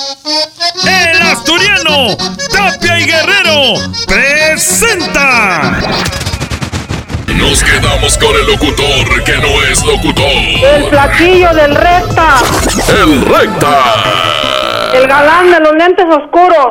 El 0.00 1.22
asturiano 1.22 2.16
Tapia 2.50 2.98
y 2.98 3.04
Guerrero 3.04 3.74
presenta. 4.06 5.78
Nos 7.26 7.62
quedamos 7.62 8.16
con 8.16 8.34
el 8.34 8.46
locutor 8.46 9.24
que 9.24 9.36
no 9.36 9.62
es 9.70 9.84
locutor. 9.84 10.24
El 10.24 10.88
flaquillo 10.88 11.52
del 11.52 11.74
recta. 11.74 12.36
El 12.88 13.26
recta. 13.26 14.90
El 14.94 15.06
galán 15.06 15.50
de 15.50 15.60
los 15.60 15.74
lentes 15.74 16.06
oscuros. 16.06 16.68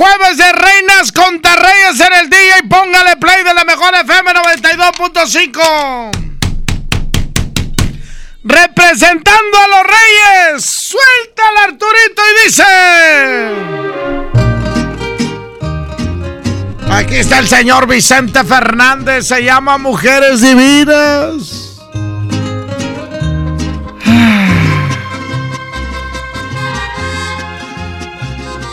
Jueves 0.00 0.38
de 0.38 0.50
Reinas 0.54 1.12
contra 1.12 1.56
Reyes 1.56 2.00
en 2.00 2.12
el 2.14 2.30
día 2.30 2.56
y 2.64 2.66
póngale 2.68 3.18
play 3.18 3.44
de 3.44 3.52
la 3.52 3.64
mejor 3.64 3.94
FM 3.94 4.32
92.5. 4.32 6.10
Representando 8.42 9.58
a 9.58 9.68
los 9.68 9.82
Reyes, 9.84 10.64
suelta 10.64 11.42
al 11.50 11.56
Arturito 11.68 12.22
y 12.30 12.34
dice... 12.46 12.64
Aquí 16.90 17.16
está 17.16 17.40
el 17.40 17.48
señor 17.48 17.86
Vicente 17.86 18.42
Fernández, 18.42 19.26
se 19.26 19.44
llama 19.44 19.76
Mujeres 19.76 20.40
Divinas. 20.40 21.69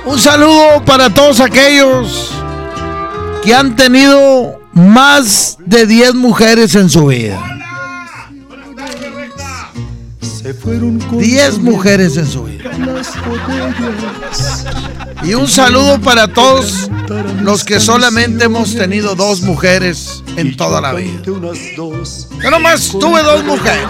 Un 0.07 0.17
saludo 0.17 0.85
para 0.85 1.13
todos 1.13 1.41
aquellos 1.41 2.31
que 3.43 3.53
han 3.53 3.75
tenido 3.75 4.57
más 4.71 5.57
de 5.65 5.85
10 5.85 6.15
mujeres 6.15 6.75
en 6.75 6.89
su 6.89 7.07
vida. 7.07 7.43
10 11.11 11.59
mujeres 11.59 12.15
en 12.15 12.25
su 12.25 12.45
vida. 12.45 12.71
Y 15.23 15.33
un 15.33 15.49
saludo 15.49 15.99
para 15.99 16.29
todos 16.29 16.89
los 17.41 17.65
que 17.65 17.81
solamente 17.81 18.45
hemos 18.45 18.75
tenido 18.75 19.13
dos 19.13 19.41
mujeres 19.41 20.23
en 20.37 20.55
toda 20.55 20.79
la 20.79 20.93
vida. 20.93 21.21
Yo 21.25 22.49
nomás 22.49 22.91
tuve 22.97 23.21
dos 23.23 23.43
mujeres. 23.43 23.87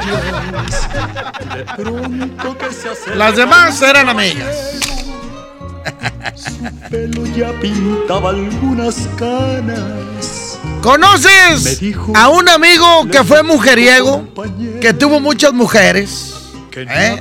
Las 3.16 3.36
demás 3.36 3.80
eran 3.84 4.10
amigas. 4.10 4.97
Pelo 6.90 7.26
ya 7.28 7.52
pintaba 7.60 8.32
algunas 8.32 9.08
canas. 9.18 10.60
¿Conoces 10.82 11.82
a 12.14 12.30
un 12.30 12.48
amigo 12.50 13.08
que 13.12 13.24
fue 13.24 13.44
mujeriego, 13.44 14.28
que 14.80 14.94
tuvo 14.94 15.20
muchas 15.20 15.54
mujeres? 15.54 16.34
¿Eh? 16.76 17.20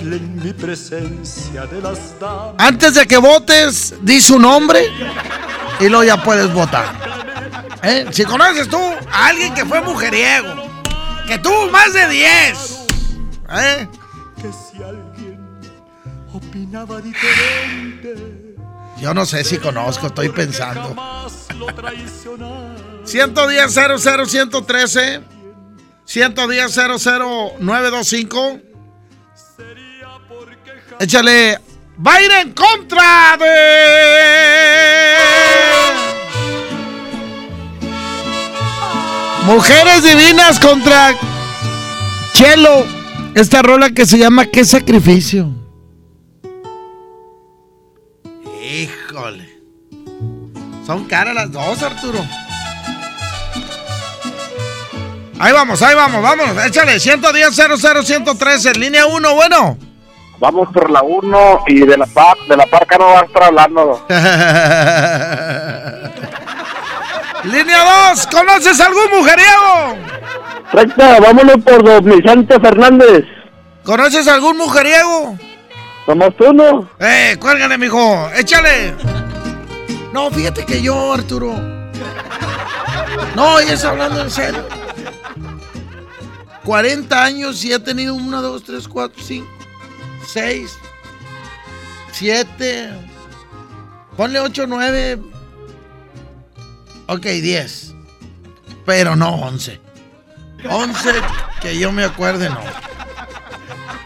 Antes 2.58 2.94
de 2.94 3.06
que 3.06 3.16
votes, 3.16 3.94
di 4.02 4.20
su 4.20 4.38
nombre 4.38 4.86
y 5.80 5.88
luego 5.88 6.04
ya 6.04 6.22
puedes 6.22 6.52
votar. 6.52 6.84
¿Eh? 7.82 8.06
Si 8.10 8.24
conoces 8.24 8.68
tú 8.68 8.78
a 9.10 9.28
alguien 9.28 9.54
que 9.54 9.64
fue 9.64 9.80
mujeriego, 9.80 10.54
que 11.26 11.38
tuvo 11.38 11.70
más 11.70 11.92
de 11.94 12.08
10, 12.08 12.86
¿eh? 13.58 13.88
Que 14.36 14.50
si 14.52 14.82
alguien 14.82 15.40
opinaba 16.32 17.00
diferente, 17.00 18.35
yo 19.00 19.14
no 19.14 19.26
sé 19.26 19.44
si 19.44 19.58
conozco, 19.58 20.08
estoy 20.08 20.28
pensando. 20.30 20.88
jamás 20.88 21.48
lo 21.58 21.66
traicionaba. 21.66 22.76
110 23.04 23.72
00 23.72 24.26
113 24.26 25.20
110 26.04 26.72
00 26.72 27.52
925 27.60 28.60
Échale 30.98 31.60
Va 32.04 32.14
a 32.14 32.22
ir 32.22 32.30
en 32.30 32.52
contra 32.52 33.36
de 33.38 33.46
Mujeres 39.44 40.02
divinas 40.02 40.58
contra 40.58 41.14
Chelo. 42.32 42.84
Esta 43.34 43.62
rola 43.62 43.90
que 43.90 44.04
se 44.04 44.18
llama 44.18 44.46
¿Qué 44.46 44.64
sacrificio? 44.64 45.65
Son 50.86 51.04
caras 51.06 51.34
las 51.34 51.50
dos, 51.50 51.82
Arturo. 51.82 52.20
Ahí 55.40 55.52
vamos, 55.52 55.82
ahí 55.82 55.96
vamos, 55.96 56.22
vámonos. 56.22 56.64
Échale, 56.64 57.00
110 57.00 57.54
00 57.54 58.02
113, 58.04 58.74
línea 58.74 59.06
1, 59.06 59.34
bueno. 59.34 59.76
Vamos 60.38 60.68
por 60.72 60.88
la 60.90 61.02
1 61.02 61.64
y 61.66 61.80
de 61.80 61.96
la 61.96 62.06
par, 62.06 62.36
de 62.48 62.56
la 62.56 62.66
parca 62.66 62.98
no 62.98 63.06
va 63.06 63.20
a 63.20 63.24
estar 63.24 63.42
hablando. 63.42 64.06
línea 67.44 68.10
2, 68.10 68.26
¿conoces 68.28 68.80
algún 68.80 69.18
mujeriego? 69.18 69.96
Recta, 70.72 71.20
vámonos 71.20 71.56
por 71.64 71.82
don 71.82 72.04
Vicente 72.04 72.60
Fernández. 72.60 73.24
¿Conoces 73.82 74.28
algún 74.28 74.56
mujeriego? 74.56 75.36
Somos 76.06 76.36
tú, 76.36 76.52
¿no? 76.52 76.88
Eh, 77.00 77.36
cuélgale, 77.40 77.76
mijo, 77.76 78.30
échale. 78.36 78.94
No, 80.16 80.30
fíjate 80.30 80.64
que 80.64 80.80
yo, 80.80 81.12
Arturo. 81.12 81.52
No, 83.34 83.60
y 83.60 83.64
es 83.64 83.84
hablando 83.84 84.22
en 84.22 84.30
serio. 84.30 84.66
40 86.64 87.22
años 87.22 87.62
y 87.66 87.74
he 87.74 87.78
tenido 87.78 88.14
1, 88.14 88.40
2, 88.40 88.64
3, 88.64 88.88
4, 88.88 89.22
5, 89.22 89.46
6, 90.26 90.78
7. 92.12 92.94
Ponle 94.16 94.40
8, 94.40 94.64
9. 94.66 95.20
Ok, 97.08 97.22
10. 97.22 97.94
Pero 98.86 99.16
no 99.16 99.34
11. 99.34 99.78
11 100.66 101.10
que 101.60 101.78
yo 101.78 101.92
me 101.92 102.04
acuerde, 102.04 102.48
no. 102.48 102.60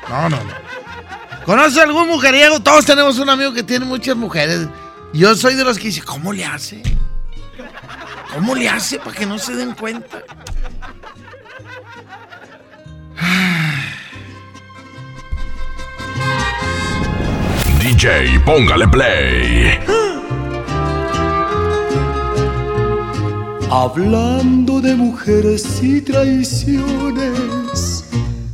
No, 0.09 0.28
no, 0.28 0.37
no. 0.43 1.44
¿Conoces 1.44 1.78
algún 1.78 2.09
mujeriego? 2.09 2.59
Todos 2.59 2.84
tenemos 2.84 3.16
un 3.20 3.28
amigo 3.31 3.53
que 3.53 3.62
tiene 3.62 3.87
muchas 3.87 4.16
mujeres. 4.16 4.66
Yo 5.12 5.34
soy 5.34 5.54
de 5.54 5.65
los 5.65 5.78
que 5.78 5.88
dice, 5.88 6.03
¿cómo 6.03 6.32
le 6.32 6.44
hace? 6.44 6.82
¿Cómo 8.32 8.54
le 8.54 8.69
hace 8.69 8.98
para 8.98 9.16
que 9.16 9.26
no 9.26 9.38
se 9.38 9.56
den 9.56 9.75
cuenta? 9.75 10.22
DJ, 17.81 18.38
póngale 18.46 18.87
play. 18.87 19.79
Hablando 23.69 24.81
de 24.81 24.94
mujeres 24.94 25.82
y 25.82 26.00
traiciones, 26.00 28.05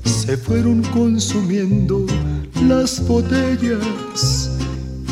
se 0.05 0.37
fueron 0.37 0.83
consumiendo 0.85 2.07
las 2.63 3.07
botellas. 3.07 4.46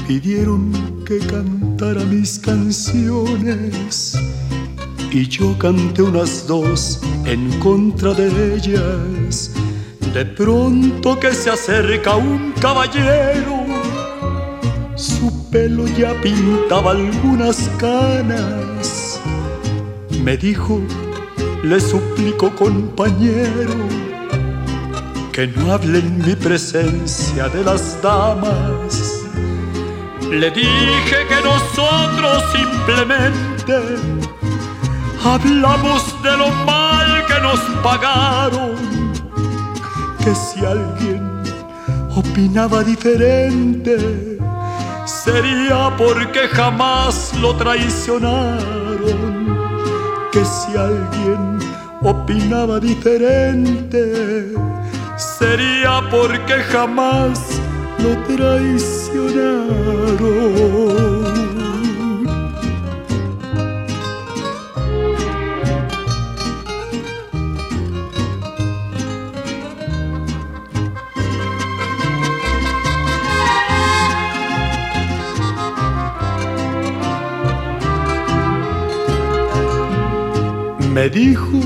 Pidieron 0.06 1.02
que 1.06 1.18
cantara 1.18 2.04
mis 2.04 2.38
canciones 2.38 4.18
y 5.10 5.26
yo 5.28 5.56
canté 5.58 6.02
unas 6.02 6.46
dos 6.46 7.00
en 7.24 7.58
contra 7.60 8.12
de 8.12 8.54
ellas. 8.54 9.52
De 10.12 10.26
pronto 10.26 11.18
que 11.18 11.32
se 11.32 11.50
acerca 11.50 12.16
un 12.16 12.52
caballero, 12.60 13.64
su 14.94 15.48
pelo 15.50 15.86
ya 15.96 16.12
pintaba 16.20 16.90
algunas 16.90 17.70
canas. 17.78 19.20
Me 20.22 20.36
dijo, 20.36 20.82
le 21.62 21.80
suplico 21.80 22.54
compañero, 22.54 23.74
que 25.32 25.46
no 25.46 25.72
hable 25.72 26.00
en 26.00 26.18
mi 26.18 26.34
presencia 26.36 27.48
de 27.48 27.64
las 27.64 28.02
damas. 28.02 29.03
Le 30.40 30.50
dije 30.50 31.26
que 31.28 31.40
nosotros 31.44 32.42
simplemente 32.52 33.76
hablamos 35.24 36.22
de 36.24 36.36
lo 36.36 36.50
mal 36.66 37.24
que 37.26 37.40
nos 37.40 37.60
pagaron. 37.84 38.74
Que 40.18 40.34
si 40.34 40.64
alguien 40.66 41.40
opinaba 42.16 42.82
diferente, 42.82 44.38
sería 45.06 45.94
porque 45.96 46.48
jamás 46.48 47.32
lo 47.40 47.54
traicionaron. 47.54 48.58
Que 50.32 50.44
si 50.44 50.76
alguien 50.76 51.60
opinaba 52.02 52.80
diferente, 52.80 54.52
sería 55.16 56.02
porque 56.10 56.54
jamás 56.72 57.38
lo 58.04 58.12
traicionaron. 58.28 59.64
Me 80.92 81.08
dijo, 81.08 81.60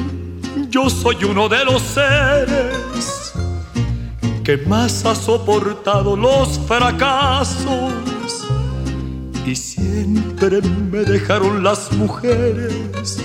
yo 0.70 0.88
soy 0.88 1.24
uno 1.24 1.48
de 1.48 1.64
los 1.64 1.82
seres 1.82 2.77
que 4.48 4.56
más 4.56 5.04
ha 5.04 5.14
soportado 5.14 6.16
los 6.16 6.58
fracasos 6.60 8.46
y 9.44 9.54
siempre 9.54 10.62
me 10.90 11.00
dejaron 11.00 11.62
las 11.62 11.92
mujeres 11.92 13.18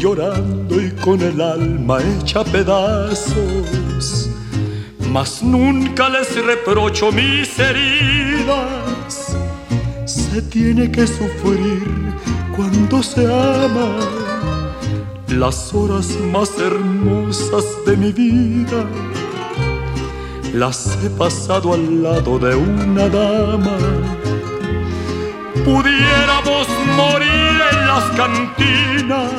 llorando 0.00 0.80
y 0.80 0.90
con 0.90 1.20
el 1.20 1.40
alma 1.40 1.98
hecha 2.02 2.42
pedazos. 2.42 4.30
Mas 5.12 5.44
nunca 5.44 6.08
les 6.08 6.44
reprocho 6.44 7.12
mis 7.12 7.56
heridas. 7.56 9.36
Se 10.06 10.42
tiene 10.42 10.90
que 10.90 11.06
sufrir 11.06 11.84
cuando 12.56 13.00
se 13.00 13.32
ama 13.32 13.96
las 15.28 15.72
horas 15.72 16.08
más 16.32 16.50
hermosas 16.58 17.64
de 17.86 17.96
mi 17.96 18.10
vida 18.10 18.84
las 20.54 20.96
he 21.02 21.10
pasado 21.10 21.74
al 21.74 22.02
lado 22.02 22.38
de 22.38 22.54
una 22.54 23.08
dama. 23.08 23.76
Pudiéramos 25.64 26.68
morir 26.96 27.56
en 27.72 27.86
las 27.88 28.04
cantinas 28.16 29.32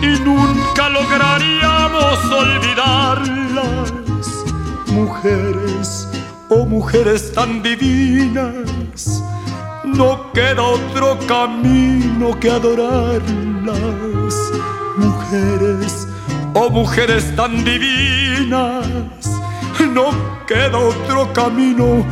y 0.00 0.18
nunca 0.24 0.88
lograríamos 0.88 2.18
olvidarlas. 2.24 3.92
Mujeres, 4.86 6.08
oh 6.48 6.64
mujeres 6.64 7.32
tan 7.32 7.62
divinas, 7.62 9.22
no 9.84 10.32
queda 10.32 10.62
otro 10.62 11.18
camino 11.26 12.38
que 12.40 12.50
adorarlas. 12.50 14.34
Mujeres, 14.96 16.08
oh 16.54 16.70
mujeres 16.70 17.36
tan 17.36 17.64
divinas, 17.64 19.23
no 19.94 20.10
queda 20.44 20.76
otro 20.76 21.32
camino 21.32 22.04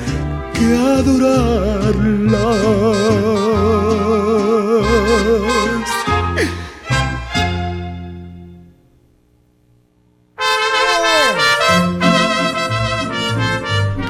que 0.54 0.64
adorarlas. 0.98 2.32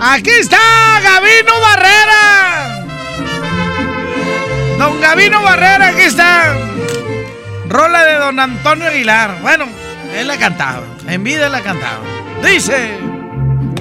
Aquí 0.01 0.31
está 0.31 0.59
Gavino 1.03 1.61
Barrera. 1.61 2.85
Don 4.79 5.01
Gavino 5.01 5.43
Barrera, 5.43 5.89
aquí 5.89 6.03
está. 6.03 6.55
Rola 7.71 8.05
de 8.05 8.15
don 8.17 8.39
Antonio 8.39 8.89
Aguilar. 8.89 9.39
Bueno, 9.41 9.67
él 10.15 10.29
la 10.29 10.37
cantaba. 10.37 10.83
En 11.09 11.25
vida 11.25 11.49
la 11.49 11.63
cantaba. 11.63 12.01
Dice. 12.43 13.22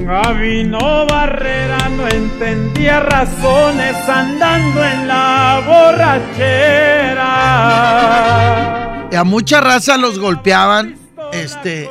Gavino 0.05 1.05
Barrera 1.05 1.89
no 1.89 2.07
entendía 2.07 2.99
razones 3.01 3.95
andando 4.07 4.83
en 4.83 5.07
la 5.07 5.61
borrachera. 5.65 7.39
Y 9.11 9.15
a 9.15 9.23
mucha 9.23 9.61
raza 9.61 9.97
los 9.97 10.19
golpeaban, 10.19 10.97
este, 11.31 11.89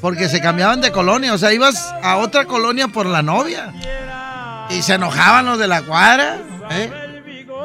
porque 0.00 0.28
se 0.28 0.40
cambiaban 0.40 0.80
de 0.80 0.90
colonia. 0.90 1.34
O 1.34 1.38
sea, 1.38 1.52
ibas 1.52 1.94
a 2.02 2.16
otra 2.16 2.46
colonia 2.46 2.88
por 2.88 3.06
la 3.06 3.22
novia. 3.22 3.72
Y 4.70 4.82
se 4.82 4.94
enojaban 4.94 5.46
los 5.46 5.58
de 5.58 5.68
la 5.68 5.82
cuadra. 5.82 6.38
¿eh? 6.70 6.90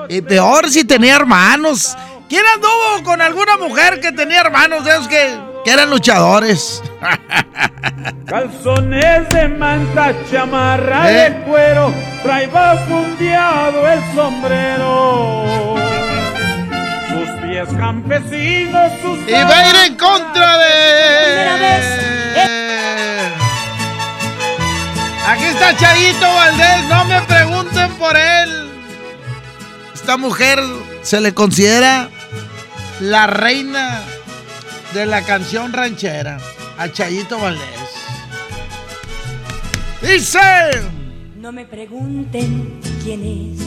Y 0.10 0.22
peor 0.22 0.70
si 0.70 0.84
tenía 0.84 1.16
hermanos. 1.16 1.98
¿Quién 2.30 2.44
anduvo 2.54 3.04
con 3.04 3.22
alguna 3.22 3.58
mujer 3.58 4.02
que 4.02 4.12
tenía 4.12 4.42
hermanos 4.42 4.84
de 4.84 4.92
esos 4.92 5.08
que, 5.08 5.38
que 5.68 5.74
eran 5.74 5.90
luchadores? 5.90 6.82
Calzones 8.26 9.28
de 9.28 9.50
manta, 9.50 10.14
chamarra 10.32 11.12
¿Eh? 11.12 11.30
de 11.30 11.42
cuero, 11.44 11.94
traía 12.24 12.78
fundeado 12.88 13.86
el 13.86 14.00
sombrero. 14.16 15.76
Sus 17.10 17.30
pies 17.42 17.68
campesinos, 17.78 18.94
sus 19.02 19.20
Y 19.28 19.34
va 19.34 19.60
a 19.60 19.70
ir 19.70 19.76
en 19.88 19.98
contra 19.98 20.58
de. 20.58 20.68
Aquí 25.28 25.44
está 25.44 25.76
Chayito 25.76 26.34
Valdés, 26.34 26.84
no 26.88 27.04
me 27.04 27.22
pregunten 27.24 27.92
por 27.96 28.16
él. 28.16 28.72
Esta 29.94 30.16
mujer 30.16 30.60
se 31.02 31.20
le 31.20 31.34
considera 31.34 32.10
la 33.02 33.28
reina 33.28 34.02
de 34.98 35.06
la 35.06 35.22
canción 35.22 35.72
ranchera, 35.74 36.40
a 36.76 36.92
Chayito 36.92 37.38
Valdés. 37.38 37.62
Dice. 40.02 40.40
No 41.36 41.52
me 41.52 41.66
pregunten 41.66 42.82
quién 43.04 43.24
es. 43.24 43.60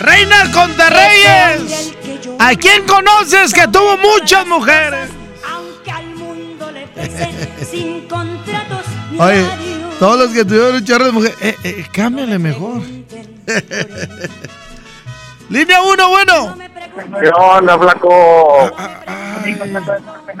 Reina 0.00 0.50
Conterreyes. 0.52 1.94
¿A 2.40 2.56
quién 2.56 2.84
conoces 2.88 3.54
que 3.54 3.68
tuvo 3.68 3.96
muchas 3.98 4.44
mujeres? 4.48 5.10
Aunque 5.48 5.92
al 5.92 6.06
mundo 6.16 6.72
le 6.72 6.88
sin 7.70 8.08
contratos 8.08 8.84
ni 9.12 9.20
Oye, 9.20 9.46
todos 10.00 10.18
los 10.18 10.32
que 10.32 10.44
tuvieron 10.44 10.74
un 10.74 10.84
chorro 10.84 11.04
de 11.04 11.12
mujeres, 11.12 11.36
eh, 11.40 11.56
eh, 11.62 11.86
cámbiale 11.92 12.40
mejor. 12.40 12.82
Línea 15.48 15.82
1, 15.82 16.08
bueno. 16.08 16.56
¿Qué 17.20 17.30
onda, 17.36 17.78
flaco? 17.78 18.70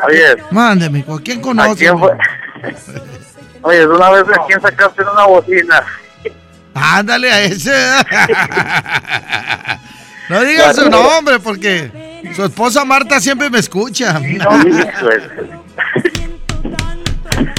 Oye, 0.06 0.36
Mande, 0.50 0.90
mijo, 0.90 1.18
¿quién 1.22 1.38
¿a 1.38 1.42
conoce? 1.42 1.76
quién 1.76 1.98
fue? 1.98 2.10
Oye, 3.62 3.86
una 3.86 4.10
vez 4.10 4.24
a 4.28 4.46
quién 4.46 4.60
sacaste 4.60 5.02
en 5.02 5.08
una 5.08 5.26
bocina. 5.26 5.82
Ándale 6.74 7.30
a 7.30 7.42
ese. 7.42 7.72
no 10.28 10.44
digas 10.44 10.76
su 10.76 10.90
nombre 10.90 11.38
porque 11.40 12.22
su 12.34 12.44
esposa 12.44 12.84
Marta 12.84 13.20
siempre 13.20 13.50
me 13.50 13.58
escucha. 13.58 14.20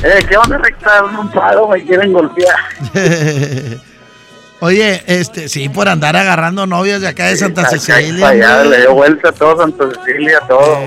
Eh, 0.04 0.24
¿qué 0.30 0.38
onda, 0.38 0.58
recta? 0.60 1.04
Un 1.04 1.30
palo, 1.32 1.68
me 1.70 1.84
quieren 1.84 2.14
golpear. 2.14 2.56
Oye, 4.60 5.04
este, 5.06 5.50
sí, 5.50 5.70
por 5.70 5.88
andar 5.88 6.16
agarrando 6.16 6.66
novias 6.66 7.02
de 7.02 7.10
acá 7.10 7.26
de 7.28 7.38
Santa 7.38 7.62
Acá, 7.62 7.72
Cecilia. 7.72 8.28
allá, 8.28 8.64
le 8.64 8.82
dio 8.82 8.94
vuelta 8.96 9.30
a 9.30 9.32
todo 9.32 9.58
Santa 9.58 9.86
Cecilia, 10.04 10.40
todo. 10.48 10.80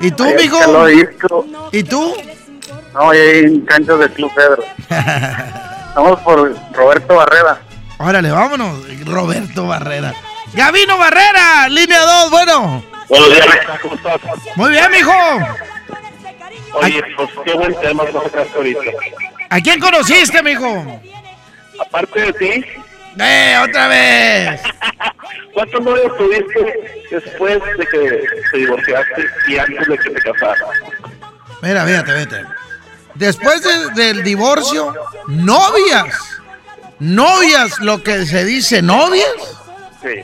¿Y 0.00 0.10
tú, 0.12 0.24
Ay, 0.24 0.34
mijo? 0.38 0.58
ya 0.60 0.66
lo 0.68 0.88
he 0.88 0.94
visto. 0.94 1.46
¿Y 1.72 1.82
tú? 1.82 2.14
No, 2.94 3.10
ahí 3.10 3.18
en 3.44 3.60
canchas 3.62 3.98
del 3.98 4.10
Club 4.12 4.30
Pedro. 4.34 4.62
Vamos 5.96 6.20
por 6.20 6.54
Roberto 6.72 7.16
Barrera. 7.16 7.60
Órale, 7.98 8.30
vámonos. 8.30 8.78
Roberto 9.06 9.66
Barrera. 9.66 10.14
Gavino 10.54 10.96
Barrera, 10.98 11.68
línea 11.68 12.00
2, 12.00 12.30
bueno. 12.30 12.84
Buenos 13.08 13.28
días, 13.34 13.46
¿cómo 13.82 13.94
estás? 13.96 14.20
Muy 14.54 14.70
bien, 14.70 14.86
mijo. 14.92 15.12
Oye, 16.74 17.02
pues 17.16 17.28
qué 17.44 17.54
buen 17.54 17.74
tema 17.80 18.04
ahorita. 18.56 18.80
¿A 19.50 19.60
quién 19.60 19.80
conociste, 19.80 20.42
mijo? 20.44 21.00
Aparte 21.80 22.20
de 22.20 22.32
ti, 22.34 22.64
¡Eh, 23.18 23.56
otra 23.68 23.88
vez! 23.88 24.60
¿cuántos 25.54 25.80
novios 25.82 26.16
tuviste 26.16 27.06
después 27.10 27.58
de 27.76 27.86
que 27.86 28.24
te 28.52 28.58
divorciaste 28.58 29.26
y 29.48 29.58
antes 29.58 29.88
de 29.88 29.98
que 29.98 30.10
te 30.10 30.20
casaras? 30.20 30.60
Mira, 31.62 31.84
fíjate, 31.84 32.12
vete. 32.12 32.44
después 33.14 33.62
de- 33.62 33.90
del 34.02 34.22
divorcio, 34.22 34.94
novias. 35.26 36.38
Novias, 37.00 37.78
lo 37.80 38.02
que 38.02 38.24
se 38.26 38.44
dice 38.44 38.80
novias. 38.82 39.26
Sí. 40.02 40.22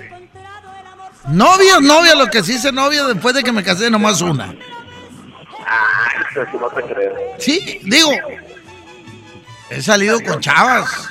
Novias, 1.29 1.81
novias, 1.81 2.17
lo 2.17 2.27
que 2.29 2.43
se 2.45 2.53
dice 2.53 2.71
novias 2.71 3.09
después 3.09 3.35
de 3.35 3.43
que 3.43 3.51
me 3.53 3.65
casé 3.65 3.91
nomás 3.91 4.21
una. 4.21 4.55
Ah, 5.67 6.07
eso 6.31 6.45
sí 6.53 6.57
no 6.61 6.69
te 6.69 6.83
creo. 6.83 7.15
Sí, 7.39 7.81
digo, 7.83 8.11
he 9.71 9.83
salido 9.83 10.21
con 10.23 10.41
chavas. 10.41 11.09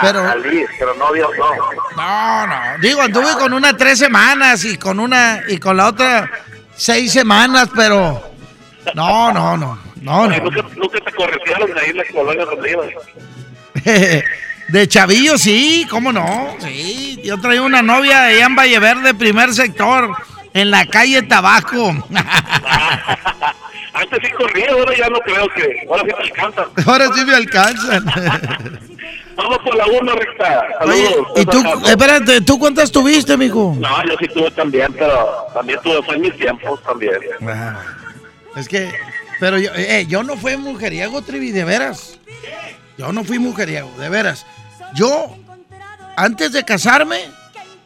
Pero- 0.00 0.22
salí, 0.26 0.64
pero 0.78 0.94
novio 0.94 1.28
no. 1.36 1.96
No, 1.96 2.46
no. 2.46 2.78
Digo, 2.80 3.02
anduve 3.02 3.32
con 3.38 3.52
una 3.52 3.76
tres 3.76 3.98
semanas 3.98 4.64
y 4.64 4.76
con 4.76 5.00
una 5.00 5.42
y 5.48 5.58
con 5.58 5.76
la 5.76 5.88
otra 5.88 6.30
seis 6.76 7.12
semanas, 7.12 7.68
pero 7.74 8.22
no, 8.94 9.32
no, 9.32 9.56
no, 9.56 9.78
no, 10.02 10.28
no. 10.28 10.38
¿Nunca, 10.40 10.62
nunca 10.76 11.00
te 11.00 11.12
correcieron 11.12 11.72
de 11.74 11.80
ahí 11.80 11.92
la 11.92 12.04
colonia 12.12 12.44
donde 12.44 12.70
ibas? 12.70 12.88
De 14.68 14.86
chavillo, 14.86 15.38
sí, 15.38 15.86
cómo 15.88 16.12
no, 16.12 16.54
sí. 16.60 17.18
Yo 17.24 17.40
traía 17.40 17.62
una 17.62 17.80
novia 17.80 18.24
allá 18.24 18.44
en 18.44 18.54
Valle 18.54 18.78
Verde, 18.78 19.14
primer 19.14 19.54
sector, 19.54 20.14
en 20.52 20.70
la 20.70 20.84
calle 20.84 21.22
Tabaco. 21.22 21.88
Antes 23.94 24.18
sí 24.22 24.30
corría, 24.32 24.70
ahora 24.72 24.94
ya 24.94 25.08
no 25.08 25.18
creo 25.20 25.48
que. 25.54 25.86
Ahora 25.88 26.02
sí 26.04 26.08
te 26.14 26.22
alcanzan. 26.22 26.64
Ahora 26.86 27.06
sí 27.14 27.24
me 27.24 27.34
alcanzan. 27.34 28.04
Vamos 29.38 29.58
por 29.58 29.74
la 29.76 29.86
una 29.86 30.12
recta. 30.14 30.66
Oye, 30.84 31.06
Saludos. 31.10 31.28
y 31.36 31.44
tú, 31.46 31.62
espérate, 31.86 32.40
¿tú 32.40 32.58
cuántas 32.58 32.90
tuviste, 32.90 33.36
mijo? 33.36 33.74
No, 33.78 34.04
yo 34.04 34.14
sí 34.18 34.26
tuve 34.34 34.50
también, 34.50 34.92
pero 34.92 35.46
también 35.54 35.78
tuve, 35.82 36.02
fue 36.02 36.16
en 36.16 36.22
mis 36.22 36.36
tiempos 36.36 36.82
también. 36.82 37.14
Ah, 37.46 37.80
Es 38.56 38.68
que, 38.68 38.90
pero 39.38 39.56
yo, 39.58 39.70
eh, 39.76 40.06
yo 40.08 40.24
no 40.24 40.36
fui 40.36 40.56
mujeriego, 40.56 41.22
Trivi, 41.22 41.52
de 41.52 41.64
veras. 41.64 42.18
Yo 42.96 43.12
no 43.12 43.22
fui 43.22 43.38
mujeriego, 43.38 43.88
de 43.98 44.08
veras. 44.08 44.44
Yo, 44.94 45.36
antes 46.16 46.52
de 46.52 46.64
casarme, 46.64 47.20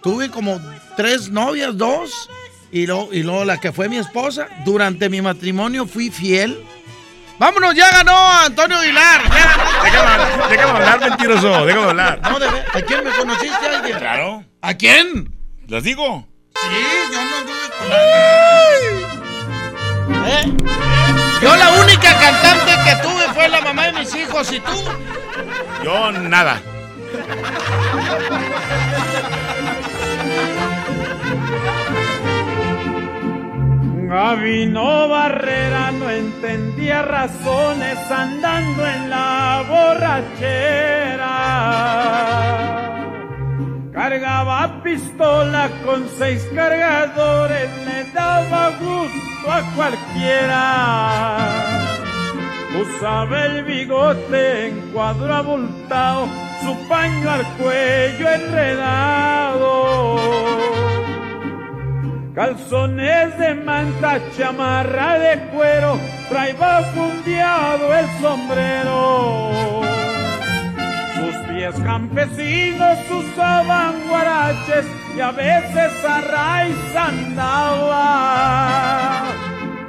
tuve 0.03 0.31
como 0.31 0.59
tres 0.97 1.29
novias, 1.29 1.77
dos, 1.77 2.31
y 2.71 2.87
luego, 2.87 3.11
y 3.13 3.23
luego 3.23 3.45
la 3.45 3.59
que 3.61 3.73
fue 3.73 3.91
mi 3.91 3.99
esposa. 3.99 4.49
Durante 4.65 5.11
mi 5.11 5.21
matrimonio 5.21 5.87
fui 5.87 6.09
fiel. 6.11 6.65
Vámonos, 7.43 7.75
ya 7.75 7.91
ganó 7.91 8.17
Antonio 8.45 8.79
Aguilar. 8.79 9.21
ya 9.25 9.47
ganó. 9.51 9.83
Déjame, 9.83 10.49
déjame 10.49 10.79
hablar, 10.79 11.01
mentiroso. 11.01 11.67
Déjame 11.67 11.87
hablar. 11.87 12.21
No, 12.23 12.39
de 12.39 12.47
¿A 12.47 12.83
quién 12.87 13.03
me 13.03 13.11
conociste 13.11 13.67
alguien? 13.67 13.99
Claro. 13.99 14.45
¿A 14.61 14.75
quién? 14.75 15.37
¿Les 15.67 15.83
digo? 15.83 16.25
Sí, 16.55 16.69
yo 17.13 17.25
no 17.25 17.37
anduve 17.39 17.69
con 17.79 17.89
nadie. 17.91 18.91
¿Eh? 20.29 20.45
Yo 21.43 21.57
la 21.57 21.71
única 21.83 22.17
cantante 22.17 22.77
que 22.85 22.95
tuve 23.03 23.35
fue 23.35 23.49
la 23.49 23.61
mamá 23.61 23.87
de 23.87 23.93
mis 23.95 24.15
hijos 24.15 24.53
y 24.53 24.61
tú. 24.61 24.85
Yo 25.83 26.13
nada. 26.13 26.63
Gavino 34.13 35.09
Barrera 35.09 35.91
no 35.93 36.11
entendía 36.11 37.01
razones 37.01 37.97
andando 38.11 38.87
en 38.87 39.09
la 39.09 39.65
borrachera. 39.67 41.31
Cargaba 43.91 44.83
pistola 44.83 45.71
con 45.87 46.07
seis 46.19 46.47
cargadores, 46.55 47.71
le 47.87 48.05
daba 48.13 48.73
gusto 48.73 49.51
a 49.51 49.63
cualquiera. 49.77 51.49
Usaba 52.83 53.47
el 53.47 53.65
bigote 53.65 54.69
en 54.69 54.93
cuadro 54.93 55.35
abultado, 55.35 56.29
su 56.61 56.77
paño 56.87 57.31
al 57.31 57.47
cuello 57.57 58.29
enredado. 58.31 59.63
Calzones 62.35 63.39
de 63.39 63.55
manta, 63.55 64.19
chamarra 64.35 65.19
de 65.19 65.39
cuero, 65.51 66.01
traía 66.31 66.81
fundeado 66.95 67.93
el 67.93 68.07
sombrero. 68.23 69.83
Sus 71.15 71.35
pies 71.49 71.75
campesinos 71.85 72.99
usaban 73.11 74.09
guaraches 74.09 74.87
y 75.15 75.21
a 75.21 75.31
veces 75.31 75.93
a 76.09 76.23
raíz 76.23 76.97
andaba. 76.97 78.05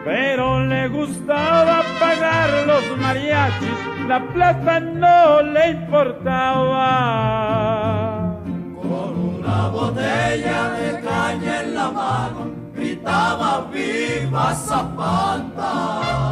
Pero 0.03 0.65
le 0.65 0.89
gustaba 0.89 1.81
pagar 1.97 2.49
los 2.67 2.97
mariachis, 2.97 3.69
la 4.05 4.19
plata 4.19 4.81
no 4.81 5.41
le 5.43 5.69
importaba. 5.69 7.03
Una 9.43 9.67
botella 9.67 10.69
de 10.69 11.01
caña 11.01 11.63
en 11.63 11.75
la 11.75 11.91
mano, 11.91 12.51
gritaba 12.73 13.67
viva 13.73 14.55
Zapata, 14.55 16.31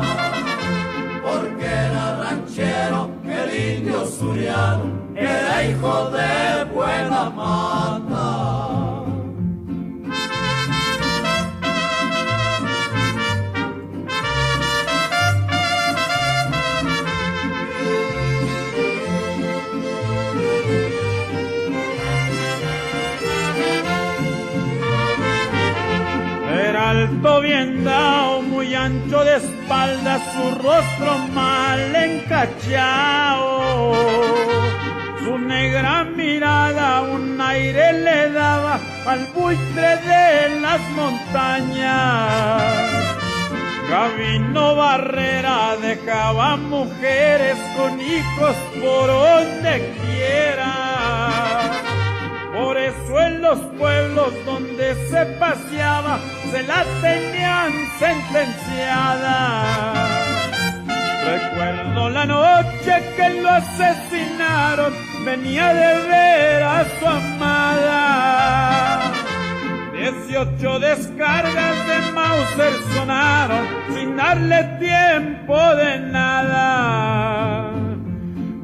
porque 1.21 1.65
era 1.65 2.15
ranchero, 2.23 3.09
el 3.25 3.77
indio 3.79 4.05
suriano 4.05 4.85
era 5.13 5.61
hijo 5.61 6.09
de 6.11 6.63
buena 6.73 7.29
mata. 7.29 8.70
Alto, 27.23 27.41
bien 27.41 27.83
dado, 27.83 28.41
muy 28.41 28.73
ancho 28.73 29.23
de 29.23 29.35
espalda, 29.37 30.17
su 30.33 30.55
rostro 30.55 31.19
mal 31.35 31.95
encachado. 31.95 33.93
Su 35.19 35.37
negra 35.37 36.03
mirada 36.03 37.01
un 37.01 37.39
aire 37.39 37.93
le 37.93 38.31
daba 38.31 38.79
al 39.05 39.27
buitre 39.35 39.97
de 39.97 40.61
las 40.61 40.81
montañas. 40.95 42.63
Gavino 43.87 44.75
Barrera 44.75 45.75
dejaba 45.79 46.57
mujeres 46.57 47.57
con 47.77 48.01
hijos 48.01 48.55
por 48.81 49.05
donde 49.05 49.93
quiera. 50.01 51.50
Por 52.53 52.77
eso 52.77 53.21
en 53.21 53.41
los 53.41 53.59
pueblos 53.79 54.33
donde 54.45 54.93
se 55.09 55.25
paseaba 55.39 56.19
se 56.51 56.63
la 56.63 56.83
tenían 57.01 57.71
sentenciada. 57.97 59.63
Recuerdo 61.25 62.09
la 62.09 62.25
noche 62.25 63.13
que 63.15 63.41
lo 63.41 63.49
asesinaron, 63.49 64.93
venía 65.23 65.73
de 65.73 66.07
ver 66.09 66.63
a 66.63 66.85
su 66.99 67.07
amada. 67.07 68.99
Dieciocho 69.93 70.79
descargas 70.79 71.87
de 71.87 72.11
Mauser 72.11 72.73
sonaron 72.93 73.65
sin 73.93 74.17
darle 74.17 74.63
tiempo 74.79 75.57
de 75.75 75.99
nada. 75.99 77.90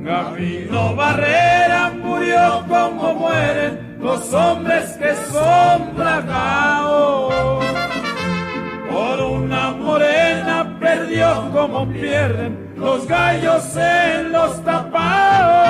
Gavino 0.07 0.95
Barrera 0.95 1.89
murió 1.89 2.63
como 2.69 3.13
mueren 3.13 3.97
los 3.99 4.31
hombres 4.31 4.91
que 4.91 5.13
son 5.29 5.97
bragaos. 5.97 7.65
Por 8.89 9.21
una 9.21 9.71
morena 9.71 10.77
perdió 10.79 11.51
como 11.51 11.91
pierden 11.91 12.73
los 12.77 13.05
gallos 13.05 13.65
en 13.75 14.31
los 14.31 14.63
tapados. 14.63 15.67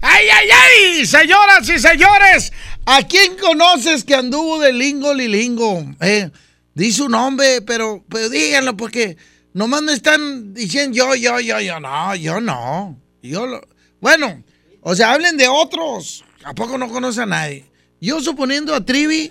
¡Ay, 0.00 0.26
ay, 0.28 0.48
ay! 0.50 1.06
Señoras 1.06 1.68
y 1.68 1.78
señores, 1.78 2.52
¿a 2.84 3.00
quién 3.04 3.36
conoces 3.36 4.02
que 4.02 4.16
anduvo 4.16 4.58
de 4.58 4.72
lingo 4.72 5.14
lilingo? 5.14 5.84
Eh, 6.00 6.32
di 6.74 6.90
su 6.90 7.08
nombre, 7.08 7.62
pero, 7.62 8.04
pero 8.08 8.28
díganlo 8.28 8.76
porque 8.76 9.16
nomás 9.54 9.80
me 9.82 9.92
están 9.94 10.52
diciendo 10.52 10.94
yo, 10.96 11.14
yo, 11.14 11.40
yo, 11.40 11.60
yo. 11.60 11.80
No, 11.80 12.14
yo 12.14 12.40
no. 12.42 13.00
Yo 13.22 13.46
lo... 13.46 13.62
Bueno, 14.00 14.42
o 14.82 14.94
sea, 14.94 15.14
hablen 15.14 15.38
de 15.38 15.48
otros. 15.48 16.24
¿A 16.44 16.52
poco 16.54 16.76
no 16.76 16.88
conoce 16.90 17.22
a 17.22 17.26
nadie? 17.26 17.64
Yo 18.00 18.20
suponiendo 18.20 18.74
a 18.74 18.84
Trivi, 18.84 19.30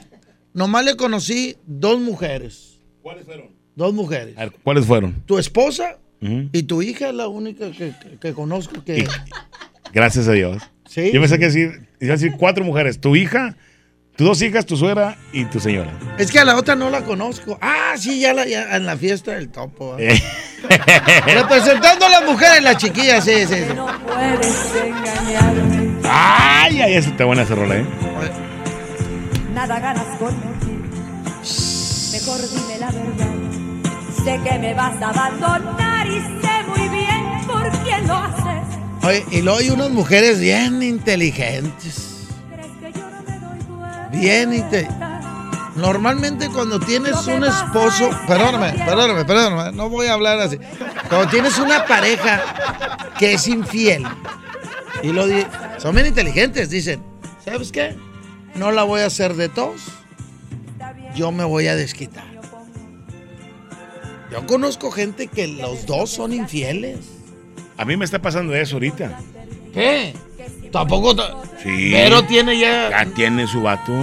nomás 0.53 0.83
le 0.83 0.95
conocí 0.97 1.55
dos 1.67 1.99
mujeres. 1.99 2.79
¿Cuáles 3.03 3.25
fueron? 3.25 3.49
Dos 3.75 3.93
mujeres. 3.93 4.35
A 4.37 4.45
ver, 4.45 4.53
¿cuáles 4.63 4.85
fueron? 4.85 5.21
Tu 5.27 5.37
esposa 5.37 5.99
y 6.21 6.63
tu 6.63 6.81
hija 6.81 7.09
es 7.09 7.15
la 7.15 7.27
única 7.27 7.69
que, 7.71 7.93
que- 8.01 8.17
que 8.19 8.33
conozco 8.33 8.83
que... 8.83 9.05
Gracias 9.93 10.27
a 10.27 10.31
Dios. 10.31 10.63
Sí. 10.87 11.11
Yo 11.13 11.19
pensé 11.19 11.37
que 11.37 11.45
decir, 11.45 11.87
iba 11.99 12.13
a 12.13 12.17
decir 12.17 12.33
cuatro 12.39 12.63
mujeres. 12.63 12.99
Tu 13.01 13.15
hija, 13.15 13.57
Tus 14.15 14.27
dos 14.27 14.41
hijas, 14.43 14.65
tu 14.67 14.77
suegra 14.77 15.17
y 15.31 15.45
tu 15.45 15.59
señora. 15.59 15.91
Es 16.19 16.31
que 16.31 16.37
a 16.37 16.45
la 16.45 16.55
otra 16.55 16.75
no 16.75 16.91
la 16.91 17.03
conozco. 17.03 17.57
Ah, 17.61 17.95
sí, 17.97 18.19
ya, 18.19 18.31
la, 18.33 18.45
ya 18.45 18.75
en 18.75 18.85
la 18.85 18.95
fiesta 18.95 19.31
del 19.31 19.49
topo. 19.49 19.95
¿eh? 19.97 20.21
Representando 21.25 22.05
a 22.05 22.09
las 22.09 22.23
mujeres, 22.23 22.61
las 22.61 22.77
chiquillas, 22.77 23.25
sí, 23.25 23.31
sí. 23.47 23.55
sí. 23.55 23.73
No 23.75 23.87
puedes 24.05 24.75
engañarme. 24.75 25.97
Ay, 26.03 26.81
ay, 26.81 26.93
eso 26.93 27.09
está 27.09 27.25
buena 27.25 27.41
esa 27.41 27.55
rola, 27.55 27.77
¿eh? 27.77 27.85
Nada 29.51 29.79
ganas 29.79 30.05
con. 30.19 30.35
Mejor 32.11 32.39
dime 32.51 32.77
la 32.79 32.91
verdad. 32.91 33.33
Sé 34.23 34.39
que 34.43 34.59
me 34.59 34.73
vas 34.75 35.01
a 35.01 35.09
abandonar 35.09 36.07
y 36.07 36.21
sé 36.21 36.63
muy 36.67 36.87
bien 36.89 37.47
por 37.47 37.67
quién 37.83 38.07
lo 38.07 38.13
haces. 38.15 38.77
Oye, 39.01 39.25
y 39.31 39.41
luego 39.41 39.57
hay 39.57 39.69
unas 39.71 39.89
mujeres 39.89 40.39
bien 40.39 40.83
inteligentes. 40.83 42.12
Bien 44.13 44.53
inteligentes. 44.53 44.87
Normalmente 45.75 46.49
cuando 46.49 46.79
tienes 46.79 47.25
un 47.25 47.43
esposo, 47.43 48.09
perdóname, 48.27 48.73
perdóname, 48.85 49.25
perdóname, 49.25 49.75
no 49.75 49.89
voy 49.89 50.05
a 50.05 50.13
hablar 50.13 50.39
así. 50.39 50.59
Cuando 51.09 51.27
tienes 51.31 51.57
una 51.57 51.85
pareja 51.87 52.43
que 53.17 53.33
es 53.33 53.47
infiel 53.47 54.03
y 55.01 55.07
lo 55.07 55.25
di- 55.25 55.45
son 55.79 55.95
bien 55.95 56.05
inteligentes, 56.07 56.69
dicen, 56.69 57.01
¿sabes 57.43 57.71
qué? 57.71 57.95
No 58.53 58.71
la 58.71 58.83
voy 58.83 59.01
a 59.01 59.07
hacer 59.07 59.33
de 59.33 59.49
tos. 59.49 59.81
Yo 61.15 61.31
me 61.31 61.43
voy 61.43 61.67
a 61.67 61.75
desquitar. 61.75 62.23
Yo 64.31 64.45
conozco 64.45 64.91
gente 64.91 65.27
que 65.27 65.47
los 65.47 65.85
dos 65.87 66.11
son 66.11 66.33
infieles. 66.33 66.99
A 67.77 67.85
mí 67.85 67.97
me 67.97 68.05
está 68.05 68.19
pasando 68.21 68.53
eso 68.55 68.75
ahorita. 68.75 69.19
¿Qué? 69.73 70.13
Tampoco. 70.71 71.15
ta- 71.15 71.35
Sí. 71.61 71.89
Pero 71.93 72.23
tiene 72.25 72.57
ya. 72.59 72.89
Ya 72.89 73.05
tiene 73.05 73.47
su 73.47 73.61
vato. 73.61 73.93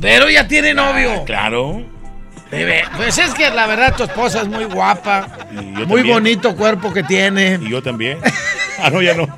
Pero 0.00 0.28
ya 0.30 0.48
tiene 0.48 0.74
novio. 0.74 1.12
Ah, 1.20 1.24
claro. 1.24 1.82
Bebé, 2.50 2.82
Pues 2.96 3.16
es 3.18 3.32
que 3.34 3.48
la 3.50 3.66
verdad 3.68 3.94
tu 3.96 4.02
esposa 4.04 4.40
es 4.40 4.48
muy 4.48 4.64
guapa. 4.64 5.28
Muy 5.52 5.84
también. 5.86 6.06
bonito 6.08 6.56
cuerpo 6.56 6.92
que 6.92 7.02
tiene. 7.04 7.58
Y 7.62 7.68
yo 7.70 7.82
también. 7.82 8.18
Ah, 8.82 8.90
no, 8.90 9.00
ya 9.02 9.14
no. 9.14 9.28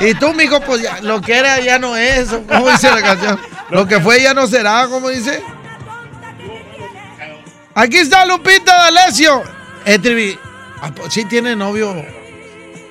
Y 0.00 0.14
tú, 0.14 0.32
mijo, 0.34 0.60
pues 0.60 0.82
ya, 0.82 1.00
lo 1.00 1.20
que 1.20 1.34
era 1.36 1.58
ya 1.60 1.78
no 1.80 1.96
es. 1.96 2.32
¿o 2.32 2.42
¿Cómo 2.46 2.68
dice 2.70 2.88
la 2.90 3.02
canción? 3.02 3.40
Lo 3.70 3.86
que 3.86 3.98
fue 4.00 4.22
ya 4.22 4.32
no 4.32 4.46
será, 4.46 4.86
¿cómo 4.88 5.08
dice? 5.08 5.42
Aquí 7.74 7.98
está 7.98 8.24
Lupita 8.26 8.76
D'Alessio. 8.90 9.42
Eh, 9.84 9.98
Trivi, 9.98 10.38
¿a 10.80 10.90
po- 10.90 11.10
¿sí 11.10 11.24
tiene 11.24 11.54
novio? 11.56 11.94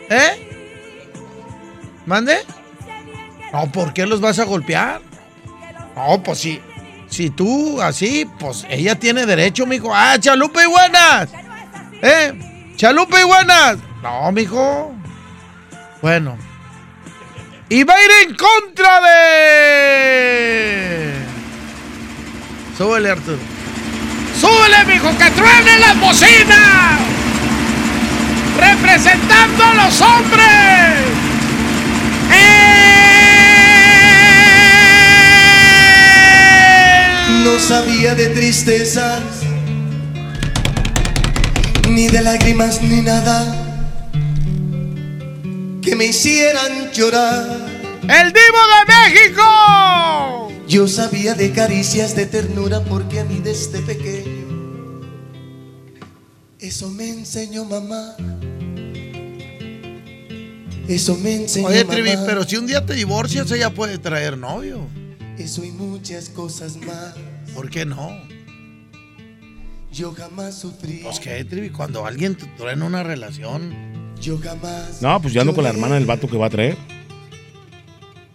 ¿Eh? 0.09 0.46
¿Mande? 2.07 2.37
No, 3.53 3.71
¿por 3.71 3.93
qué 3.93 4.07
los 4.07 4.19
vas 4.21 4.39
a 4.39 4.45
golpear? 4.45 5.01
No, 5.95 6.23
pues 6.23 6.39
sí. 6.39 6.59
Si 7.09 7.29
tú 7.29 7.81
así, 7.81 8.25
pues 8.39 8.65
ella 8.69 8.95
tiene 8.95 9.25
derecho, 9.25 9.65
mijo. 9.65 9.93
Ah, 9.93 10.17
chalupa 10.19 10.63
y 10.63 10.67
buenas. 10.67 11.29
¿Eh? 12.01 12.33
Chalupa 12.77 13.21
y 13.21 13.25
buenas. 13.25 13.77
No, 14.01 14.31
mijo. 14.31 14.95
Bueno. 16.01 16.37
Y 17.69 17.83
va 17.83 17.93
a 17.95 18.01
ir 18.01 18.09
en 18.29 18.35
contra 18.35 19.01
de. 19.01 20.27
Súbele, 22.77 23.11
Arturo. 23.11 23.39
¡Súbele, 24.39 24.85
mijo! 24.85 25.09
¡Que 25.17 25.31
truene 25.31 25.79
las 25.79 25.99
bocinas! 25.99 27.01
¡Representando 28.59 29.63
a 29.63 29.73
los 29.73 29.99
hombres! 30.01 31.06
No 37.43 37.59
sabía 37.59 38.15
de 38.15 38.27
tristezas, 38.29 39.21
ni 41.89 42.07
de 42.07 42.21
lágrimas, 42.21 42.81
ni 42.81 43.01
nada 43.01 43.63
que 45.81 45.95
me 45.95 46.05
hicieran 46.05 46.91
llorar. 46.91 47.45
¡El 48.01 48.33
Divo 48.33 48.63
de 48.73 48.93
México! 48.93 50.51
Yo 50.67 50.87
sabía 50.87 51.33
de 51.33 51.53
caricias 51.53 52.13
de 52.15 52.25
ternura 52.25 52.81
porque 52.81 53.21
a 53.21 53.23
mí 53.23 53.39
desde 53.41 53.81
pequeño 53.81 54.47
eso 56.59 56.89
me 56.89 57.07
enseñó 57.07 57.63
mamá. 57.63 58.15
Eso 60.89 61.15
me 61.15 61.35
enseñó 61.35 61.67
Oye, 61.67 61.85
mamá. 61.85 61.93
Trivi, 61.93 62.11
pero 62.25 62.43
si 62.43 62.57
un 62.57 62.67
día 62.67 62.85
te 62.85 62.93
divorcias, 62.93 63.49
ella 63.51 63.69
puede 63.69 63.97
traer 63.97 64.37
novio. 64.37 64.87
Eso 65.37 65.63
y 65.63 65.71
muchas 65.71 66.29
cosas 66.29 66.77
más. 66.77 67.13
¿Por 67.53 67.69
qué 67.69 67.85
no? 67.85 68.17
Yo 69.91 70.13
jamás 70.13 70.55
sufrí. 70.59 71.01
Pues 71.03 71.19
que, 71.19 71.43
Trivi, 71.45 71.69
cuando 71.69 72.05
alguien 72.05 72.35
te 72.35 72.45
trae 72.57 72.73
en 72.73 72.81
una 72.83 73.03
relación. 73.03 73.73
Yo 74.21 74.37
jamás. 74.39 75.01
No, 75.01 75.21
pues 75.21 75.33
yo 75.33 75.41
ando 75.41 75.53
con 75.53 75.63
la 75.63 75.69
hermana 75.69 75.95
del 75.95 76.05
vato 76.05 76.27
que 76.27 76.37
va 76.37 76.47
a 76.47 76.49
traer. 76.49 76.77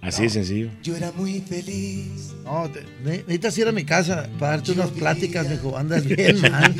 Así 0.00 0.22
de 0.22 0.30
sencillo. 0.30 0.70
Yo 0.82 0.96
era 0.96 1.12
muy 1.12 1.40
feliz. 1.40 2.32
No, 2.44 2.68
te- 2.70 2.82
ne- 3.04 3.18
necesitas 3.18 3.58
ir 3.58 3.68
a 3.68 3.72
mi 3.72 3.84
casa 3.84 4.28
para 4.38 4.52
darte 4.56 4.72
unas 4.72 4.90
pláticas, 4.90 5.48
mijo. 5.48 5.76
Andas 5.76 6.04
bien 6.06 6.40
mal. 6.40 6.74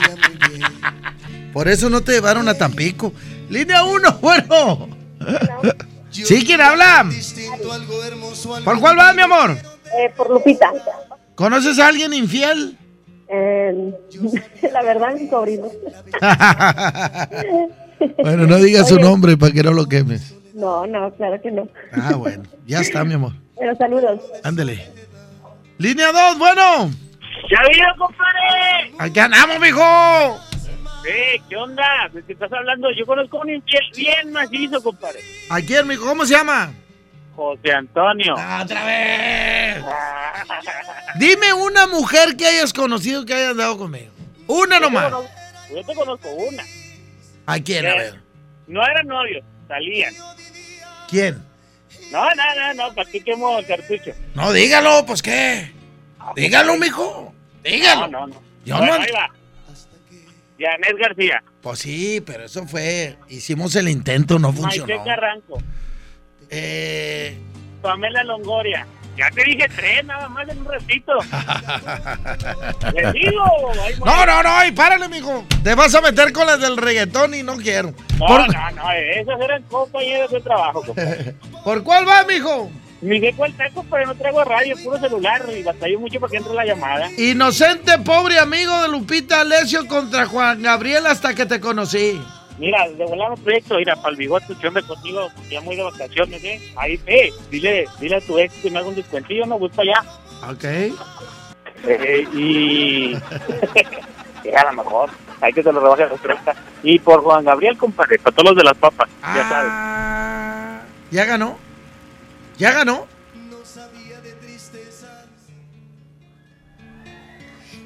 Por 1.53 1.69
eso 1.69 1.91
no 1.91 2.01
te 2.01 2.13
llevaron 2.13 2.49
a 2.49 2.55
Tampico. 2.55 3.13
Línea 3.51 3.85
1, 3.85 4.19
bueno. 4.23 4.89
¿Sí? 6.11 6.45
¿Quién 6.45 6.61
habla? 6.61 7.09
¿Por 8.65 8.81
cuál 8.81 8.97
vas, 8.97 9.15
mi 9.15 9.23
amor? 9.23 9.57
Eh, 9.99 10.11
por 10.17 10.31
Lupita. 10.31 10.73
¿Conoces 11.35 11.79
a 11.79 11.89
alguien 11.89 12.13
infiel? 12.13 12.79
Eh, 13.29 13.93
la 14.73 14.83
verdad, 14.83 15.15
mi 15.15 15.29
sobrino. 15.29 15.69
Bueno, 18.19 18.49
no 18.49 18.57
digas 18.57 18.89
su 18.89 18.99
nombre 18.99 19.37
para 19.37 19.53
que 19.53 19.63
no 19.63 19.73
lo 19.73 19.87
quemes. 19.87 20.35
No, 20.55 20.87
no, 20.87 21.13
claro 21.15 21.41
que 21.41 21.53
no. 21.53 21.69
Ah, 21.93 22.15
bueno. 22.17 22.43
Ya 22.67 22.81
está, 22.81 23.05
mi 23.05 23.15
amor. 23.15 23.33
Pero 23.59 23.77
saludos. 23.77 24.21
Ándele. 24.43 24.89
Línea 25.79 26.11
2, 26.11 26.39
bueno. 26.39 26.91
¡Ya 27.51 27.59
vino, 27.73 27.87
compadre! 27.99 28.93
Aquí 28.99 29.21
andamos, 29.21 29.61
mijo. 29.61 29.83
Eh, 31.09 31.41
¿qué 31.49 31.57
onda? 31.57 31.85
¿De 32.13 32.23
qué 32.23 32.33
estás 32.33 32.53
hablando? 32.53 32.89
Yo 32.97 33.05
conozco 33.07 33.39
a 33.39 33.43
un 33.43 33.51
infiel 33.51 33.83
bien 33.97 34.33
macizo, 34.33 34.83
compadre. 34.83 35.21
¿A 35.51 35.61
quién, 35.61 35.87
mijo? 35.87 36.05
¿Cómo 36.05 36.25
se 36.25 36.35
llama? 36.35 36.73
José 37.35 37.73
Antonio. 37.73 38.35
¡Otra 38.35 38.85
vez! 38.85 39.83
Dime 41.19 41.53
una 41.53 41.87
mujer 41.87 42.37
que 42.37 42.47
hayas 42.47 42.73
conocido 42.73 43.25
que 43.25 43.35
haya 43.35 43.51
andado 43.51 43.79
conmigo. 43.79 44.13
Una 44.47 44.77
Yo 44.77 44.81
te 44.81 44.91
nomás. 44.93 45.05
conozco- 45.13 45.31
Yo 45.75 45.85
te 45.87 45.95
conozco 45.95 46.29
una. 46.31 46.63
¿A 47.47 47.59
quién? 47.61 47.87
A 47.87 47.91
Eh, 47.91 47.99
ver. 47.99 48.21
No 48.67 48.83
eran 48.87 49.07
novios, 49.07 49.45
salían. 49.69 50.15
¿Quién? 51.09 51.43
No, 52.11 52.25
no, 52.35 52.43
no, 52.57 52.75
no, 52.89 52.95
¿para 52.95 53.11
qué 53.11 53.21
quemo 53.23 53.59
el 53.59 53.67
cartucho? 53.67 54.13
No, 54.35 54.53
dígalo, 54.53 55.05
pues 55.07 55.23
qué. 55.23 55.73
Dígalo, 56.37 56.77
mijo. 56.77 57.35
Dígalo. 57.65 58.07
No, 58.09 58.21
no, 58.21 58.27
no. 58.29 58.43
Yo 58.65 58.77
Bueno, 58.77 58.99
no- 58.99 59.03
ahí 59.03 59.11
va. 59.13 59.29
García. 60.99 61.43
Pues 61.61 61.81
sí, 61.81 62.23
pero 62.25 62.45
eso 62.45 62.65
fue. 62.67 63.17
Hicimos 63.29 63.75
el 63.75 63.89
intento, 63.89 64.39
no 64.39 64.53
funcionó. 64.53 64.87
Maite 64.95 65.05
Carranco. 65.11 65.59
Eh. 66.53 67.37
Pamela 67.81 68.23
Longoria. 68.23 68.87
Ya 69.17 69.31
te 69.31 69.45
dije 69.45 69.69
tres, 69.77 70.05
nada 70.07 70.29
más 70.31 70.49
en 70.49 70.59
un 70.59 70.65
ratito. 70.65 71.13
Les 72.95 73.13
digo. 73.13 73.45
No, 74.05 74.27
no, 74.27 74.43
no, 74.43 74.65
y 74.67 74.73
párale, 74.73 75.09
mijo. 75.09 75.45
Te 75.63 75.75
vas 75.75 75.95
a 75.95 76.01
meter 76.01 76.33
con 76.33 76.47
las 76.47 76.61
del 76.61 76.77
reggaetón 76.79 77.35
y 77.35 77.43
no 77.43 77.57
quiero. 77.57 77.93
No, 78.19 78.27
¿Por, 78.27 78.55
no, 78.55 78.71
no, 78.71 78.93
esas 78.93 79.41
eran 79.41 79.63
compañeros 79.65 80.31
de 80.31 80.41
trabajo. 80.41 80.83
compadre. 80.83 81.35
¿por 81.65 81.83
cuál 81.83 82.09
va, 82.09 82.25
mijo? 82.25 82.71
Me 83.03 83.19
dejó 83.21 83.45
el 83.47 83.55
taco, 83.57 83.85
pero 83.91 84.07
no 84.07 84.15
traigo 84.15 84.45
radio, 84.45 84.77
puro 84.83 84.99
celular. 84.99 85.45
Y 85.55 85.63
batalló 85.63 86.01
mucho 86.01 86.19
para 86.21 86.31
que 86.31 86.37
entre 86.39 86.55
la 86.55 86.65
llamada. 86.65 87.11
Inocente, 87.19 87.99
pobre 87.99 88.39
amigo 88.39 88.81
de 88.81 88.89
Lupita 88.89 89.41
Alessio 89.41 89.87
contra 89.89 90.25
Juan 90.27 90.63
Gabriel 90.63 91.07
hasta 91.07 91.35
que 91.35 91.45
te 91.45 91.61
conocí. 91.61 92.23
Mira, 92.59 92.89
de 92.89 93.05
volamos 93.05 93.41
proyecto, 93.41 93.77
mira, 93.77 93.97
para 93.97 94.11
el 94.11 94.17
bigote, 94.17 94.55
que 94.55 94.67
ande 94.67 94.83
contigo, 94.83 95.29
ya 95.51 95.61
muy 95.61 95.77
de 95.77 95.83
vacaciones, 95.83 96.45
¿eh? 96.45 96.61
Ahí, 96.77 97.01
eh, 97.07 97.33
dile, 97.51 97.87
dile 97.99 98.17
a 98.17 98.21
tu 98.21 98.39
ex 98.39 98.55
que 98.55 98.71
me 98.71 98.79
haga 98.79 98.89
un 98.89 98.95
descuentillo, 98.95 99.47
no, 99.47 99.59
voy 99.59 99.71
para 99.71 99.91
allá. 99.91 100.51
Ok. 100.51 100.65
Eh, 101.85 102.29
y... 102.35 103.15
a 104.57 104.65
lo 104.65 104.73
mejor, 104.75 105.11
hay 105.41 105.53
que 105.53 105.63
se 105.63 105.73
lo 105.73 105.81
rebaje 105.81 106.05
a 106.05 106.09
los 106.09 106.21
30. 106.21 106.55
Y 106.83 106.99
por 106.99 107.23
Juan 107.23 107.45
Gabriel, 107.45 107.77
compadre, 107.79 108.19
para 108.19 108.37
todos 108.37 108.51
los 108.51 108.57
de 108.57 108.65
las 108.65 108.77
papas, 108.77 109.09
ya 109.23 109.49
sabes. 109.49 109.73
Ah, 109.73 110.83
¿Ya 111.11 111.25
ganó? 111.25 111.59
¿Ya 112.59 112.73
ganó? 112.73 113.07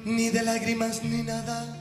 Ni 0.03 0.29
de 0.29 0.41
lágrimas, 0.41 1.03
ni 1.03 1.21
nada 1.21 1.76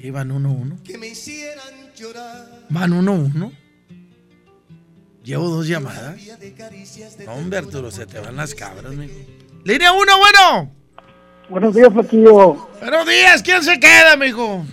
Sí, 0.00 0.10
van 0.10 0.30
1-1. 0.30 0.82
que 0.84 0.96
me 0.96 1.08
hicieran 1.08 1.92
llorar. 1.96 2.46
Van 2.70 2.92
1-1. 2.92 3.52
Llevo 5.24 5.48
dos 5.48 5.66
llamadas. 5.66 6.16
No, 7.26 7.32
hombre, 7.32 7.58
Arturo, 7.58 7.90
se 7.90 8.06
te 8.06 8.20
van 8.20 8.36
las 8.36 8.54
cabras, 8.54 8.94
mijo. 8.94 9.14
Línea 9.64 9.92
uno, 9.92 10.12
bueno. 10.18 10.72
Buenos 11.50 11.74
días, 11.74 11.92
Flaquillo. 11.92 12.68
Buenos 12.80 13.06
días, 13.06 13.42
¿quién 13.42 13.62
se 13.62 13.78
queda, 13.80 14.16
mijo? 14.16 14.64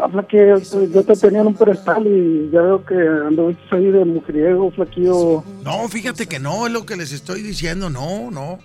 Habla 0.00 0.26
que 0.28 0.54
yo 0.94 1.02
te 1.04 1.16
tenía 1.16 1.40
en 1.40 1.48
un 1.48 1.54
pedestal 1.54 2.06
y 2.06 2.48
ya 2.52 2.62
veo 2.62 2.84
que 2.84 2.94
anduviste 2.94 3.76
ahí 3.76 3.90
de 3.90 4.04
mujeriego, 4.04 4.70
Flaquillo. 4.70 5.42
No, 5.64 5.88
fíjate 5.88 6.26
que 6.26 6.38
no, 6.38 6.66
es 6.66 6.72
lo 6.72 6.86
que 6.86 6.96
les 6.96 7.12
estoy 7.12 7.42
diciendo, 7.42 7.90
no, 7.90 8.30
no. 8.30 8.58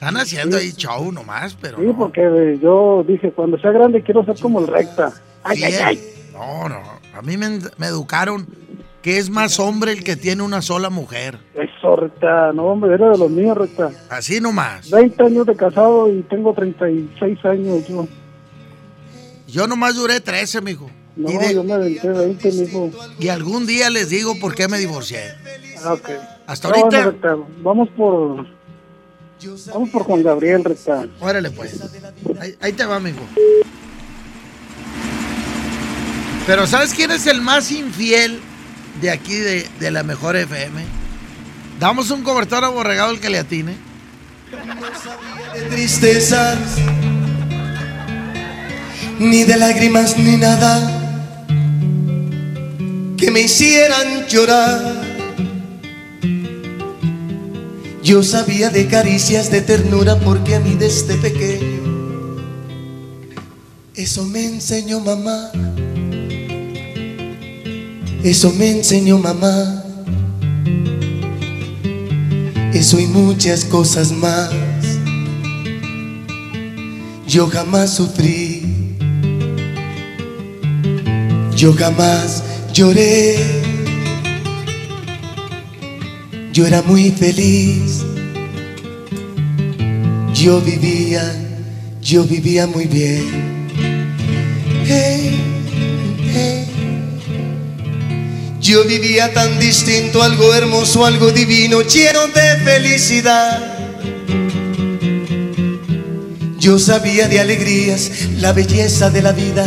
Están 0.00 0.16
haciendo 0.16 0.56
ahí 0.56 0.72
show 0.72 1.12
nomás, 1.12 1.54
pero 1.60 1.76
Sí, 1.76 1.84
porque 1.96 2.22
eh, 2.22 2.58
yo 2.62 3.04
dije, 3.06 3.32
cuando 3.32 3.58
sea 3.58 3.70
grande 3.70 4.02
quiero 4.02 4.24
ser 4.24 4.38
como 4.40 4.60
el 4.60 4.66
recta. 4.66 5.12
Ay, 5.44 5.62
ay, 5.62 5.74
ay. 5.74 6.00
No, 6.32 6.70
no. 6.70 6.80
A 7.14 7.20
mí 7.20 7.36
me, 7.36 7.58
me 7.76 7.86
educaron 7.86 8.46
que 9.02 9.18
es 9.18 9.28
más 9.28 9.60
hombre 9.60 9.92
el 9.92 10.02
que 10.02 10.16
tiene 10.16 10.42
una 10.42 10.62
sola 10.62 10.88
mujer. 10.88 11.38
Eso, 11.54 11.96
recta. 11.96 12.50
No, 12.54 12.64
hombre, 12.64 12.94
era 12.94 13.10
de 13.10 13.18
los 13.18 13.30
míos, 13.30 13.54
recta. 13.58 13.90
Así 14.08 14.40
nomás. 14.40 14.90
20 14.90 15.22
años 15.22 15.44
de 15.46 15.54
casado 15.54 16.08
y 16.10 16.22
tengo 16.22 16.54
36 16.54 17.44
años 17.44 17.86
yo. 17.86 18.08
Yo 19.48 19.66
nomás 19.66 19.96
duré 19.96 20.20
13, 20.20 20.62
mijo. 20.62 20.90
No, 21.16 21.28
de- 21.28 21.54
yo 21.54 21.62
me 21.62 21.74
aventé 21.74 22.08
20, 22.08 22.52
mijo. 22.52 22.90
y 23.18 23.28
algún 23.28 23.66
día 23.66 23.90
les 23.90 24.08
digo 24.08 24.32
por 24.40 24.54
qué 24.54 24.66
me 24.66 24.78
divorcié. 24.78 25.24
Ah, 25.84 25.92
ok. 25.92 26.08
Hasta 26.46 26.68
No, 26.68 26.74
ahorita. 26.76 26.96
bueno, 27.04 27.10
recta, 27.10 27.36
vamos 27.62 27.88
por... 27.96 28.46
Vamos 29.72 29.90
por 29.90 30.02
Juan 30.04 30.22
Gabriel, 30.22 30.64
recta. 30.64 31.06
Órale, 31.20 31.50
pues. 31.50 31.78
Ahí, 32.40 32.54
ahí 32.60 32.72
te 32.72 32.84
va, 32.84 33.00
mijo. 33.00 33.20
Pero 36.46 36.66
¿sabes 36.66 36.92
quién 36.94 37.10
es 37.10 37.26
el 37.26 37.40
más 37.40 37.70
infiel 37.70 38.40
de 39.00 39.10
aquí 39.10 39.36
de, 39.36 39.66
de 39.78 39.90
la 39.90 40.02
mejor 40.02 40.36
FM? 40.36 40.82
Damos 41.78 42.10
un 42.10 42.22
cobertor 42.22 42.64
aborregado 42.64 43.10
al 43.10 43.20
que 43.20 43.30
le 43.30 43.38
atine. 43.38 43.76
de 45.54 45.62
tristezas, 45.62 46.58
ni 49.18 49.44
de 49.44 49.56
lágrimas, 49.56 50.18
ni 50.18 50.36
nada 50.36 50.96
que 53.16 53.30
me 53.30 53.40
hicieran 53.40 54.26
llorar. 54.26 55.09
Yo 58.10 58.24
sabía 58.24 58.70
de 58.70 58.88
caricias 58.88 59.52
de 59.52 59.60
ternura 59.60 60.18
porque 60.18 60.56
a 60.56 60.58
mí 60.58 60.74
desde 60.74 61.14
pequeño 61.14 62.40
eso 63.94 64.24
me 64.24 64.44
enseñó 64.46 64.98
mamá. 64.98 65.52
Eso 68.24 68.52
me 68.52 68.72
enseñó 68.72 69.16
mamá. 69.16 69.84
Eso 72.74 72.98
y 72.98 73.06
muchas 73.06 73.64
cosas 73.64 74.10
más. 74.10 74.50
Yo 77.28 77.46
jamás 77.46 77.94
sufrí. 77.94 78.96
Yo 81.54 81.72
jamás 81.74 82.42
lloré. 82.72 83.59
Yo 86.52 86.66
era 86.66 86.82
muy 86.82 87.10
feliz. 87.10 88.04
Yo 90.34 90.60
vivía, 90.60 91.22
yo 92.02 92.24
vivía 92.24 92.66
muy 92.66 92.86
bien. 92.86 93.50
Yo 98.60 98.84
vivía 98.84 99.32
tan 99.32 99.58
distinto, 99.58 100.22
algo 100.22 100.54
hermoso, 100.54 101.04
algo 101.04 101.32
divino, 101.32 101.82
lleno 101.82 102.28
de 102.28 102.56
felicidad. 102.64 103.78
Yo 106.58 106.78
sabía 106.78 107.26
de 107.26 107.40
alegrías, 107.40 108.10
la 108.36 108.52
belleza 108.52 109.10
de 109.10 109.22
la 109.22 109.32
vida, 109.32 109.66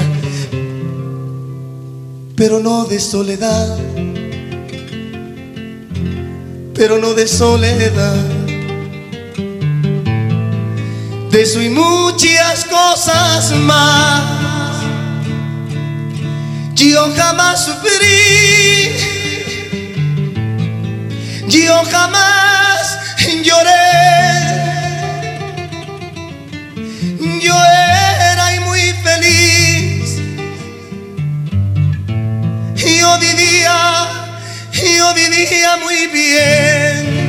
pero 2.36 2.60
no 2.60 2.86
de 2.86 3.00
soledad, 3.00 3.78
pero 6.86 6.98
no 6.98 7.14
de 7.14 7.26
soledad. 7.30 8.26
De 11.32 11.42
eso 11.42 11.62
y 11.62 11.70
muchas 11.70 12.66
cosas 12.66 13.54
más. 13.56 14.84
Yo 16.76 17.10
jamás 17.16 17.68
sufrí, 17.68 18.98
yo 21.48 21.74
jamás 21.90 23.00
lloré. 23.46 23.88
Yo 27.42 27.56
era 28.34 28.56
y 28.58 28.60
muy 28.60 28.94
feliz. 29.06 30.20
Yo 32.76 33.20
vivía, 33.20 34.23
yo 34.84 35.14
vivía 35.14 35.78
muy 35.78 36.08
bien. 36.08 37.24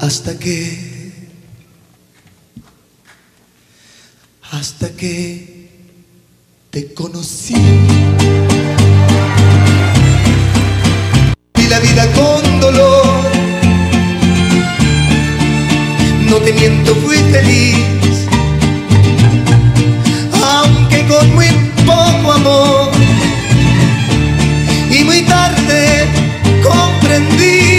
Hasta 0.00 0.38
que, 0.38 1.12
hasta 4.50 4.90
que 4.90 5.68
te 6.70 6.92
conocí. 6.92 7.54
Vi 11.54 11.66
la 11.68 11.78
vida 11.80 12.06
con 12.12 12.60
dolor. 12.60 13.24
No 16.28 16.36
te 16.38 16.52
miento, 16.52 16.94
fui 16.96 17.16
feliz. 17.16 18.23
Y 24.90 25.02
muy 25.04 25.22
tarde 25.22 26.06
comprendí 26.62 27.73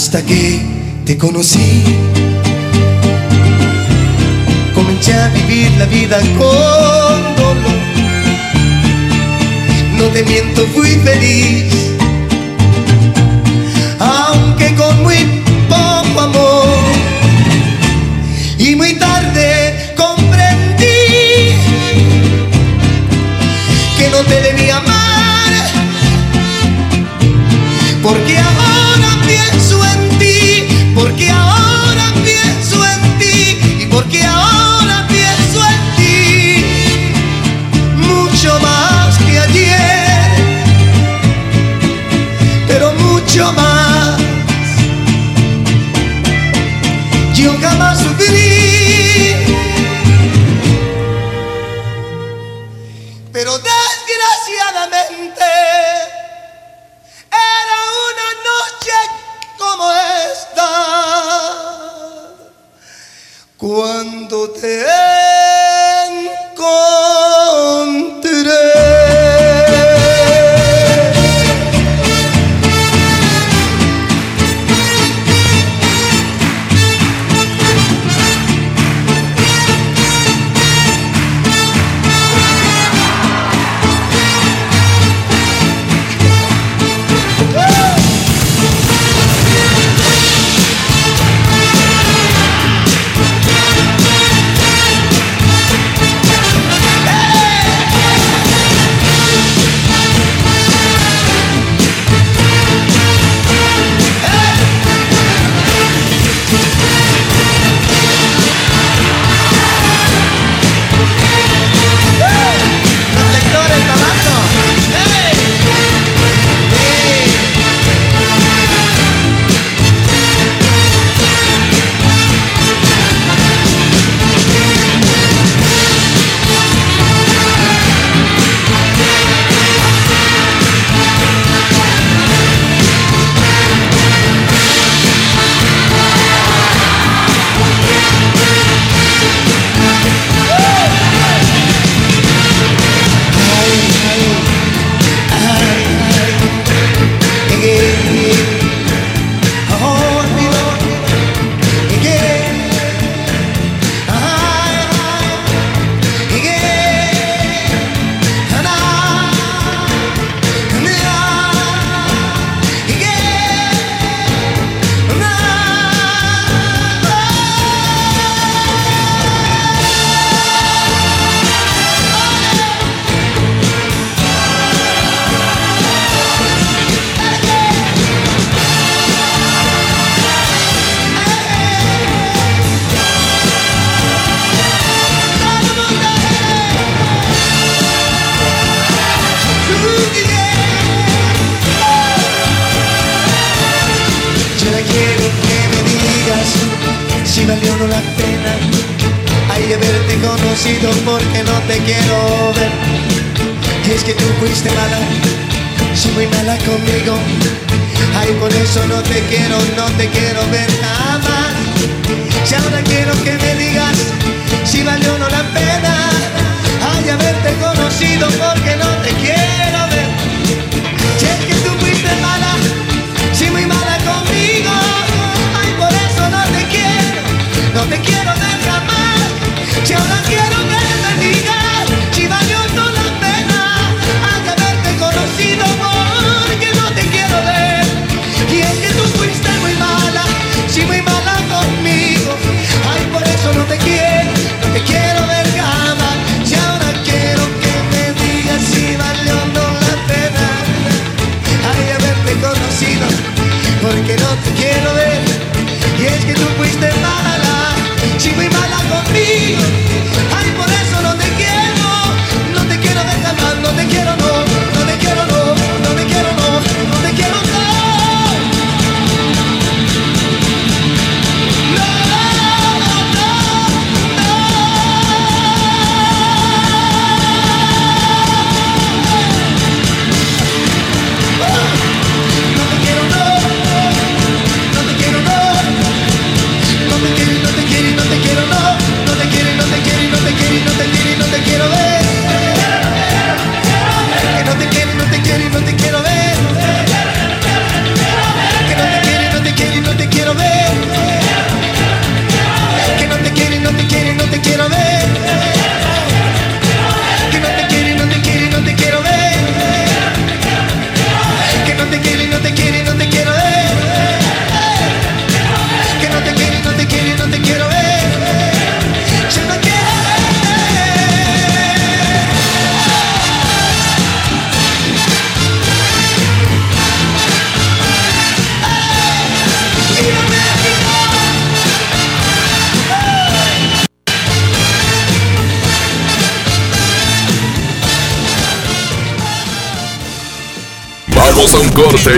Hasta 0.00 0.22
que 0.24 0.60
te 1.04 1.18
conocí, 1.18 1.82
comencé 4.72 5.12
a 5.12 5.28
vivir 5.30 5.72
la 5.76 5.86
vida 5.86 6.20
con 6.38 7.34
dolor. 7.34 7.78
No 9.98 10.04
te 10.12 10.22
miento, 10.22 10.64
fui 10.68 10.90
feliz, 11.04 11.74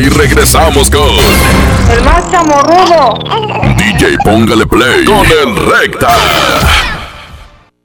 y 0.01 0.09
regresamos 0.09 0.91
con 0.91 1.03
El 1.91 2.03
más 2.05 2.31
chamorrudo. 2.31 3.19
DJ 3.77 4.17
Póngale 4.25 4.67
Play 4.67 5.05
con 5.05 5.27
el 5.27 5.57
Recta. 5.57 6.09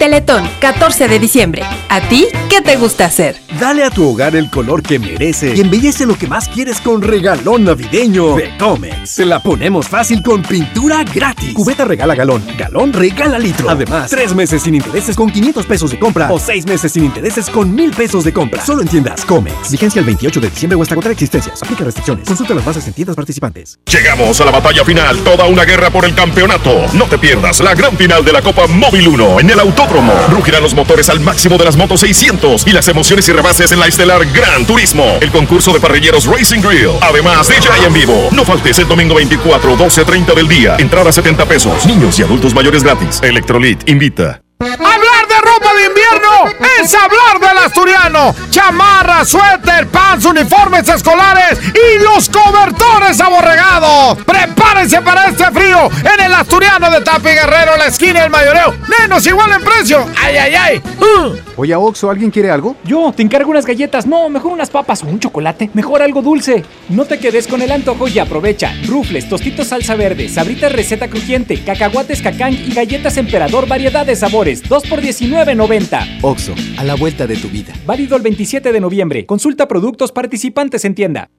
Teletón, 0.00 0.48
14 0.60 1.08
de 1.08 1.18
diciembre. 1.18 1.62
¿A 1.90 2.00
ti 2.00 2.26
qué 2.48 2.62
te 2.62 2.76
gusta 2.76 3.04
hacer? 3.04 3.36
Dale 3.60 3.84
a 3.84 3.90
tu 3.90 4.08
hogar 4.08 4.34
el 4.34 4.48
color 4.48 4.82
que 4.82 4.98
merece 4.98 5.54
y 5.54 5.60
embellece 5.60 6.06
lo 6.06 6.16
que 6.16 6.26
más 6.26 6.48
quieres 6.48 6.80
con 6.80 7.02
regalón 7.02 7.64
navideño 7.64 8.34
de 8.34 8.56
Comex. 8.56 9.10
Se 9.10 9.26
la 9.26 9.42
ponemos 9.42 9.88
fácil 9.88 10.22
con 10.22 10.40
pintura 10.40 11.04
gratis. 11.04 11.52
Cubeta 11.52 11.84
regala 11.84 12.14
galón, 12.14 12.42
galón 12.56 12.94
regala 12.94 13.38
litro. 13.38 13.68
Además, 13.68 14.08
tres 14.08 14.34
meses 14.34 14.62
sin 14.62 14.74
intereses 14.74 15.14
con 15.14 15.30
500 15.30 15.66
pesos 15.66 15.90
de 15.90 15.98
compra 15.98 16.32
o 16.32 16.38
seis 16.38 16.64
meses 16.64 16.92
sin 16.92 17.04
intereses 17.04 17.50
con 17.50 17.74
1000 17.74 17.90
pesos 17.90 18.24
de 18.24 18.32
compra. 18.32 18.64
Solo 18.64 18.80
en 18.80 18.88
tiendas 18.88 19.22
Comex. 19.26 19.70
Vigencia 19.70 20.00
el 20.00 20.06
28 20.06 20.40
de 20.40 20.48
diciembre 20.48 20.76
o 20.78 20.82
hasta 20.82 20.94
contra 20.94 21.12
existencias. 21.12 21.62
Aplica 21.62 21.84
restricciones. 21.84 22.26
Consulta 22.26 22.54
las 22.54 22.64
bases 22.64 22.86
en 22.86 22.94
tiendas 22.94 23.16
participantes. 23.16 23.78
Llegamos 23.84 24.40
a 24.40 24.46
la 24.46 24.50
batalla 24.50 24.82
final, 24.82 25.18
toda 25.18 25.44
una 25.44 25.66
guerra 25.66 25.90
por 25.90 26.06
el 26.06 26.14
campeonato. 26.14 26.86
No 26.94 27.04
te 27.04 27.18
pierdas 27.18 27.60
la 27.60 27.74
gran 27.74 27.94
final 27.98 28.24
de 28.24 28.32
la 28.32 28.40
Copa 28.40 28.66
Móvil 28.66 29.06
1 29.06 29.40
en 29.40 29.50
el 29.50 29.60
Autódromo. 29.60 29.89
Rugirán 30.30 30.62
los 30.62 30.74
motores 30.74 31.08
al 31.08 31.20
máximo 31.20 31.58
de 31.58 31.64
las 31.64 31.76
motos 31.76 32.00
600 32.00 32.66
y 32.66 32.70
las 32.72 32.86
emociones 32.88 33.28
y 33.28 33.32
rebases 33.32 33.72
en 33.72 33.80
la 33.80 33.86
estelar 33.86 34.24
Gran 34.26 34.64
Turismo, 34.64 35.18
el 35.20 35.30
concurso 35.30 35.72
de 35.72 35.80
parrilleros 35.80 36.26
Racing 36.26 36.60
Grill. 36.60 36.92
Además, 37.00 37.48
DJ 37.48 37.86
en 37.86 37.92
vivo. 37.92 38.28
No 38.32 38.44
faltes 38.44 38.78
el 38.78 38.88
domingo 38.88 39.16
24, 39.16 39.76
12.30 39.76 40.34
del 40.34 40.48
día. 40.48 40.76
Entrada 40.78 41.10
70 41.10 41.44
pesos. 41.46 41.86
Niños 41.86 42.18
y 42.18 42.22
adultos 42.22 42.54
mayores 42.54 42.82
gratis. 42.82 43.20
Electrolit 43.22 43.88
invita. 43.88 44.40
Hablar 44.62 45.26
de 45.26 45.36
ropa 45.40 45.72
de 45.72 45.86
invierno 45.86 46.68
es 46.82 46.94
hablar 46.94 47.40
del 47.40 47.64
asturiano. 47.64 48.34
Chamarra, 48.50 49.24
suéter, 49.24 49.86
pants, 49.86 50.26
uniformes 50.26 50.86
escolares 50.86 51.58
y 51.72 52.02
los 52.02 52.28
cobertores 52.28 53.18
aborregados. 53.22 54.18
Prepárense 54.26 55.00
para 55.00 55.28
este 55.28 55.44
frío 55.50 55.88
en 56.14 56.26
el 56.26 56.34
asturiano 56.34 56.90
de 56.90 57.00
Tapi 57.00 57.30
Guerrero, 57.30 57.78
la 57.78 57.86
esquina 57.86 58.20
del 58.20 58.28
mayoreo. 58.28 58.74
Menos 59.00 59.26
igual 59.26 59.50
en 59.52 59.64
precio. 59.64 60.06
¡Ay, 60.22 60.36
ay, 60.36 60.54
ay! 60.54 60.82
Uh. 60.98 61.36
Oye, 61.56 61.74
Oxo, 61.74 62.10
¿alguien 62.10 62.30
quiere 62.30 62.50
algo? 62.50 62.76
Yo, 62.84 63.14
te 63.16 63.22
encargo 63.22 63.50
unas 63.50 63.64
galletas. 63.64 64.06
No, 64.06 64.28
mejor 64.28 64.52
unas 64.52 64.68
papas 64.68 65.02
o 65.02 65.06
un 65.06 65.20
chocolate. 65.20 65.70
Mejor 65.72 66.02
algo 66.02 66.20
dulce. 66.20 66.66
No 66.90 67.06
te 67.06 67.18
quedes 67.18 67.46
con 67.46 67.62
el 67.62 67.72
antojo 67.72 68.08
y 68.08 68.18
aprovecha. 68.18 68.74
Rufles, 68.86 69.26
tostitos 69.26 69.68
salsa 69.68 69.94
verde, 69.94 70.28
sabritas 70.28 70.70
receta 70.70 71.08
crujiente, 71.08 71.64
cacahuates 71.64 72.20
cacán 72.20 72.52
y 72.52 72.74
galletas 72.74 73.16
emperador 73.16 73.66
variedad 73.66 74.04
de 74.04 74.16
sabores. 74.16 74.49
2 74.56 74.86
por 74.88 75.00
19.90. 75.00 76.18
Oxo, 76.22 76.54
a 76.76 76.84
la 76.84 76.94
vuelta 76.94 77.26
de 77.26 77.36
tu 77.36 77.48
vida. 77.48 77.72
Válido 77.86 78.16
el 78.16 78.22
27 78.22 78.72
de 78.72 78.80
noviembre. 78.80 79.26
Consulta 79.26 79.68
productos 79.68 80.12
participantes 80.12 80.84
en 80.84 80.94
tienda. 80.94 81.30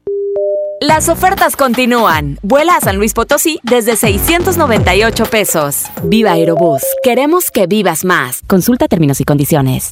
Las 0.79 1.09
ofertas 1.09 1.55
continúan. 1.55 2.39
Vuela 2.41 2.75
a 2.75 2.81
San 2.81 2.97
Luis 2.97 3.13
Potosí 3.13 3.59
desde 3.61 3.95
698 3.95 5.25
pesos. 5.25 5.85
Viva 6.03 6.31
Aerobús. 6.31 6.81
Queremos 7.03 7.51
que 7.51 7.67
vivas 7.67 8.03
más. 8.03 8.41
Consulta 8.47 8.87
términos 8.87 9.21
y 9.21 9.23
condiciones. 9.23 9.91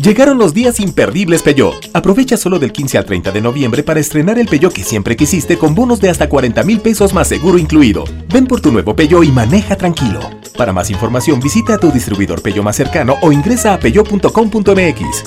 Llegaron 0.00 0.38
los 0.38 0.52
días 0.52 0.78
imperdibles 0.80 1.42
Peugeot. 1.42 1.90
Aprovecha 1.92 2.36
solo 2.36 2.58
del 2.58 2.72
15 2.72 2.98
al 2.98 3.04
30 3.06 3.32
de 3.32 3.40
noviembre 3.40 3.82
para 3.82 3.98
estrenar 4.00 4.38
el 4.38 4.46
Peugeot 4.46 4.72
que 4.72 4.84
siempre 4.84 5.16
quisiste 5.16 5.56
con 5.58 5.74
bonos 5.74 6.00
de 6.00 6.10
hasta 6.10 6.28
40 6.28 6.62
mil 6.64 6.80
pesos 6.80 7.14
más 7.14 7.28
seguro 7.28 7.58
incluido. 7.58 8.04
Ven 8.28 8.46
por 8.46 8.60
tu 8.60 8.70
nuevo 8.70 8.94
Peugeot 8.94 9.24
y 9.24 9.32
maneja 9.32 9.76
tranquilo. 9.76 10.20
Para 10.56 10.72
más 10.72 10.90
información 10.90 11.40
visita 11.40 11.74
a 11.74 11.78
tu 11.78 11.90
distribuidor 11.90 12.42
Peugeot 12.42 12.64
más 12.64 12.76
cercano 12.76 13.16
o 13.22 13.32
ingresa 13.32 13.74
a 13.74 13.78
peugeot.com.mx. 13.78 15.24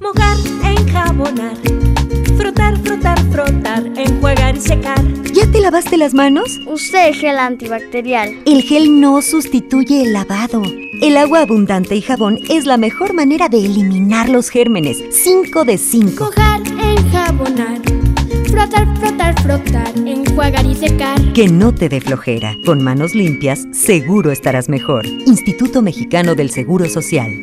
Mojar, 0.00 0.36
enjabonar, 0.64 1.56
frotar, 2.36 2.78
frotar, 2.82 3.18
frotar, 3.30 3.84
enjuagar 3.96 4.56
y 4.56 4.60
secar. 4.60 5.00
¿Ya 5.32 5.50
te 5.50 5.60
lavaste 5.60 5.96
las 5.96 6.12
manos? 6.12 6.60
Usé 6.66 7.08
el 7.08 7.14
gel 7.14 7.38
antibacterial. 7.38 8.42
El 8.46 8.62
gel 8.62 9.00
no 9.00 9.22
sustituye 9.22 10.02
el 10.02 10.12
lavado. 10.12 10.62
El 11.02 11.16
agua 11.16 11.40
abundante 11.40 11.96
y 11.96 12.00
jabón 12.00 12.38
es 12.48 12.64
la 12.64 12.76
mejor 12.76 13.12
manera 13.12 13.48
de 13.48 13.58
eliminar 13.58 14.28
los 14.28 14.50
gérmenes. 14.50 15.02
5 15.10 15.64
de 15.64 15.76
5. 15.76 16.26
Mojar, 16.26 16.60
enjabonar, 16.80 17.82
frotar, 18.48 18.96
frotar, 18.98 19.42
frotar, 19.42 19.92
enjuagar 19.96 20.64
y 20.64 20.76
secar. 20.76 21.32
Que 21.32 21.48
no 21.48 21.74
te 21.74 21.88
dé 21.88 22.00
flojera. 22.00 22.56
Con 22.64 22.84
manos 22.84 23.16
limpias, 23.16 23.66
seguro 23.72 24.30
estarás 24.30 24.68
mejor. 24.68 25.04
Instituto 25.06 25.82
Mexicano 25.82 26.36
del 26.36 26.50
Seguro 26.50 26.88
Social. 26.88 27.42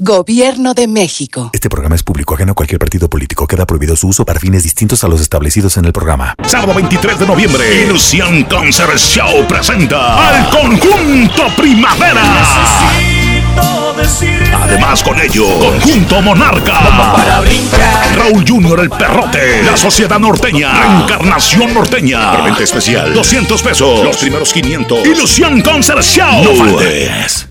Gobierno 0.00 0.74
de 0.74 0.88
México. 0.88 1.50
Este 1.52 1.68
programa 1.68 1.94
es 1.94 2.02
público 2.02 2.34
ajeno 2.34 2.52
a 2.52 2.54
cualquier 2.54 2.78
partido 2.78 3.08
político. 3.08 3.46
Queda 3.46 3.66
prohibido 3.66 3.96
su 3.96 4.08
uso 4.08 4.24
para 4.24 4.38
fines 4.38 4.62
distintos 4.62 5.02
a 5.04 5.08
los 5.08 5.20
establecidos 5.20 5.76
en 5.76 5.86
el 5.86 5.92
programa. 5.92 6.34
Sábado 6.46 6.74
23 6.74 7.18
de 7.18 7.26
noviembre, 7.26 7.84
Ilusión 7.84 8.44
Concert 8.44 8.98
Show 8.98 9.46
presenta 9.48 10.28
al 10.28 10.50
conjunto 10.50 11.42
Primavera. 11.56 12.22
Además 14.62 15.02
con 15.02 15.18
ello, 15.18 15.46
Conjunto 15.58 16.20
Monarca, 16.20 17.14
Raúl 18.14 18.44
Junior 18.46 18.80
el 18.80 18.90
Perrote, 18.90 19.62
La 19.62 19.76
Sociedad 19.76 20.18
Norteña, 20.18 21.02
Encarnación 21.02 21.72
Norteña, 21.72 22.32
Preventa 22.32 22.62
especial, 22.62 23.14
200 23.14 23.62
pesos, 23.62 24.04
los 24.04 24.18
primeros 24.18 24.52
500, 24.52 25.06
Ilusión 25.06 25.62
Concert 25.62 26.02
Show. 26.02 26.44
No 26.44 26.54
faltes. 26.54 27.46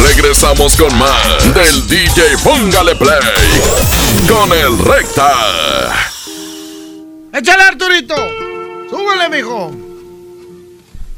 Regresamos 0.00 0.76
con 0.76 0.96
más 0.98 1.54
del 1.54 1.86
DJ 1.86 2.38
Póngale 2.42 2.94
Play 2.96 3.18
con 4.28 4.50
el 4.52 4.78
Recta. 4.78 5.32
¡Échale, 7.32 7.62
Arturito! 7.64 8.14
¡Súbele, 8.90 9.28
mijo! 9.36 9.70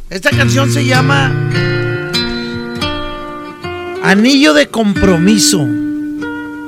Esta 0.09 0.31
canción 0.31 0.73
se 0.73 0.85
llama 0.85 1.33
Anillo 4.03 4.55
de 4.55 4.69
Compromiso. 4.69 5.67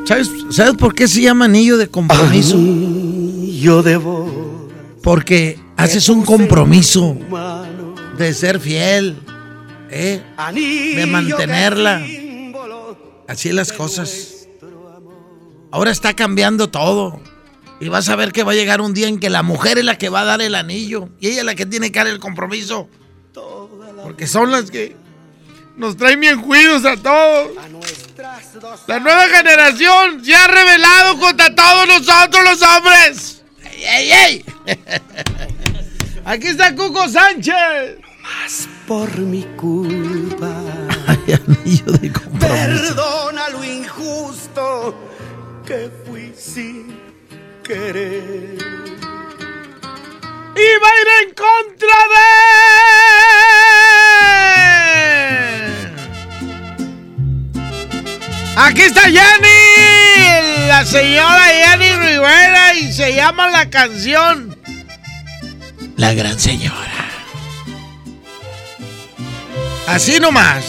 ¿Sabes, 0.05 0.31
¿Sabes 0.51 0.75
por 0.75 0.95
qué 0.95 1.07
se 1.07 1.23
llama 1.23 1.45
Anillo 1.45 1.77
de 1.77 1.89
Compromiso? 1.89 2.57
Anillo 2.57 3.83
de 3.83 4.01
Porque 5.03 5.59
haces 5.77 6.09
un 6.09 6.25
compromiso 6.25 7.17
de 8.19 8.35
ser 8.35 8.59
fiel, 8.59 9.17
¿eh? 9.91 10.23
de 10.97 11.07
mantenerla. 11.07 12.03
Así 13.27 13.53
las 13.53 13.73
cosas. 13.73 14.49
Ahora 15.71 15.91
está 15.91 16.15
cambiando 16.15 16.71
todo. 16.71 17.21
Y 17.81 17.89
vas 17.89 18.09
a 18.09 18.17
ver 18.17 18.33
que 18.33 18.43
va 18.43 18.53
a 18.53 18.55
llegar 18.55 18.81
un 18.81 18.93
día 18.93 19.07
en 19.07 19.21
que 19.21 19.31
la 19.31 19.43
mujer 19.43 19.79
es 19.79 19.85
la 19.85 19.99
que 19.99 20.09
va 20.09 20.23
a 20.23 20.25
dar 20.25 20.41
el 20.41 20.55
anillo. 20.55 21.11
Y 21.21 21.29
ella 21.29 21.41
es 21.41 21.45
la 21.45 21.55
que 21.55 21.67
tiene 21.67 21.93
que 21.93 21.99
dar 21.99 22.09
el 22.09 22.19
compromiso. 22.19 22.89
Porque 24.03 24.27
son 24.27 24.51
las 24.51 24.71
que 24.71 24.97
nos 25.77 25.97
traen 25.97 26.21
bien 26.21 26.41
cuidos 26.41 26.85
a 26.85 26.97
todos. 26.97 27.53
La 28.87 28.99
nueva 28.99 29.29
generación 29.29 30.25
se 30.25 30.35
ha 30.35 30.47
revelado 30.49 31.19
contra 31.19 31.55
todos 31.55 31.87
nosotros 31.87 32.45
los 32.45 32.63
hombres. 32.63 33.43
¡Ey, 33.63 33.85
ey, 33.85 34.13
ey! 34.13 34.45
Aquí 36.25 36.49
está 36.49 36.75
Cuco 36.75 37.09
Sánchez. 37.09 37.99
Más 38.23 38.69
por 38.89 39.19
mi 39.19 39.43
culpa. 39.57 40.51
Ay, 41.07 41.35
anillo 41.35 41.93
de 41.93 42.11
compromiso. 42.11 42.57
Perdona 42.57 43.51
lo 43.51 43.63
injusto 43.63 44.95
que 45.67 45.91
fui 46.07 46.33
sin 46.35 46.99
querer. 47.63 48.57
Y 50.57 50.69
va 50.83 50.89
a 50.89 51.01
ir 51.03 51.09
en 51.23 51.29
contra 51.35 51.97
de. 52.13 52.29
Aquí 58.57 58.83
está 58.83 59.03
Jenny, 59.03 60.67
la 60.67 60.85
señora 60.85 61.45
Jenny 61.45 61.93
Rivera, 61.93 62.75
y 62.75 62.93
se 62.93 63.15
llama 63.15 63.49
la 63.51 63.71
canción 63.71 64.59
La 65.97 66.13
Gran 66.13 66.41
Señora. 66.41 66.98
Así 69.89 70.21
nomás. 70.21 70.65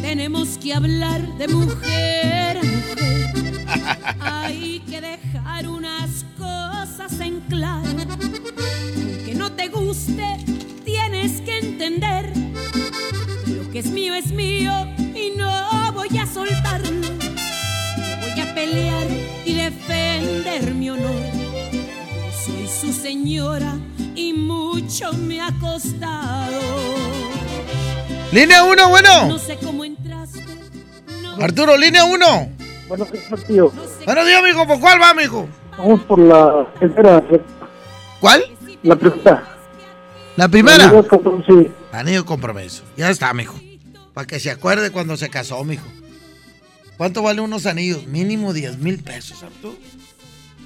Tenemos 0.00 0.56
que 0.56 0.72
hablar 0.72 1.20
de 1.36 1.48
mujer. 1.48 2.60
Hay 4.20 4.80
que 4.88 5.02
dejar 5.02 5.68
unas 5.68 6.24
cosas 6.38 7.20
en 7.20 7.40
claro. 7.40 7.84
Aunque 8.96 9.34
no 9.36 9.52
te 9.52 9.68
guste, 9.68 10.24
tienes 10.82 11.42
que 11.42 11.58
entender. 11.58 12.32
Lo 13.46 13.70
que 13.70 13.80
es 13.80 13.90
mío 13.90 14.14
es 14.14 14.32
mío 14.32 14.72
y 15.14 15.36
no 15.36 15.92
voy 15.92 16.16
a 16.16 16.26
soltarlo. 16.26 17.06
Voy 18.22 18.40
a 18.40 18.54
pelear 18.54 19.06
y 19.44 19.52
defender 19.52 20.72
mi 20.74 20.88
honor. 20.88 21.22
Soy 22.46 22.66
su 22.66 22.94
señora 22.94 23.76
y 24.16 24.32
mucho 24.32 25.12
me 25.12 25.40
ha 25.40 25.52
costado. 25.60 26.60
Línea 28.32 28.64
1, 28.64 28.88
bueno. 28.88 29.28
No 29.28 29.38
sé 29.38 29.56
cómo 29.62 29.84
entraste. 29.84 30.44
Arturo, 31.40 31.76
línea 31.76 32.04
1. 32.04 32.52
Buenos 32.88 33.12
días, 33.12 33.44
tío. 33.46 33.72
Buenos 34.04 34.26
días, 34.26 34.42
mijo. 34.42 34.66
¿Por 34.66 34.80
cuál 34.80 35.00
va, 35.00 35.14
mijo? 35.14 35.46
Vamos 35.78 36.00
por 36.04 36.18
la 36.18 36.66
tercera. 36.80 37.22
¿Cuál? 38.20 38.44
La 38.82 38.96
primera. 38.96 39.56
¿La 40.36 40.48
primera? 40.48 40.84
Anillo 40.84 41.02
de 41.02 41.08
compromiso. 41.08 41.70
Anillo 41.92 42.20
de 42.20 42.26
compromiso. 42.26 42.82
Ya 42.96 43.10
está, 43.10 43.32
mijo. 43.34 43.54
Para 44.14 44.26
que 44.26 44.40
se 44.40 44.50
acuerde 44.50 44.90
cuando 44.90 45.16
se 45.16 45.28
casó, 45.28 45.62
mijo. 45.64 45.86
¿Cuánto 46.96 47.22
vale 47.22 47.42
unos 47.42 47.66
anillos? 47.66 48.06
Mínimo 48.06 48.54
10 48.54 48.78
mil 48.78 49.02
pesos, 49.02 49.42
Arturo. 49.42 49.76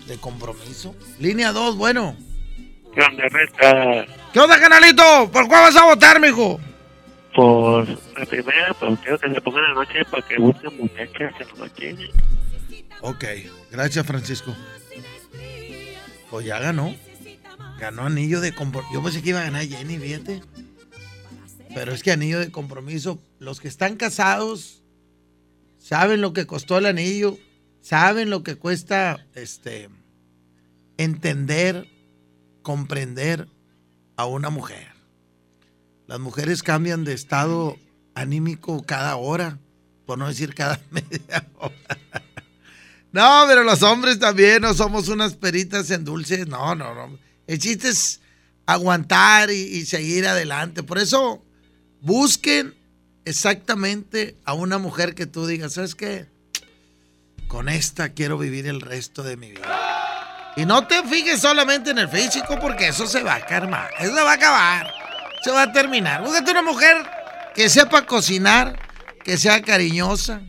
De 0.06 0.16
compromiso. 0.18 0.94
Línea 1.18 1.52
2, 1.52 1.76
bueno. 1.76 2.16
¿Qué 2.94 3.00
onda? 3.02 4.06
¿Qué 4.32 4.40
onda, 4.40 4.60
canalito? 4.60 5.30
¿Por 5.32 5.46
cuál 5.48 5.62
vas 5.62 5.76
a 5.76 5.84
votar, 5.84 6.20
mijo? 6.20 6.60
Por 7.34 7.88
la 7.88 8.26
primera, 8.26 8.74
pues 8.74 8.98
quiero 9.00 9.18
que 9.18 9.34
se 9.34 9.40
pongan 9.40 9.62
la 9.62 9.74
noche 9.74 10.04
para 10.10 10.26
que 10.26 10.38
busquen 10.38 10.76
muchachas 10.76 11.32
en 11.40 11.48
la 11.48 11.54
noche. 11.66 11.96
Ok, 13.02 13.24
gracias, 13.70 14.06
Francisco. 14.06 14.54
Pues 16.30 16.46
ya 16.46 16.58
ganó. 16.58 16.94
Ganó 17.78 18.06
anillo 18.06 18.40
de 18.40 18.52
compromiso. 18.52 18.92
Yo 18.92 19.02
pensé 19.02 19.22
que 19.22 19.30
iba 19.30 19.40
a 19.40 19.44
ganar 19.44 19.64
Jenny, 19.64 19.98
fíjate. 19.98 20.42
Pero 21.72 21.92
es 21.92 22.02
que 22.02 22.10
anillo 22.10 22.40
de 22.40 22.50
compromiso, 22.50 23.22
los 23.38 23.60
que 23.60 23.68
están 23.68 23.96
casados 23.96 24.82
saben 25.78 26.20
lo 26.20 26.32
que 26.32 26.46
costó 26.46 26.78
el 26.78 26.86
anillo, 26.86 27.38
saben 27.80 28.28
lo 28.28 28.42
que 28.42 28.56
cuesta 28.56 29.24
este 29.34 29.88
entender, 30.98 31.86
comprender 32.62 33.48
a 34.16 34.26
una 34.26 34.50
mujer. 34.50 34.88
Las 36.06 36.20
mujeres 36.20 36.62
cambian 36.62 37.04
de 37.04 37.12
estado 37.12 37.76
anímico 38.14 38.82
cada 38.84 39.16
hora, 39.16 39.58
por 40.06 40.18
no 40.18 40.28
decir 40.28 40.54
cada 40.54 40.80
media 40.90 41.46
hora. 41.58 41.74
No, 43.12 43.44
pero 43.48 43.64
los 43.64 43.82
hombres 43.82 44.18
también 44.18 44.62
no 44.62 44.74
somos 44.74 45.08
unas 45.08 45.34
peritas 45.34 45.90
en 45.90 46.04
dulces. 46.04 46.46
No, 46.46 46.74
no, 46.74 46.94
no. 46.94 47.18
El 47.46 47.58
chiste 47.58 47.88
es 47.88 48.20
aguantar 48.66 49.50
y, 49.50 49.54
y 49.54 49.86
seguir 49.86 50.26
adelante. 50.26 50.82
Por 50.82 50.98
eso 50.98 51.44
busquen 52.00 52.74
exactamente 53.24 54.36
a 54.44 54.52
una 54.52 54.78
mujer 54.78 55.14
que 55.14 55.26
tú 55.26 55.46
digas, 55.46 55.74
¿sabes 55.74 55.94
qué? 55.94 56.26
Con 57.48 57.68
esta 57.68 58.10
quiero 58.10 58.38
vivir 58.38 58.66
el 58.66 58.80
resto 58.80 59.22
de 59.22 59.36
mi 59.36 59.50
vida. 59.50 59.79
Y 60.56 60.64
no 60.64 60.86
te 60.86 61.02
fijes 61.04 61.40
solamente 61.40 61.90
en 61.90 61.98
el 61.98 62.08
físico 62.08 62.58
porque 62.60 62.88
eso 62.88 63.06
se 63.06 63.22
va 63.22 63.34
a 63.34 63.36
acabar. 63.36 63.90
Eso 63.98 64.14
va 64.14 64.32
a 64.32 64.34
acabar. 64.34 64.92
Se 65.42 65.50
va 65.50 65.62
a 65.62 65.72
terminar. 65.72 66.22
Búscate 66.22 66.50
una 66.50 66.62
mujer 66.62 66.96
que 67.54 67.68
sepa 67.68 68.04
cocinar, 68.06 68.78
que 69.24 69.36
sea 69.38 69.62
cariñosa, 69.62 70.42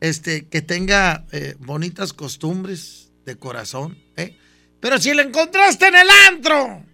este, 0.00 0.48
que 0.48 0.62
tenga 0.62 1.24
eh, 1.32 1.54
bonitas 1.58 2.12
costumbres 2.12 3.10
de 3.24 3.36
corazón. 3.36 3.98
¿eh? 4.16 4.36
Pero 4.80 4.98
si 4.98 5.12
la 5.14 5.22
encontraste 5.22 5.88
en 5.88 5.96
el 5.96 6.08
antro, 6.28 6.84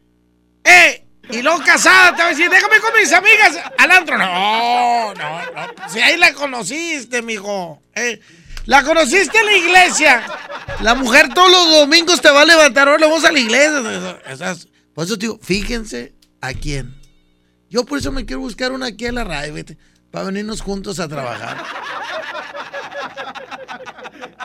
¿eh? 0.64 1.00
Y 1.30 1.40
luego 1.40 1.62
casada, 1.64 2.14
te 2.14 2.22
va 2.22 2.28
a 2.28 2.30
decir, 2.32 2.50
déjame 2.50 2.80
con 2.80 2.92
mis 3.00 3.10
amigas 3.12 3.58
al 3.78 3.90
antro. 3.90 4.18
No, 4.18 5.14
no, 5.14 5.52
no. 5.52 5.88
Si 5.88 5.98
ahí 6.00 6.18
la 6.18 6.34
conociste, 6.34 7.22
mijo. 7.22 7.82
¿eh? 7.94 8.20
La 8.66 8.82
conociste 8.82 9.38
en 9.38 9.46
la 9.46 9.56
iglesia. 9.56 10.26
La 10.80 10.94
mujer 10.94 11.28
todos 11.34 11.50
los 11.50 11.80
domingos 11.80 12.20
te 12.20 12.30
va 12.30 12.42
a 12.42 12.44
levantar. 12.44 12.88
Ahora 12.88 13.06
vamos 13.06 13.24
a 13.24 13.32
la 13.32 13.38
iglesia. 13.38 14.20
Por 14.94 15.04
eso 15.04 15.16
digo, 15.16 15.38
fíjense 15.42 16.14
a 16.40 16.52
quién. 16.54 16.94
Yo 17.68 17.84
por 17.84 17.98
eso 17.98 18.12
me 18.12 18.24
quiero 18.24 18.40
buscar 18.40 18.72
una 18.72 18.86
aquí 18.86 19.06
en 19.06 19.16
la 19.16 19.24
radio, 19.24 19.54
vete, 19.54 19.76
para 20.10 20.26
venirnos 20.26 20.60
juntos 20.60 21.00
a 21.00 21.08
trabajar. 21.08 21.64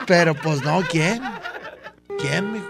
Pero 0.08 0.34
pues 0.34 0.64
no, 0.64 0.84
¿quién? 0.90 1.22
¿Quién, 2.20 2.52
mijo? 2.52 2.68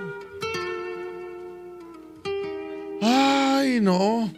Ay, 3.01 3.79
no. 3.79 4.31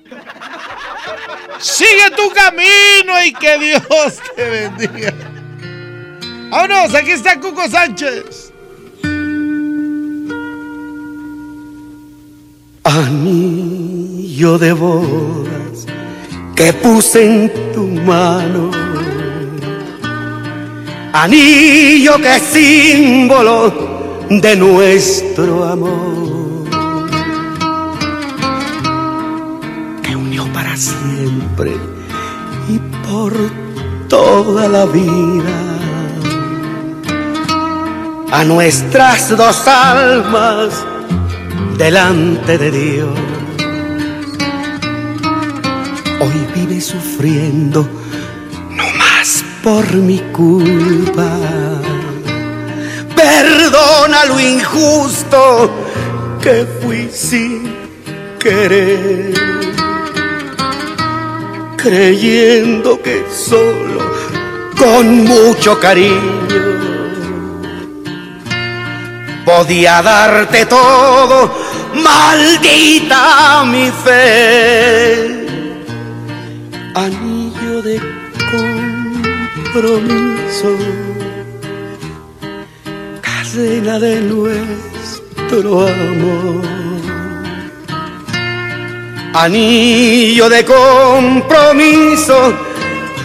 Sigue 1.60 2.12
tu 2.16 2.30
camino 2.32 3.24
y 3.26 3.34
que 3.34 3.58
Dios 3.58 4.20
te 4.36 4.50
bendiga. 4.50 5.41
Vámonos, 6.52 6.94
aquí 6.94 7.12
está 7.12 7.40
Cuco 7.40 7.66
Sánchez. 7.70 8.52
Anillo 12.84 14.58
de 14.58 14.74
bodas 14.74 15.86
que 16.54 16.74
puse 16.74 17.24
en 17.24 17.74
tu 17.74 17.88
mano. 17.88 18.70
Anillo 21.14 22.18
que 22.18 22.36
es 22.36 22.44
símbolo 22.44 24.28
de 24.30 24.56
nuestro 24.58 25.64
amor. 25.64 26.68
Que 30.04 30.18
unió 30.18 30.52
para 30.52 30.76
siempre 30.76 31.72
y 32.68 32.78
por 33.08 33.32
toda 34.10 34.68
la 34.68 34.86
vida 34.88 35.71
a 38.32 38.46
nuestras 38.46 39.36
dos 39.36 39.68
almas 39.68 40.86
delante 41.78 42.58
de 42.58 42.72
Dios. 42.72 43.20
Hoy 46.22 46.48
vive 46.56 46.80
sufriendo, 46.80 47.88
no 48.70 48.84
más 48.98 49.44
por 49.62 49.94
mi 49.94 50.20
culpa. 50.32 51.30
Perdona 53.16 54.26
lo 54.26 54.40
injusto 54.40 55.70
que 56.42 56.66
fui 56.82 57.10
sin 57.12 57.76
querer, 58.40 59.34
creyendo 61.76 63.02
que 63.02 63.26
solo 63.30 64.00
con 64.78 65.26
mucho 65.26 65.78
cariño 65.80 66.72
podía 69.52 70.02
darte 70.02 70.66
todo, 70.66 71.52
maldita 71.94 73.64
mi 73.66 73.92
fe. 74.04 75.46
Anillo 76.96 77.82
de 77.82 77.96
compromiso, 79.74 80.70
cadena 83.22 84.00
de 84.00 84.22
nuestro 84.22 85.88
amor. 85.88 86.62
Anillo 89.34 90.50
de 90.50 90.66
compromiso 90.66 92.54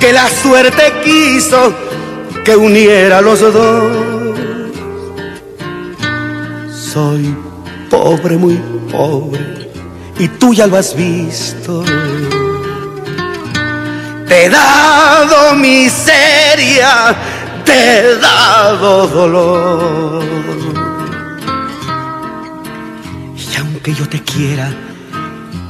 que 0.00 0.12
la 0.12 0.28
suerte 0.28 0.92
quiso 1.04 1.74
que 2.44 2.54
uniera 2.56 3.20
los 3.20 3.40
dos 3.40 4.15
soy 6.96 7.36
pobre, 7.90 8.38
muy 8.38 8.58
pobre, 8.90 9.70
y 10.18 10.28
tú 10.28 10.54
ya 10.54 10.66
lo 10.66 10.78
has 10.78 10.96
visto. 10.96 11.84
Te 14.26 14.46
he 14.46 14.48
dado 14.48 15.54
miseria, 15.56 17.14
te 17.66 17.98
he 17.98 18.16
dado 18.16 19.08
dolor. 19.08 20.24
Y 23.36 23.60
aunque 23.60 23.92
yo 23.92 24.08
te 24.08 24.22
quiera, 24.22 24.70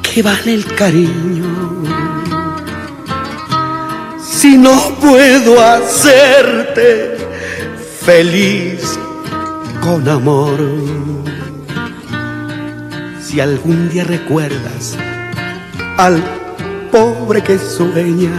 ¿qué 0.04 0.22
vale 0.22 0.54
el 0.54 0.64
cariño? 0.76 1.82
Si 4.22 4.56
no 4.56 4.76
puedo 5.00 5.60
hacerte 5.60 7.16
feliz 8.00 8.96
con 9.80 10.08
amor. 10.08 10.58
Si 13.20 13.40
algún 13.40 13.88
día 13.88 14.04
recuerdas 14.04 14.96
al 15.96 16.22
pobre 16.90 17.42
que 17.42 17.58
sueña, 17.58 18.32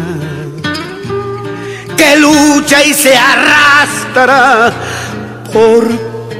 que 1.96 2.18
lucha 2.18 2.84
y 2.84 2.94
se 2.94 3.16
arrastra 3.16 4.72
por 5.52 5.88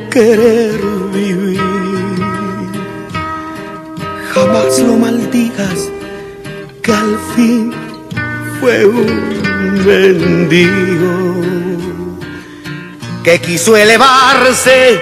querer 0.10 0.80
vivir. 1.14 1.62
Jamás 4.34 4.80
lo 4.80 4.98
maldigas, 4.98 5.90
que 6.82 6.94
al 6.94 7.18
fin 7.36 7.74
fue 8.60 8.86
un 8.86 9.86
mendigo 9.86 11.27
que 13.28 13.42
quiso 13.42 13.76
elevarse 13.76 15.02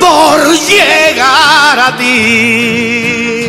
por 0.00 0.40
llegar 0.54 1.78
a 1.78 1.96
ti. 1.98 3.44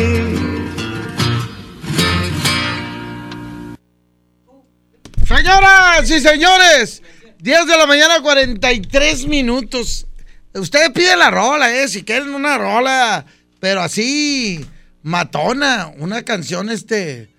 Señoras 5.26 6.10
y 6.10 6.20
señores, 6.20 7.02
10 7.38 7.66
de 7.66 7.78
la 7.78 7.86
mañana, 7.86 8.20
43 8.20 9.24
minutos. 9.24 10.06
Usted 10.52 10.92
pide 10.92 11.16
la 11.16 11.30
rola, 11.30 11.74
eh, 11.74 11.88
si 11.88 12.02
quieren 12.02 12.34
una 12.34 12.58
rola, 12.58 13.24
pero 13.58 13.80
así, 13.80 14.66
matona, 15.02 15.94
una 15.96 16.24
canción 16.24 16.68
este, 16.68 17.30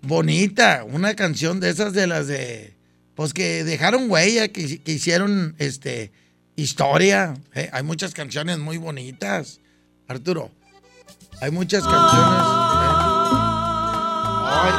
bonita, 0.00 0.86
una 0.90 1.14
canción 1.14 1.60
de 1.60 1.68
esas 1.68 1.92
de 1.92 2.06
las 2.06 2.28
de, 2.28 2.78
pues 3.14 3.34
que 3.34 3.62
dejaron 3.62 4.10
huella, 4.10 4.48
que 4.48 4.80
hicieron 4.86 5.54
este, 5.58 6.12
historia. 6.56 7.34
eh. 7.54 7.70
Hay 7.72 7.82
muchas 7.82 8.12
canciones 8.14 8.58
muy 8.58 8.76
bonitas, 8.78 9.60
Arturo. 10.08 10.50
Hay 11.40 11.50
muchas 11.50 11.82
canciones. 11.82 12.42
eh. 12.42 12.90
Ay. 14.52 14.72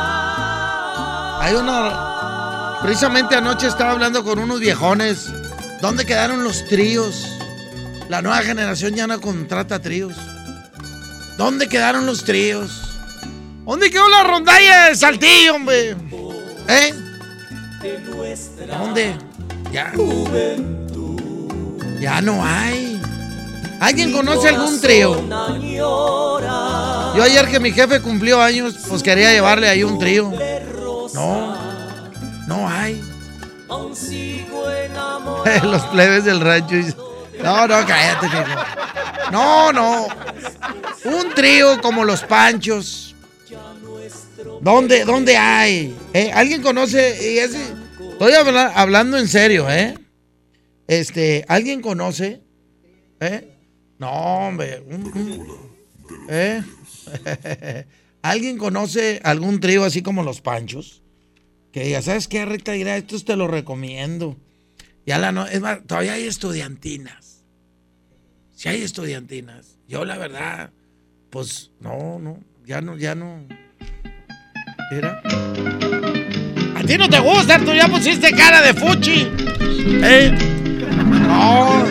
Hay 1.42 1.56
una. 1.56 2.80
Precisamente 2.84 3.36
anoche 3.36 3.68
estaba 3.68 3.92
hablando 3.92 4.24
con 4.24 4.40
unos 4.40 4.60
viejones. 4.60 5.30
¿Dónde 5.82 6.06
quedaron 6.06 6.44
los 6.44 6.68
tríos? 6.68 7.28
La 8.10 8.22
nueva 8.22 8.42
generación 8.44 8.94
ya 8.96 9.08
no 9.08 9.20
contrata 9.22 9.82
tríos. 9.82 10.16
¿Dónde 11.38 11.68
quedaron 11.68 12.06
los 12.06 12.24
tríos? 12.24 12.72
¿Dónde 13.66 13.90
quedó 13.90 14.08
la 14.10 14.24
rondalla 14.24 14.90
de 14.90 14.96
Saltillo, 14.96 15.56
hombre? 15.56 15.96
¿Eh? 16.68 16.94
¿Dónde? 18.78 19.16
Ya. 19.72 19.92
Ya 22.02 22.20
no 22.22 22.44
hay. 22.44 23.00
¿Alguien 23.80 24.12
conoce 24.12 24.50
algún 24.50 24.80
trío? 24.82 25.24
Yo 27.16 27.24
ayer 27.24 27.48
que 27.48 27.60
mi 27.60 27.72
jefe 27.72 28.02
cumplió 28.02 28.42
años, 28.42 28.76
pues 28.88 29.02
quería 29.04 29.32
llevarle 29.32 29.70
ahí 29.70 29.84
un 29.84 29.98
trío. 30.00 30.32
No, 31.14 31.56
no 32.48 32.68
hay. 32.70 33.02
Los 35.64 35.82
plebes 35.88 36.26
del 36.26 36.40
rancho. 36.42 36.76
No, 37.44 37.68
no, 37.68 37.86
cállate. 37.86 38.28
No, 39.32 39.72
no. 39.72 40.08
Un 41.06 41.34
trío 41.34 41.80
como 41.82 42.04
los 42.04 42.22
Panchos. 42.24 43.16
¿Dónde, 44.62 45.06
dónde 45.06 45.38
hay? 45.38 45.96
¿Eh? 46.14 46.32
¿Alguien 46.34 46.62
conoce? 46.62 47.44
Estoy 47.44 48.34
habla- 48.34 48.72
hablando 48.76 49.18
en 49.18 49.28
serio, 49.28 49.68
¿eh? 49.70 49.98
Este, 50.88 51.46
¿alguien 51.48 51.82
conoce? 51.82 52.42
¿Eh? 53.20 53.48
No, 54.00 54.10
hombre. 54.10 54.84
¿Eh? 56.28 56.64
¿Alguien 58.22 58.58
conoce 58.58 59.20
algún 59.24 59.60
trío 59.60 59.84
así 59.84 60.02
como 60.02 60.24
los 60.24 60.42
Panchos? 60.42 61.02
Que 61.72 61.86
diga, 61.86 62.02
¿sabes 62.02 62.28
qué, 62.28 62.46
Recta? 62.46 62.74
Mira, 62.74 62.98
estos 62.98 63.26
te 63.26 63.36
los 63.36 63.50
recomiendo. 63.50 64.38
Ya 65.06 65.18
la 65.18 65.32
no, 65.32 65.46
es 65.48 65.62
más, 65.62 65.80
todavía 65.86 66.14
hay 66.14 66.26
estudiantinas. 66.26 67.44
Si 68.56 68.70
hay 68.70 68.82
estudiantinas. 68.82 69.78
Yo, 69.88 70.06
la 70.06 70.18
verdad, 70.18 70.72
pues, 71.30 71.72
no, 71.80 72.20
no, 72.20 72.40
ya 72.66 72.82
no, 72.82 72.98
ya 72.98 73.16
no. 73.16 73.48
Mira. 74.92 75.22
A 76.76 76.84
ti 76.84 76.98
no 76.98 77.10
te 77.10 77.20
gusta, 77.20 77.60
tú 77.60 77.74
ya 77.74 77.88
pusiste 77.88 78.32
cara 78.32 78.62
de 78.62 78.74
fuchi. 78.74 79.28
¿Eh? 80.04 80.51
No. 81.32 81.86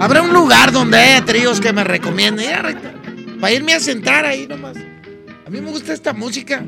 Habrá 0.00 0.22
un 0.22 0.32
lugar 0.32 0.72
donde 0.72 0.98
haya 0.98 1.24
tríos 1.24 1.60
que 1.60 1.72
me 1.72 1.84
recomienden. 1.84 2.48
Para 3.40 3.52
irme 3.52 3.74
a 3.74 3.80
sentar 3.80 4.24
ahí 4.24 4.46
nomás. 4.46 4.76
A 5.46 5.50
mí 5.50 5.60
me 5.60 5.70
gusta 5.70 5.92
esta 5.92 6.12
música. 6.12 6.64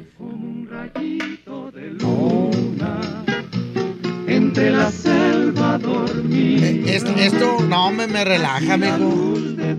Entre 4.26 4.70
la 4.70 4.90
selva 4.90 5.78
dormida. 5.78 6.66
Eh, 6.66 6.96
Esto, 6.96 7.12
esto 7.16 7.58
no 7.68 7.90
me, 7.90 8.06
me 8.06 8.24
relaja, 8.24 8.74
amigo. 8.74 9.34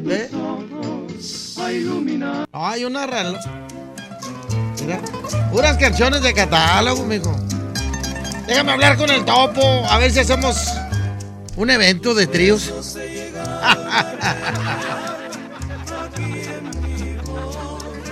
¿Eh? 0.09 0.29
No, 0.31 0.63
hay 2.67 2.85
una 2.85 3.07
rel- 3.07 3.37
Mira, 4.81 4.99
puras 5.51 5.77
canciones 5.77 6.21
de 6.21 6.33
catálogo, 6.33 7.03
mijo. 7.05 7.35
Déjame 8.47 8.73
hablar 8.73 8.97
con 8.97 9.09
el 9.09 9.25
topo, 9.25 9.85
a 9.89 9.97
ver 9.97 10.11
si 10.11 10.19
hacemos 10.19 10.55
un 11.55 11.69
evento 11.69 12.13
de 12.13 12.27
tríos. 12.27 12.71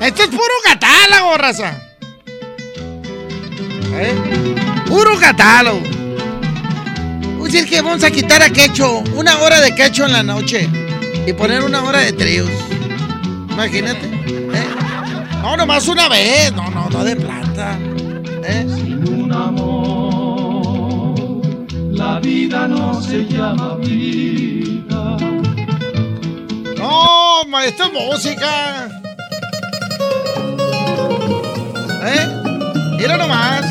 Esto 0.01 0.23
es 0.23 0.29
puro 0.29 0.53
catálogo, 0.65 1.37
raza. 1.37 1.81
¿Eh? 3.95 4.13
Puro 4.87 5.17
catálogo. 5.19 5.81
Oye, 7.39 7.59
es 7.59 7.65
que 7.65 7.81
vamos 7.81 8.03
a 8.03 8.11
quitar 8.11 8.41
a 8.41 8.49
Quecho 8.49 8.99
una 9.15 9.39
hora 9.39 9.61
de 9.61 9.73
Quecho 9.75 10.05
en 10.05 10.13
la 10.13 10.23
noche 10.23 10.69
y 11.25 11.33
poner 11.33 11.63
una 11.63 11.83
hora 11.83 11.99
de 11.99 12.13
tríos. 12.13 12.49
Imagínate. 13.51 14.07
¿eh? 14.07 14.67
No, 15.41 15.55
nomás 15.55 15.87
una 15.87 16.09
vez. 16.09 16.51
No, 16.53 16.69
no, 16.69 16.89
no 16.89 17.03
de 17.03 17.15
plata. 17.15 17.77
¿eh? 18.43 18.65
Un 19.07 19.31
amor, 19.31 19.72
la 22.03 22.19
vida 22.19 22.67
no 22.67 23.01
se 23.01 23.25
llama 23.25 23.75
vida. 23.75 25.17
No, 26.77 27.43
ma, 27.47 27.63
esto 27.65 27.83
es 27.85 27.93
música. 27.93 28.89
¿Eh? 32.13 32.25
Mira 32.99 33.17
nomás. 33.17 33.65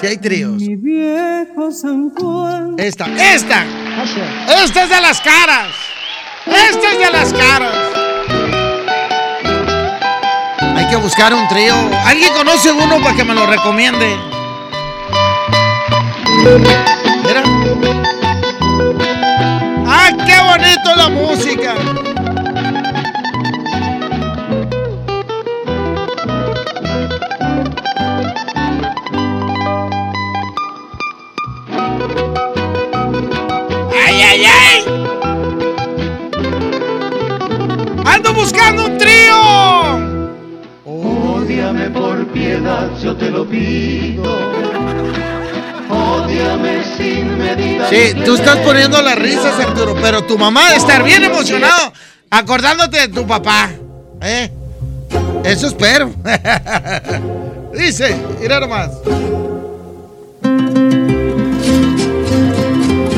Si 0.00 0.06
hay 0.06 0.18
tríos. 0.18 0.62
Mi 0.62 0.76
viejo 0.76 1.72
San 1.72 2.10
Juan. 2.10 2.76
Esta, 2.78 3.06
esta. 3.34 3.64
Esta 4.62 4.82
es 4.84 4.90
de 4.90 5.00
las 5.00 5.20
caras. 5.20 5.72
Esta 6.46 6.92
es 6.92 6.98
de 6.98 7.10
las 7.10 7.32
caras. 7.32 8.05
Hay 10.86 10.92
que 10.92 10.98
buscar 10.98 11.34
un 11.34 11.48
trío. 11.48 11.74
¿Alguien 12.04 12.32
conoce 12.32 12.70
uno 12.70 13.00
para 13.00 13.16
que 13.16 13.24
me 13.24 13.34
lo 13.34 13.44
recomiende? 13.44 14.16
Mira. 17.24 17.42
¡Ah, 19.84 20.10
qué 20.24 20.38
bonito 20.40 20.94
la 20.94 21.08
música! 21.08 21.74
Yo 43.06 43.16
te 43.16 43.30
lo 43.30 43.48
pido. 43.48 44.36
Ódiame 45.88 46.82
sin 46.96 47.38
medida. 47.38 47.88
Sí, 47.88 48.14
tú 48.24 48.34
estás 48.34 48.56
poniendo 48.58 49.00
las 49.00 49.16
risas, 49.16 49.60
Arturo, 49.60 49.94
pero 50.02 50.24
tu 50.24 50.36
mamá 50.36 50.64
debe 50.64 50.78
estar 50.78 51.04
bien 51.04 51.22
emocionado 51.22 51.92
acordándote 52.28 52.98
de 52.98 53.08
tu 53.08 53.24
papá. 53.24 53.70
¿Eh? 54.20 54.50
Eso 55.44 55.68
espero. 55.68 56.12
Dice, 57.78 58.16
mira 58.40 58.58
nomás. 58.58 58.90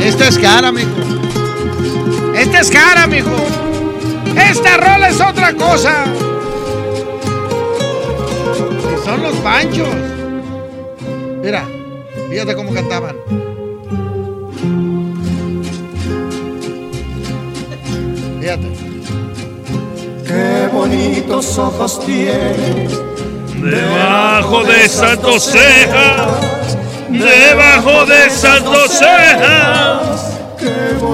Esta 0.05 0.29
es 0.29 0.39
cara, 0.39 0.71
mijo. 0.71 0.91
Esta 2.37 2.61
es 2.61 2.71
cara, 2.71 3.07
mijo. 3.07 3.37
Esta 4.37 4.77
rola 4.77 5.09
es 5.09 5.19
otra 5.19 5.55
cosa. 5.55 6.05
Son 9.05 9.23
los 9.23 9.37
panchos. 9.37 9.89
Mira, 11.43 11.65
fíjate 12.31 12.55
cómo 12.55 12.73
cantaban. 12.75 13.17
Fíjate. 18.41 18.89
Qué 20.27 20.69
bonitos 20.73 21.59
ojos 21.59 22.05
tienes. 22.05 23.01
Debajo 23.63 24.63
de 24.65 24.85
esas 24.85 25.21
dos 25.21 25.43
cejas, 25.43 26.77
debajo 27.09 28.07
de 28.07 28.27
esas 28.27 28.63
dos 28.63 28.91
cejas. 28.93 30.39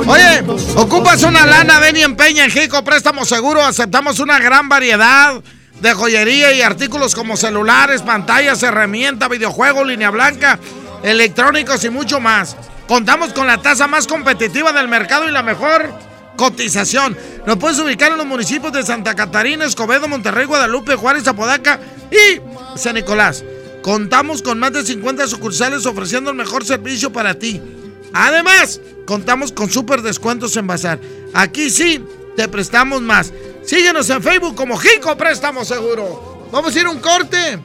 Oye, 0.07 0.43
ocupas 0.77 1.23
una 1.23 1.47
lana, 1.47 1.79
ven 1.79 1.97
y 1.97 2.03
empeña 2.03 2.45
en 2.45 2.51
Jico 2.51 2.85
Préstamo 2.85 3.25
Seguro. 3.25 3.63
Aceptamos 3.65 4.19
una 4.19 4.39
gran 4.39 4.69
variedad 4.69 5.41
de 5.85 5.93
joyería 5.93 6.51
y 6.55 6.63
artículos 6.63 7.15
como 7.15 7.37
celulares, 7.37 8.01
pantallas, 8.01 8.63
herramientas, 8.63 9.29
videojuegos, 9.29 9.87
línea 9.87 10.09
blanca, 10.09 10.59
electrónicos 11.03 11.85
y 11.85 11.91
mucho 11.91 12.21
más. 12.21 12.57
Contamos 12.89 13.35
con 13.35 13.47
la 13.47 13.61
tasa 13.61 13.87
más 13.87 14.07
competitiva 14.07 14.73
del 14.73 14.89
mercado 14.89 15.29
y 15.29 15.31
la 15.31 15.43
mejor 15.43 15.93
cotización. 16.37 17.15
Nos 17.47 17.59
puedes 17.59 17.79
ubicar 17.79 18.11
en 18.13 18.17
los 18.17 18.27
municipios 18.27 18.73
de 18.73 18.83
Santa 18.83 19.15
Catarina, 19.15 19.67
Escobedo, 19.67 20.09
Monterrey, 20.09 20.47
Guadalupe, 20.47 20.95
Juárez, 20.95 21.29
Apodaca 21.29 21.79
y 22.11 22.41
San 22.79 22.95
Nicolás. 22.95 23.45
Contamos 23.83 24.41
con 24.41 24.59
más 24.59 24.73
de 24.73 24.87
50 24.87 25.27
sucursales 25.29 25.85
ofreciendo 25.85 26.31
el 26.31 26.37
mejor 26.37 26.65
servicio 26.65 27.13
para 27.13 27.35
ti. 27.35 27.61
Además, 28.15 28.81
contamos 29.07 29.53
con 29.53 29.69
súper 29.69 30.01
descuentos 30.01 30.57
en 30.57 30.67
Bazar. 30.67 30.99
Aquí 31.35 31.69
sí, 31.69 32.03
te 32.37 32.49
prestamos 32.49 33.03
más. 33.03 33.35
Síguenos 33.67 34.09
en 34.11 34.23
Facebook 34.23 34.55
como 34.55 34.77
Jico 34.77 35.17
Préstamo 35.17 35.65
Seguro. 35.65 36.49
Vamos 36.53 36.75
a 36.77 36.81
ir 36.81 36.87
a 36.87 36.91
un 36.91 37.01
corte. 37.01 37.59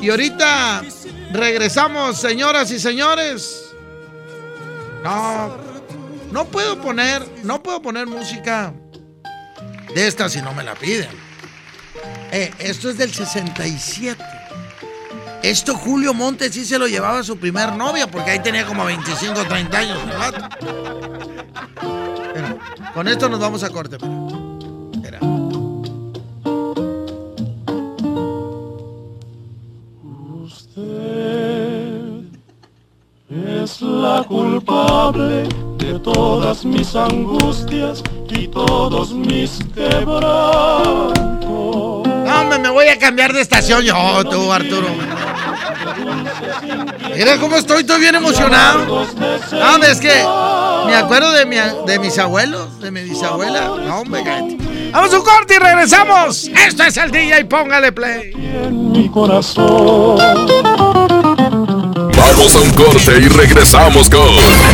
Y 0.00 0.10
ahorita 0.10 0.82
regresamos, 1.32 2.20
señoras 2.20 2.70
y 2.70 2.78
señores. 2.78 3.72
No, 5.02 5.56
no 6.30 6.44
puedo 6.46 6.80
poner, 6.80 7.22
no 7.42 7.62
puedo 7.62 7.82
poner 7.82 8.06
música 8.06 8.72
de 9.94 10.06
esta 10.06 10.28
si 10.28 10.40
no 10.40 10.54
me 10.54 10.62
la 10.62 10.74
piden. 10.74 11.10
Eh, 12.32 12.52
esto 12.58 12.90
es 12.90 12.98
del 12.98 13.12
67. 13.12 14.22
Esto 15.42 15.74
Julio 15.76 16.14
Montes 16.14 16.54
sí 16.54 16.64
se 16.64 16.78
lo 16.78 16.86
llevaba 16.86 17.18
a 17.18 17.22
su 17.22 17.36
primer 17.38 17.72
novia, 17.72 18.06
porque 18.06 18.30
ahí 18.30 18.38
tenía 18.40 18.64
como 18.64 18.84
25 18.84 19.40
o 19.40 19.44
30 19.44 19.78
años, 19.78 19.98
con 22.94 23.08
esto 23.08 23.28
nos 23.28 23.40
vamos 23.40 23.62
a 23.62 23.70
corte. 23.70 23.96
espera. 23.96 24.23
Culpable 35.12 35.48
de 35.78 35.98
todas 35.98 36.64
mis 36.64 36.94
angustias 36.94 38.02
y 38.30 38.48
todos 38.48 39.12
mis 39.12 39.58
quebrantos. 39.74 41.44
No, 41.44 42.40
hombre, 42.40 42.58
me 42.58 42.70
voy 42.70 42.88
a 42.88 42.98
cambiar 42.98 43.32
de 43.32 43.42
estación 43.42 43.82
yo, 43.82 44.24
tú, 44.30 44.52
Arturo. 44.52 44.88
Mira 47.14 47.38
cómo 47.38 47.56
estoy, 47.56 47.80
estoy 47.80 48.00
bien 48.00 48.14
emocionado. 48.14 49.06
No, 49.52 49.74
hombre, 49.74 49.90
es 49.90 50.00
que 50.00 50.24
me 50.86 50.94
acuerdo 50.94 51.32
de, 51.32 51.46
mi, 51.46 51.56
de 51.86 51.98
mis 51.98 52.18
abuelos, 52.18 52.80
de 52.80 52.90
mi 52.90 53.02
bisabuela. 53.02 53.66
No, 53.66 54.00
hombre, 54.00 54.22
cállate. 54.24 54.58
Vamos 54.92 55.12
a 55.12 55.18
un 55.18 55.24
corte 55.24 55.54
y 55.56 55.58
regresamos. 55.58 56.48
Esto 56.66 56.84
es 56.84 56.96
el 56.96 57.10
DJ, 57.10 57.44
póngale 57.44 57.92
play. 57.92 58.32
Mi 58.34 59.08
corazón. 59.08 60.16
Vamos 62.16 62.54
a 62.54 62.60
un 62.60 62.70
corte 62.70 63.18
y 63.18 63.28
regresamos 63.28 64.08
con 64.08 64.73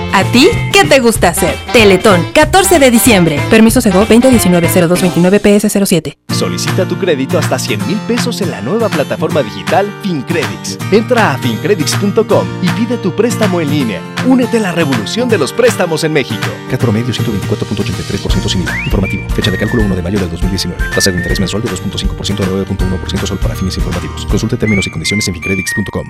¿A 0.13 0.25
ti 0.25 0.49
qué 0.73 0.83
te 0.83 0.99
gusta 0.99 1.29
hacer? 1.29 1.55
Teletón, 1.71 2.21
14 2.33 2.79
de 2.79 2.91
diciembre. 2.91 3.39
Permiso 3.49 3.79
Sego 3.79 4.05
2019-0229-PS07. 4.07 6.17
Solicita 6.33 6.85
tu 6.85 6.97
crédito 6.97 7.39
hasta 7.39 7.57
100 7.57 7.87
mil 7.87 7.95
pesos 8.07 8.41
en 8.41 8.51
la 8.51 8.59
nueva 8.61 8.89
plataforma 8.89 9.41
digital 9.41 9.89
FinCredits. 10.03 10.79
Entra 10.91 11.33
a 11.33 11.37
fincredits.com 11.37 12.45
y 12.61 12.67
pide 12.69 12.97
tu 12.97 13.15
préstamo 13.15 13.61
en 13.61 13.69
línea. 13.69 14.01
Únete 14.27 14.57
a 14.57 14.61
la 14.61 14.73
revolución 14.73 15.29
de 15.29 15.37
los 15.37 15.53
préstamos 15.53 16.03
en 16.03 16.11
México. 16.11 16.45
CAT 16.69 16.81
promedio 16.81 17.13
124.83% 17.13 18.49
sin 18.49 18.63
IVA. 18.63 18.77
Informativo. 18.83 19.29
Fecha 19.29 19.49
de 19.49 19.57
cálculo 19.57 19.83
1 19.83 19.95
de 19.95 20.01
mayo 20.01 20.19
del 20.19 20.29
2019. 20.29 20.89
Tasa 20.93 21.09
de 21.11 21.17
interés 21.17 21.39
mensual 21.39 21.63
de 21.63 21.69
2.5% 21.69 22.43
a 22.43 22.47
9.1% 22.65 23.25
solo 23.25 23.39
para 23.39 23.55
fines 23.55 23.77
informativos. 23.77 24.25
Consulte 24.25 24.57
términos 24.57 24.85
y 24.87 24.91
condiciones 24.91 25.25
en 25.29 25.35
fincredits.com. 25.35 26.09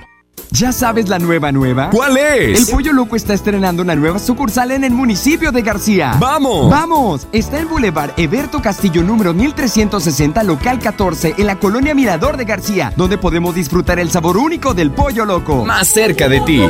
¿Ya 0.50 0.70
sabes 0.70 1.08
la 1.08 1.18
nueva 1.18 1.50
nueva? 1.50 1.88
¿Cuál 1.90 2.18
es? 2.18 2.68
El 2.68 2.74
Pollo 2.74 2.92
Loco 2.92 3.16
está 3.16 3.32
estrenando 3.32 3.82
una 3.82 3.94
nueva 3.94 4.18
sucursal 4.18 4.70
en 4.70 4.84
el 4.84 4.92
municipio 4.92 5.50
de 5.50 5.62
García. 5.62 6.16
¡Vamos! 6.20 6.70
¡Vamos! 6.70 7.26
Está 7.32 7.58
en 7.58 7.68
Boulevard 7.68 8.10
Eberto 8.18 8.60
Castillo 8.60 9.02
número 9.02 9.32
1360, 9.32 10.42
local 10.42 10.78
14, 10.78 11.36
en 11.38 11.46
la 11.46 11.58
colonia 11.58 11.94
Mirador 11.94 12.36
de 12.36 12.44
García, 12.44 12.92
donde 12.96 13.16
podemos 13.16 13.54
disfrutar 13.54 13.98
el 13.98 14.10
sabor 14.10 14.36
único 14.36 14.74
del 14.74 14.90
Pollo 14.90 15.24
Loco. 15.24 15.64
Más 15.64 15.88
cerca 15.88 16.28
de 16.28 16.40
ti. 16.42 16.62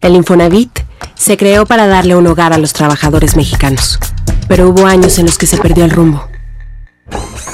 El 0.00 0.16
Infonavit 0.16 0.80
se 1.14 1.36
creó 1.36 1.66
para 1.66 1.86
darle 1.86 2.16
un 2.16 2.26
hogar 2.26 2.52
a 2.52 2.58
los 2.58 2.72
trabajadores 2.72 3.36
mexicanos, 3.36 4.00
pero 4.48 4.70
hubo 4.70 4.86
años 4.86 5.18
en 5.18 5.26
los 5.26 5.38
que 5.38 5.46
se 5.46 5.58
perdió 5.58 5.84
el 5.84 5.90
rumbo. 5.90 6.26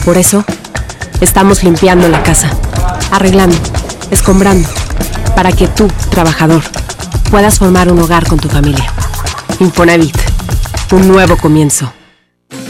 Por 0.05 0.17
eso, 0.17 0.45
estamos 1.21 1.63
limpiando 1.63 2.09
la 2.09 2.23
casa, 2.23 2.51
arreglando, 3.11 3.57
escombrando, 4.11 4.69
para 5.35 5.53
que 5.53 5.69
tú, 5.69 5.89
trabajador, 6.11 6.63
puedas 7.31 7.59
formar 7.59 7.91
un 7.91 7.99
hogar 8.01 8.27
con 8.27 8.39
tu 8.39 8.49
familia. 8.49 8.93
Infonavit, 9.61 10.17
un 10.93 11.09
nuevo 11.09 11.37
comienzo. 11.37 11.93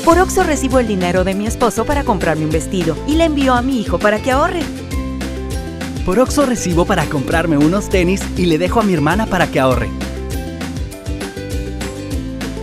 Por 0.05 0.19
Oxo 0.19 0.45
recibo 0.45 0.79
el 0.79 0.87
dinero 0.87 1.25
de 1.25 1.35
mi 1.35 1.47
esposo 1.47 1.85
para 1.85 2.05
comprarme 2.05 2.45
un 2.45 2.51
vestido 2.51 2.97
y 3.07 3.17
le 3.17 3.25
envío 3.25 3.55
a 3.55 3.63
mi 3.63 3.81
hijo 3.81 3.99
para 3.99 4.21
que 4.21 4.31
ahorre. 4.31 4.61
Por 6.05 6.21
Oxo 6.21 6.47
recibo 6.47 6.85
para 6.85 7.07
comprarme 7.07 7.57
unos 7.59 7.89
tenis 7.89 8.23
y 8.37 8.47
le 8.47 8.59
dejo 8.59 8.81
a 8.81 8.85
mi 8.85 8.95
hermana 8.95 9.27
para 9.27 9.49
que 9.49 9.59
ahorre. 9.59 9.91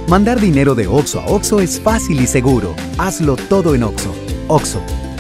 Mandar 0.08 0.40
dinero 0.40 0.76
de 0.76 0.88
Oxo 0.88 1.20
a 1.20 1.26
Oxo 1.26 1.60
es 1.60 1.82
fácil 1.82 2.22
y 2.22 2.28
seguro. 2.28 2.76
Hazlo 2.98 3.36
todo 3.36 3.76
en 3.76 3.84
Oxo. 3.84 4.16
Oxo, 4.48 4.82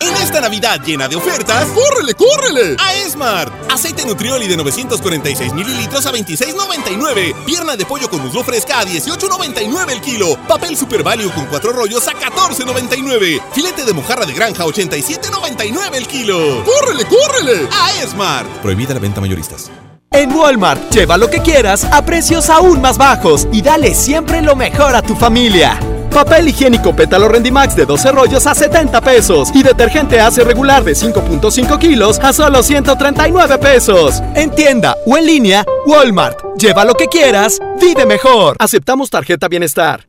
En 0.00 0.14
esta 0.22 0.40
Navidad 0.40 0.80
llena 0.84 1.08
de 1.08 1.16
ofertas, 1.16 1.66
¡córrele, 1.70 2.14
córrele! 2.14 2.76
A 2.78 2.94
Esmart. 2.94 3.52
Aceite 3.70 4.06
Nutrioli 4.06 4.46
de 4.46 4.56
946 4.56 5.52
mililitros 5.54 6.06
a 6.06 6.12
26.99. 6.12 7.34
Pierna 7.44 7.76
de 7.76 7.84
pollo 7.84 8.08
con 8.08 8.22
muslo 8.22 8.44
fresca 8.44 8.78
a 8.78 8.84
18.99 8.84 9.90
el 9.90 10.00
kilo. 10.00 10.38
Papel 10.46 10.76
Super 10.76 11.02
Value 11.02 11.30
con 11.32 11.46
cuatro 11.46 11.72
rollos 11.72 12.06
a 12.06 12.12
14.99. 12.12 13.42
Filete 13.52 13.84
de 13.84 13.92
mojarra 13.92 14.24
de 14.24 14.34
granja 14.34 14.62
a 14.62 14.66
87.99 14.66 15.94
el 15.94 16.06
kilo. 16.06 16.64
¡Córrele, 16.64 17.04
córrele! 17.04 17.68
A 17.72 18.00
Esmart. 18.00 18.48
Prohibida 18.62 18.94
la 18.94 19.00
venta 19.00 19.20
mayoristas. 19.20 19.68
En 20.12 20.32
Walmart, 20.32 20.90
lleva 20.90 21.18
lo 21.18 21.28
que 21.28 21.40
quieras 21.40 21.84
a 21.84 22.04
precios 22.04 22.48
aún 22.50 22.80
más 22.80 22.98
bajos 22.98 23.48
y 23.52 23.62
dale 23.62 23.94
siempre 23.94 24.42
lo 24.42 24.54
mejor 24.54 24.94
a 24.94 25.02
tu 25.02 25.16
familia. 25.16 25.78
Papel 26.10 26.48
higiénico 26.48 26.94
pétalo 26.94 27.28
Rendimax 27.28 27.76
de 27.76 27.86
12 27.86 28.12
rollos 28.12 28.46
a 28.46 28.54
70 28.54 29.00
pesos 29.00 29.50
y 29.54 29.62
detergente 29.62 30.20
Ace 30.20 30.42
regular 30.44 30.84
de 30.84 30.92
5.5 30.92 31.78
kilos 31.78 32.18
a 32.20 32.32
solo 32.32 32.62
139 32.62 33.58
pesos. 33.58 34.22
En 34.34 34.50
tienda 34.50 34.96
o 35.06 35.16
en 35.16 35.26
línea, 35.26 35.64
Walmart. 35.86 36.38
Lleva 36.58 36.84
lo 36.84 36.94
que 36.94 37.06
quieras, 37.06 37.58
vive 37.80 38.06
mejor. 38.06 38.56
Aceptamos 38.58 39.10
tarjeta 39.10 39.48
bienestar. 39.48 40.08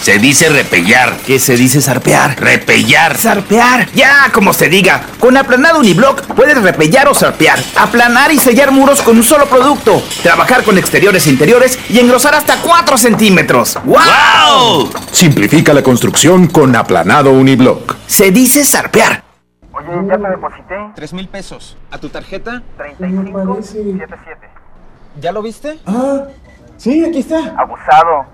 Se 0.00 0.18
dice 0.18 0.50
repellar. 0.50 1.16
¿Qué 1.26 1.38
se 1.38 1.56
dice 1.56 1.80
zarpear? 1.80 2.38
Repellar. 2.38 3.16
Zarpear. 3.16 3.90
Ya, 3.92 4.30
como 4.34 4.52
se 4.52 4.68
diga. 4.68 5.00
Con 5.18 5.36
aplanado 5.36 5.78
uniblock 5.78 6.26
puedes 6.34 6.60
repellar 6.60 7.08
o 7.08 7.14
zarpear. 7.14 7.58
Aplanar 7.76 8.30
y 8.30 8.38
sellar 8.38 8.70
muros 8.70 9.00
con 9.00 9.16
un 9.16 9.22
solo 9.22 9.46
producto. 9.46 10.02
Trabajar 10.22 10.62
con 10.62 10.76
exteriores 10.76 11.26
e 11.26 11.30
interiores 11.30 11.78
y 11.88 12.00
engrosar 12.00 12.34
hasta 12.34 12.56
4 12.60 12.98
centímetros. 12.98 13.78
¡Wow! 13.84 14.90
Simplifica 15.10 15.72
la 15.72 15.82
construcción 15.82 16.48
con 16.48 16.76
aplanado 16.76 17.32
uniblock. 17.32 17.96
Se 18.06 18.30
dice 18.30 18.62
zarpear. 18.64 19.24
Oye, 19.72 19.88
ya 20.06 20.18
te 20.18 20.28
deposité. 20.28 20.74
3 20.94 21.12
mil 21.14 21.28
pesos. 21.28 21.78
¿A 21.90 21.98
tu 21.98 22.10
tarjeta? 22.10 22.62
3577. 22.76 24.48
¿Ya 25.20 25.32
lo 25.32 25.40
viste? 25.40 25.78
Ah, 25.86 26.24
sí, 26.76 27.04
aquí 27.04 27.20
está. 27.20 27.54
Abusado. 27.56 28.26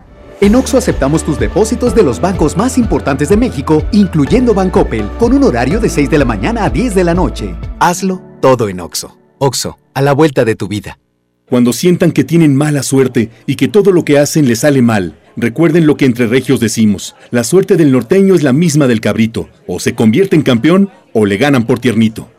En 0.42 0.54
Oxo 0.54 0.78
aceptamos 0.78 1.22
tus 1.22 1.38
depósitos 1.38 1.94
de 1.94 2.02
los 2.02 2.18
bancos 2.18 2.56
más 2.56 2.78
importantes 2.78 3.28
de 3.28 3.36
México, 3.36 3.84
incluyendo 3.92 4.54
Bancoppel, 4.54 5.06
con 5.18 5.34
un 5.34 5.44
horario 5.44 5.80
de 5.80 5.90
6 5.90 6.08
de 6.08 6.16
la 6.16 6.24
mañana 6.24 6.64
a 6.64 6.70
10 6.70 6.94
de 6.94 7.04
la 7.04 7.12
noche. 7.12 7.54
Hazlo 7.78 8.22
todo 8.40 8.70
en 8.70 8.80
Oxo. 8.80 9.18
Oxo, 9.36 9.78
a 9.92 10.00
la 10.00 10.14
vuelta 10.14 10.46
de 10.46 10.54
tu 10.54 10.66
vida. 10.66 10.98
Cuando 11.46 11.74
sientan 11.74 12.12
que 12.12 12.24
tienen 12.24 12.56
mala 12.56 12.82
suerte 12.82 13.28
y 13.44 13.56
que 13.56 13.68
todo 13.68 13.92
lo 13.92 14.02
que 14.02 14.18
hacen 14.18 14.48
les 14.48 14.60
sale 14.60 14.80
mal, 14.80 15.18
recuerden 15.36 15.86
lo 15.86 15.98
que 15.98 16.06
entre 16.06 16.26
regios 16.26 16.58
decimos. 16.58 17.16
La 17.30 17.44
suerte 17.44 17.76
del 17.76 17.92
norteño 17.92 18.34
es 18.34 18.42
la 18.42 18.54
misma 18.54 18.86
del 18.86 19.02
cabrito. 19.02 19.50
O 19.66 19.78
se 19.78 19.94
convierte 19.94 20.36
en 20.36 20.42
campeón 20.42 20.88
o 21.12 21.26
le 21.26 21.36
ganan 21.36 21.66
por 21.66 21.80
tiernito. 21.80 22.30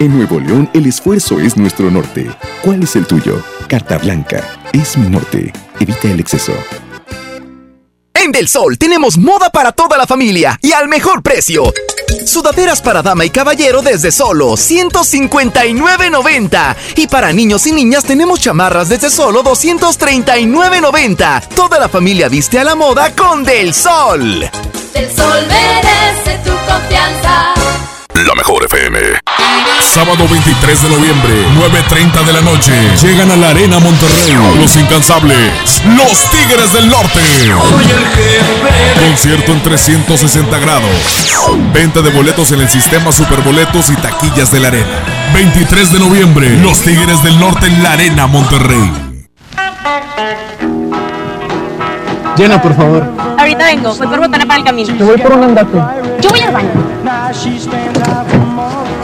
En 0.00 0.16
Nuevo 0.16 0.40
León 0.40 0.68
el 0.74 0.86
esfuerzo 0.86 1.38
es 1.38 1.56
nuestro 1.56 1.88
norte. 1.88 2.26
¿Cuál 2.62 2.82
es 2.82 2.96
el 2.96 3.06
tuyo? 3.06 3.40
Carta 3.68 3.96
Blanca. 3.98 4.42
Es 4.72 4.98
mi 4.98 5.08
norte. 5.08 5.52
Evita 5.78 6.10
el 6.10 6.18
exceso. 6.18 6.52
En 8.26 8.32
Del 8.32 8.48
Sol 8.48 8.76
tenemos 8.76 9.16
moda 9.18 9.50
para 9.50 9.70
toda 9.70 9.96
la 9.96 10.04
familia 10.04 10.58
y 10.60 10.72
al 10.72 10.88
mejor 10.88 11.22
precio. 11.22 11.72
Sudaderas 12.24 12.82
para 12.82 13.00
dama 13.00 13.24
y 13.24 13.30
caballero 13.30 13.82
desde 13.82 14.10
solo 14.10 14.54
159.90. 14.54 16.76
Y 16.96 17.06
para 17.06 17.32
niños 17.32 17.68
y 17.68 17.72
niñas 17.72 18.02
tenemos 18.02 18.40
chamarras 18.40 18.88
desde 18.88 19.10
solo 19.10 19.44
239.90. 19.44 21.46
Toda 21.54 21.78
la 21.78 21.88
familia 21.88 22.28
viste 22.28 22.58
a 22.58 22.64
la 22.64 22.74
moda 22.74 23.14
con 23.14 23.44
Del 23.44 23.72
Sol. 23.72 24.50
Del 24.92 25.14
Sol 25.14 25.46
merece 25.46 26.40
tu 26.44 26.50
confianza. 26.66 27.54
La 28.12 28.34
mejor 28.34 28.64
FM. 28.64 29.20
Sábado 29.94 30.26
23 30.28 30.82
de 30.82 30.88
noviembre, 30.90 31.32
9.30 31.54 32.24
de 32.26 32.32
la 32.32 32.42
noche. 32.42 32.72
Llegan 33.00 33.30
a 33.30 33.36
la 33.36 33.50
Arena 33.50 33.78
Monterrey. 33.78 34.36
Los 34.58 34.76
incansables. 34.76 35.82
Los 35.96 36.30
Tigres 36.30 36.72
del 36.74 36.88
Norte. 36.88 37.20
Concierto 39.08 39.52
en 39.52 39.62
360 39.62 40.58
grados. 40.58 40.90
Venta 41.72 42.02
de 42.02 42.10
boletos 42.10 42.52
en 42.52 42.60
el 42.60 42.68
sistema 42.68 43.10
Superboletos 43.10 43.88
y 43.88 43.96
taquillas 43.96 44.52
de 44.52 44.60
la 44.60 44.68
Arena. 44.68 45.02
23 45.32 45.92
de 45.92 45.98
noviembre, 45.98 46.50
Los 46.58 46.80
Tigres 46.80 47.22
del 47.22 47.38
Norte 47.38 47.66
en 47.66 47.82
la 47.82 47.92
Arena 47.92 48.26
Monterrey. 48.26 48.92
Llena, 52.36 52.60
por 52.60 52.76
favor. 52.76 53.02
Ahorita 53.38 53.64
vengo, 53.64 53.94
voy 53.94 54.06
por 54.08 54.18
botana 54.18 54.44
para 54.44 54.58
el 54.58 54.64
camino. 54.64 54.94
Te 54.94 55.04
voy 55.04 55.16
por 55.16 55.32
un 55.32 55.44
andate. 55.44 55.78
Yo 56.20 56.28
voy 56.28 56.40
al 56.40 56.52
baño. 56.52 56.70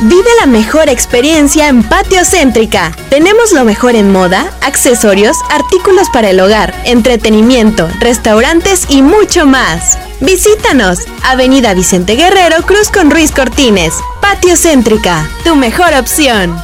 Vive 0.00 0.28
la 0.40 0.46
mejor 0.46 0.88
experiencia 0.90 1.68
en 1.68 1.82
Patio 1.82 2.24
Céntrica. 2.24 2.92
Tenemos 3.08 3.52
lo 3.52 3.64
mejor 3.64 3.94
en 3.94 4.12
moda, 4.12 4.50
accesorios, 4.60 5.36
artículos 5.50 6.10
para 6.10 6.30
el 6.30 6.40
hogar, 6.40 6.74
entretenimiento, 6.84 7.88
restaurantes 8.00 8.86
y 8.90 9.02
mucho 9.02 9.46
más. 9.46 9.96
Visítanos, 10.20 10.98
Avenida 11.24 11.72
Vicente 11.74 12.16
Guerrero, 12.16 12.56
Cruz 12.66 12.90
con 12.90 13.10
Ruiz 13.10 13.32
Cortines. 13.32 13.94
Patio 14.20 14.56
Céntrica, 14.56 15.26
tu 15.42 15.56
mejor 15.56 15.94
opción. 15.98 16.54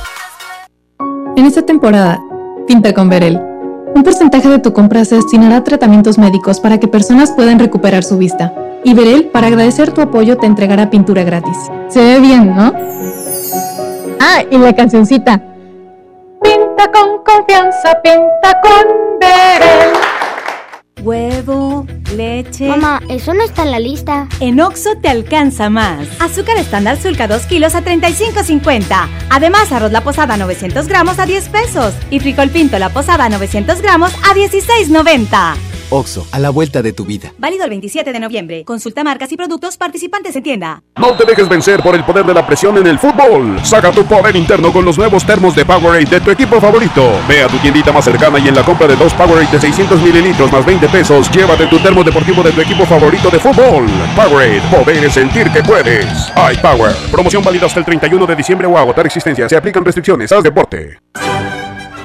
En 1.37 1.47
esta 1.47 1.63
temporada, 1.63 2.21
pinta 2.67 2.93
con 2.93 3.09
Verel. 3.09 3.41
Un 3.95 4.03
porcentaje 4.03 4.49
de 4.49 4.59
tu 4.59 4.73
compra 4.73 5.05
se 5.05 5.15
destinará 5.15 5.57
a 5.57 5.65
tratamientos 5.65 6.19
médicos 6.19 6.61
para 6.61 6.79
que 6.79 6.89
personas 6.89 7.31
puedan 7.31 7.59
recuperar 7.59 8.05
su 8.05 8.19
vista. 8.19 8.53
Y 8.85 8.95
Verel, 8.95 9.27
para 9.27 9.49
agradecer 9.49 9.93
tu 9.93 10.01
apoyo, 10.01 10.37
te 10.37 10.47
entregará 10.47 10.91
pintura 10.91 11.23
gratis. 11.23 11.57
Se 11.89 12.01
ve 12.01 12.21
bien, 12.21 12.55
¿no? 12.57 12.73
Ah, 14.21 14.43
y 14.51 14.59
la 14.59 14.75
cancioncita. 14.75 15.43
Pinta 16.43 16.91
con 16.93 17.23
confianza, 17.25 18.01
pinta 18.03 18.61
con 18.63 19.19
Verel. 19.21 19.91
Huevo, 21.03 21.87
leche. 22.15 22.69
Mamá, 22.69 23.01
eso 23.09 23.33
no 23.33 23.43
está 23.43 23.63
en 23.63 23.71
la 23.71 23.79
lista. 23.79 24.29
En 24.41 24.61
Oxo 24.61 24.91
te 25.01 25.09
alcanza 25.09 25.71
más. 25.71 26.07
Azúcar 26.21 26.59
estándar 26.59 26.99
Sulca 26.99 27.27
2 27.27 27.47
kilos 27.47 27.75
a 27.75 27.83
35.50. 27.83 29.09
Además, 29.31 29.73
arroz 29.73 29.93
la 29.93 30.03
posada 30.03 30.37
900 30.37 30.89
gramos 30.89 31.19
a 31.19 31.27
10 31.27 31.49
pesos. 31.49 31.95
Y 32.11 32.21
frijol 32.21 32.51
pinto 32.51 32.79
la 32.79 32.91
posada 32.91 33.29
900 33.29 33.81
gramos 33.81 34.13
a 34.29 34.35
16.90. 34.35 35.70
Oxo, 35.91 36.27
a 36.31 36.39
la 36.39 36.51
vuelta 36.51 36.83
de 36.83 36.93
tu 36.93 37.05
vida. 37.05 37.33
Válido 37.39 37.65
el 37.65 37.71
27 37.71 38.13
de 38.13 38.21
noviembre. 38.21 38.65
Consulta 38.65 39.03
marcas 39.03 39.33
y 39.33 39.37
productos 39.37 39.77
participantes 39.77 40.37
en 40.37 40.43
tienda. 40.43 40.83
No 40.97 41.17
te 41.17 41.25
dejes 41.25 41.49
vencer 41.49 41.83
por 41.83 41.95
el 41.95 42.05
poder 42.05 42.25
de 42.25 42.33
la 42.33 42.47
presión 42.47 42.79
en 42.79 42.87
el 42.87 42.99
fútbol. 42.99 43.59
Saca 43.65 43.91
tu 43.91 44.05
poder 44.05 44.37
interno 44.37 44.73
con 44.73 44.85
los 44.85 44.97
nuevos 44.97 45.27
termos 45.27 45.55
de 45.57 45.65
Powerade 45.65 46.05
de 46.05 46.21
tu 46.21 46.31
equipo 46.31 46.61
favorito. 46.61 47.11
Ve 47.29 47.43
a 47.43 47.49
tu 47.49 47.59
tiendita 47.59 47.93
más 47.93 48.05
cercana 48.05 48.39
y 48.39 48.49
en 48.49 48.55
la 48.55 48.65
compra 48.65 48.87
de 48.87 48.97
dos 48.97 49.13
Powerade 49.15 49.51
de 49.51 49.61
600 49.61 50.01
mililitros 50.01 50.53
más 50.53 50.65
20 50.65 50.89
pesos, 50.89 51.31
llévate 51.31 51.67
tu 51.67 51.79
termo 51.81 52.05
deportivo 52.05 52.43
de 52.43 52.53
tu 52.53 52.61
equipo 52.61 52.85
favorito 52.87 53.29
de 53.29 53.41
fútbol. 53.41 53.87
Powerade, 54.15 54.63
poder 54.71 55.05
es 55.05 55.15
sentir 55.15 55.51
que 55.51 55.63
puedes. 55.63 56.07
iPower. 56.53 56.95
Promoción 57.11 57.43
válida 57.43 57.67
hasta 57.67 57.81
el 57.81 57.85
31 57.85 58.27
de 58.27 58.37
diciembre 58.37 58.67
o 58.67 58.79
agotar 58.79 59.07
existencia. 59.07 59.49
Se 59.49 59.57
aplican 59.57 59.85
restricciones. 59.85 60.31
Haz 60.31 60.45
deporte. 60.45 60.99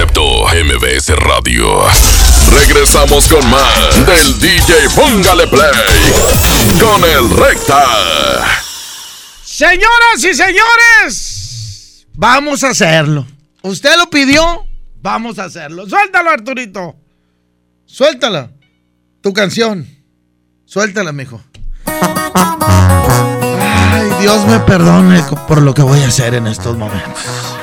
Concepto 0.00 0.46
MBS 0.46 1.10
Radio. 1.16 1.84
Regresamos 2.50 3.28
con 3.28 3.46
más 3.50 4.06
del 4.06 4.38
DJ 4.38 4.88
Póngale 4.96 5.46
Play 5.46 5.70
con 6.80 7.04
el 7.04 7.28
Recta. 7.36 7.84
Señoras 9.44 10.24
y 10.24 10.32
señores, 10.32 12.06
vamos 12.14 12.64
a 12.64 12.70
hacerlo. 12.70 13.26
Usted 13.60 13.94
lo 13.98 14.08
pidió, 14.08 14.64
vamos 15.02 15.38
a 15.38 15.44
hacerlo. 15.44 15.86
Suéltalo, 15.86 16.30
Arturito. 16.30 16.96
Suéltala. 17.84 18.52
Tu 19.20 19.34
canción. 19.34 19.86
Suéltala, 20.64 21.12
mijo. 21.12 21.42
Ay, 21.84 24.08
Dios 24.22 24.46
me 24.46 24.60
perdone 24.60 25.22
por 25.46 25.60
lo 25.60 25.74
que 25.74 25.82
voy 25.82 26.00
a 26.00 26.06
hacer 26.06 26.36
en 26.36 26.46
estos 26.46 26.78
momentos. 26.78 27.59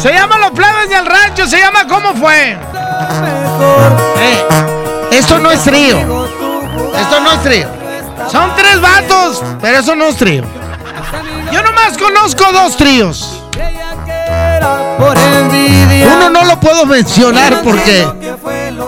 Se 0.00 0.12
llama 0.12 0.38
Los 0.38 0.52
Plebes 0.52 0.88
del 0.88 1.04
Rancho, 1.04 1.46
se 1.48 1.58
llama 1.58 1.86
¿Cómo 1.88 2.14
fue? 2.14 2.52
Eh, 2.52 4.44
esto 5.10 5.38
no 5.40 5.50
es 5.50 5.62
trío. 5.64 5.98
Esto 6.96 7.20
no 7.20 7.32
es 7.32 7.42
trío. 7.42 7.68
Son 8.30 8.54
tres 8.54 8.80
vatos, 8.80 9.42
pero 9.60 9.78
eso 9.78 9.96
no 9.96 10.06
es 10.06 10.16
trío. 10.16 10.44
Yo 11.50 11.62
nomás 11.62 11.98
conozco 11.98 12.44
dos 12.52 12.76
tríos. 12.76 13.42
Uno 14.98 16.30
no 16.30 16.44
lo 16.44 16.60
puedo 16.60 16.86
mencionar 16.86 17.62
porque 17.62 18.06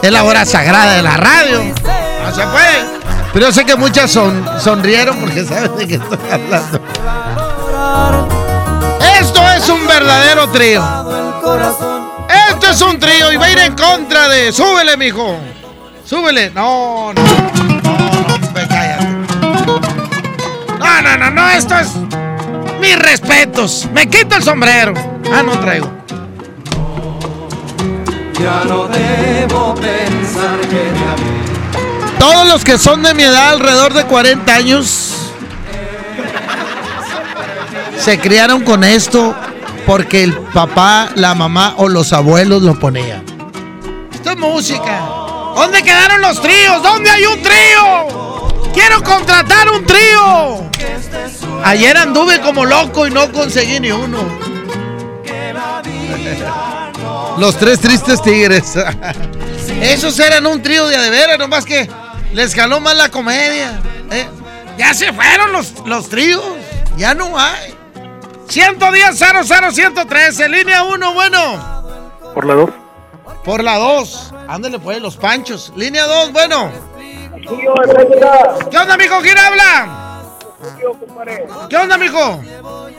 es 0.02 0.12
la 0.12 0.22
hora 0.22 0.44
sagrada 0.46 0.92
de 0.92 1.02
la 1.02 1.16
radio. 1.16 1.60
No 2.24 2.34
se 2.34 2.46
puede. 2.46 3.00
Pero 3.32 3.46
yo 3.46 3.52
sé 3.52 3.64
que 3.64 3.74
muchas 3.76 4.10
son, 4.10 4.44
sonrieron 4.60 5.16
porque 5.18 5.44
saben 5.44 5.76
de 5.76 5.88
qué 5.88 5.94
estoy 5.94 6.18
hablando. 6.30 6.80
Verdadero 10.00 10.48
trío. 10.48 10.82
Esto 12.48 12.70
es 12.70 12.80
un 12.80 12.98
trío 12.98 13.30
y 13.32 13.36
va 13.36 13.44
a 13.44 13.50
ir 13.50 13.58
en 13.58 13.76
contra 13.76 14.28
de. 14.28 14.50
Súbele, 14.50 14.96
mijo. 14.96 15.36
Súbele. 16.06 16.48
No, 16.54 17.12
no. 17.12 17.22
No, 17.22 17.98
no, 18.26 18.50
cállate. 18.66 19.04
No, 20.78 21.02
no, 21.02 21.16
no, 21.18 21.30
no. 21.30 21.50
Esto 21.50 21.74
es. 21.78 21.88
Mis 22.80 22.98
respetos. 22.98 23.88
Me 23.92 24.08
quito 24.08 24.36
el 24.36 24.42
sombrero. 24.42 24.94
Ah, 25.34 25.42
no 25.42 25.60
traigo. 25.60 25.90
Ya 28.40 28.64
no 28.66 28.88
debo 28.88 29.74
pensar 29.74 30.60
que 30.60 30.68
te 30.68 30.88
amé. 30.88 32.18
Todos 32.18 32.48
los 32.48 32.64
que 32.64 32.78
son 32.78 33.02
de 33.02 33.12
mi 33.12 33.24
edad, 33.24 33.50
alrededor 33.50 33.92
de 33.92 34.04
40 34.04 34.54
años, 34.54 35.30
se 37.98 38.18
criaron 38.18 38.62
con 38.62 38.82
esto 38.82 39.36
porque 39.90 40.22
el 40.22 40.32
papá, 40.54 41.08
la 41.16 41.34
mamá 41.34 41.74
o 41.78 41.88
los 41.88 42.12
abuelos 42.12 42.62
lo 42.62 42.78
ponían. 42.78 43.24
Esto 44.14 44.30
es 44.30 44.38
música. 44.38 45.00
¿Dónde 45.56 45.82
quedaron 45.82 46.20
los 46.20 46.40
tríos? 46.40 46.80
¿Dónde 46.80 47.10
hay 47.10 47.24
un 47.24 47.42
trío? 47.42 48.72
Quiero 48.72 49.02
contratar 49.02 49.68
un 49.68 49.84
trío. 49.84 50.70
Ayer 51.64 51.96
anduve 51.96 52.40
como 52.40 52.64
loco 52.66 53.04
y 53.04 53.10
no 53.10 53.32
conseguí 53.32 53.80
ni 53.80 53.90
uno. 53.90 54.18
Los 57.38 57.58
tres 57.58 57.80
tristes 57.80 58.22
tigres. 58.22 58.74
Esos 59.82 60.16
eran 60.20 60.46
un 60.46 60.62
trío 60.62 60.86
de 60.86 60.94
adevera, 60.94 61.36
nomás 61.36 61.64
que 61.64 61.90
les 62.32 62.54
jaló 62.54 62.78
más 62.78 62.96
la 62.96 63.08
comedia. 63.08 63.80
¿eh? 64.12 64.28
Ya 64.78 64.94
se 64.94 65.12
fueron 65.12 65.50
los, 65.50 65.74
los 65.84 66.08
tríos. 66.08 66.44
Ya 66.96 67.12
no 67.12 67.36
hay. 67.36 67.79
110 68.50 69.16
00113, 69.16 70.48
línea 70.48 70.82
1, 70.82 71.14
bueno. 71.14 71.84
Por 72.34 72.44
la 72.44 72.54
2. 72.54 72.70
Por 73.44 73.62
la 73.62 73.78
2. 73.78 74.34
Ándale 74.48 74.80
pues, 74.80 75.00
los 75.00 75.16
panchos. 75.16 75.72
Línea 75.76 76.04
2, 76.04 76.32
bueno. 76.32 76.72
¿Qué 78.70 78.76
onda, 78.76 78.96
mijo? 78.96 79.20
¿Quién 79.20 79.38
habla? 79.38 80.22
¿Qué 81.68 81.76
onda, 81.76 81.96
mijo? 81.96 82.40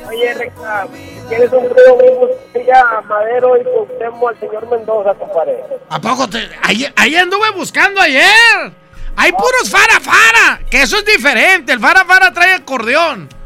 Oye, 0.08 0.34
Recta, 0.34 0.88
¿Quieres 1.28 1.52
un 1.52 1.70
trío 1.70 1.98
bien 1.98 2.66
ya 2.66 3.02
Madero 3.08 3.58
y 3.58 3.64
Cuauhtémoc 3.64 4.30
al 4.30 4.40
señor 4.40 4.70
Mendoza, 4.70 5.14
compadre? 5.16 5.64
¿A 5.90 6.00
poco 6.00 6.30
te.? 6.30 6.50
Ahí, 6.64 6.88
ahí 6.96 7.16
anduve 7.18 7.52
buscando 7.52 8.00
ayer. 8.00 8.72
Hay 9.18 9.32
puros 9.34 9.70
fara 9.70 10.00
fara, 10.00 10.62
que 10.70 10.82
eso 10.82 10.98
es 10.98 11.06
diferente. 11.06 11.74
El 11.74 11.80
fara 11.82 12.06
fara 12.06 12.32
trae 12.32 12.54
acordeón. 12.54 13.41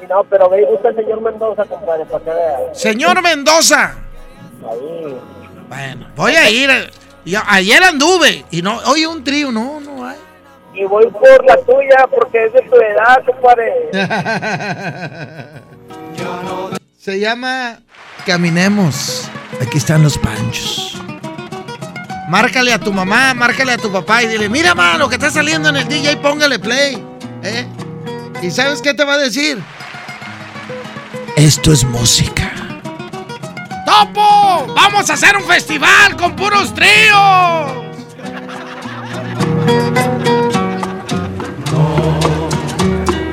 Sí, 0.00 0.06
no, 0.08 0.24
pero 0.24 0.48
me 0.48 0.64
gusta 0.64 0.88
el 0.88 0.96
señor 0.96 1.20
Mendoza, 1.20 1.64
compadre, 1.66 2.06
para 2.06 2.24
que 2.24 2.30
vea. 2.30 2.74
Señor 2.74 3.22
Mendoza. 3.22 3.96
Ahí. 4.68 5.16
Bueno, 5.68 6.06
voy 6.16 6.34
a 6.34 6.50
ir. 6.50 6.70
Yo, 7.24 7.40
ayer 7.46 7.82
anduve 7.82 8.44
y 8.50 8.62
no. 8.62 8.78
Oye, 8.86 9.06
un 9.06 9.22
trío, 9.22 9.52
no, 9.52 9.78
no 9.80 10.06
hay. 10.06 10.16
Y 10.74 10.84
voy 10.84 11.06
por 11.10 11.44
la 11.44 11.56
tuya 11.58 12.06
porque 12.14 12.46
es 12.46 12.52
de 12.52 12.62
tu 12.62 12.76
edad, 12.76 13.22
compadre. 13.26 13.90
Se 16.98 17.20
llama 17.20 17.78
Caminemos. 18.24 19.30
Aquí 19.60 19.78
están 19.78 20.02
los 20.02 20.16
panchos. 20.16 20.96
Márcale 22.28 22.72
a 22.72 22.78
tu 22.78 22.92
mamá, 22.92 23.34
márcale 23.34 23.72
a 23.72 23.78
tu 23.78 23.92
papá 23.92 24.22
y 24.22 24.28
dile, 24.28 24.48
mira, 24.48 24.74
mano, 24.74 25.08
que 25.08 25.16
está 25.16 25.30
saliendo 25.30 25.68
en 25.68 25.76
el 25.76 25.88
DJ, 25.88 26.16
póngale 26.18 26.58
play. 26.58 27.04
¿eh? 27.42 27.66
¿Y 28.40 28.50
sabes 28.50 28.80
qué 28.80 28.94
te 28.94 29.04
va 29.04 29.14
a 29.14 29.18
decir? 29.18 29.58
Esto 31.36 31.72
es 31.72 31.84
música. 31.84 32.52
¡Topo! 33.86 34.72
¡Vamos 34.74 35.08
a 35.10 35.14
hacer 35.14 35.36
un 35.36 35.44
festival 35.44 36.16
con 36.16 36.36
puros 36.36 36.74
tríos! 36.74 37.80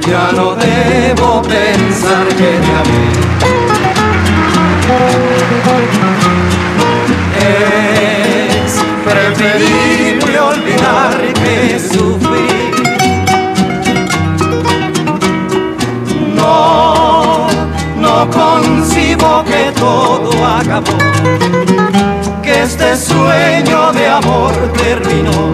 Ya 0.08 0.32
no 0.34 0.56
debo 0.56 1.42
pensar 1.42 2.28
que 2.30 2.36
te 2.36 2.72
amé. 2.82 3.08
Es 8.64 8.74
preferible 9.04 10.40
olvidar 10.40 11.34
que 11.34 11.76
concibo 18.26 19.44
que 19.44 19.72
todo 19.80 20.32
acabó, 20.46 20.98
que 22.42 22.64
este 22.64 22.98
sueño 22.98 23.92
de 23.94 24.08
amor 24.08 24.54
terminó, 24.74 25.54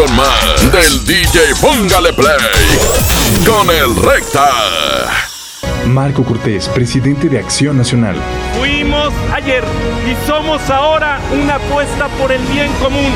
con 0.00 0.16
más 0.16 0.72
del 0.72 1.04
DJ 1.04 1.40
Póngale 1.60 2.12
Play 2.14 2.38
con 3.44 3.68
el 3.68 3.94
Recta. 3.96 4.48
Marco 5.86 6.24
Cortés, 6.24 6.68
presidente 6.68 7.28
de 7.28 7.38
Acción 7.38 7.76
Nacional. 7.76 8.16
Fuimos 8.58 9.12
ayer 9.34 9.62
y 10.06 10.26
somos 10.26 10.70
ahora 10.70 11.20
una 11.32 11.56
apuesta 11.56 12.08
por 12.18 12.32
el 12.32 12.40
bien 12.46 12.72
común. 12.74 13.12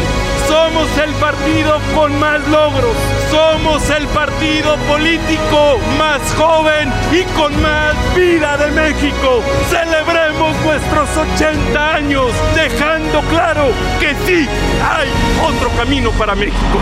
Somos 0.48 0.88
el 0.98 1.12
partido 1.14 1.80
con 1.94 2.18
más 2.18 2.46
logros. 2.48 2.96
Somos 3.30 3.88
el 3.90 4.06
partido 4.08 4.76
político 4.88 5.78
más 5.98 6.20
joven 6.34 6.92
y 7.12 7.22
con 7.36 7.60
más 7.62 7.94
vida 8.14 8.56
de 8.56 8.70
México. 8.72 9.42
Celebremos 9.70 10.56
nuestros 10.64 11.08
80 11.34 11.94
años 11.94 12.30
dejando 12.54 13.20
claro 13.22 13.68
que 14.00 14.14
sí 14.26 14.48
hay 14.82 15.08
otro 15.46 15.70
camino 15.76 16.10
para 16.12 16.34
México. 16.34 16.78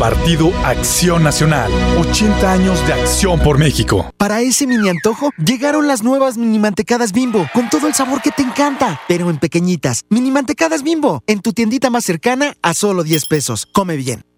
Partido 0.00 0.50
Acción 0.64 1.22
Nacional. 1.22 1.70
80 1.98 2.50
años 2.50 2.86
de 2.86 2.94
acción 2.94 3.38
por 3.38 3.58
México. 3.58 4.10
Para 4.16 4.40
ese 4.40 4.66
mini 4.66 4.88
antojo, 4.88 5.30
llegaron 5.36 5.86
las 5.88 6.02
nuevas 6.02 6.38
mini 6.38 6.58
mantecadas 6.58 7.12
bimbo, 7.12 7.46
con 7.52 7.68
todo 7.68 7.86
el 7.86 7.92
sabor 7.92 8.22
que 8.22 8.30
te 8.30 8.40
encanta, 8.40 8.98
pero 9.06 9.28
en 9.28 9.36
pequeñitas. 9.36 10.06
Mini 10.08 10.30
mantecadas 10.30 10.82
bimbo, 10.82 11.22
en 11.26 11.42
tu 11.42 11.52
tiendita 11.52 11.90
más 11.90 12.06
cercana 12.06 12.54
a 12.62 12.72
solo 12.72 13.02
10 13.02 13.26
pesos. 13.26 13.66
Come 13.66 13.96
bien. 13.96 14.29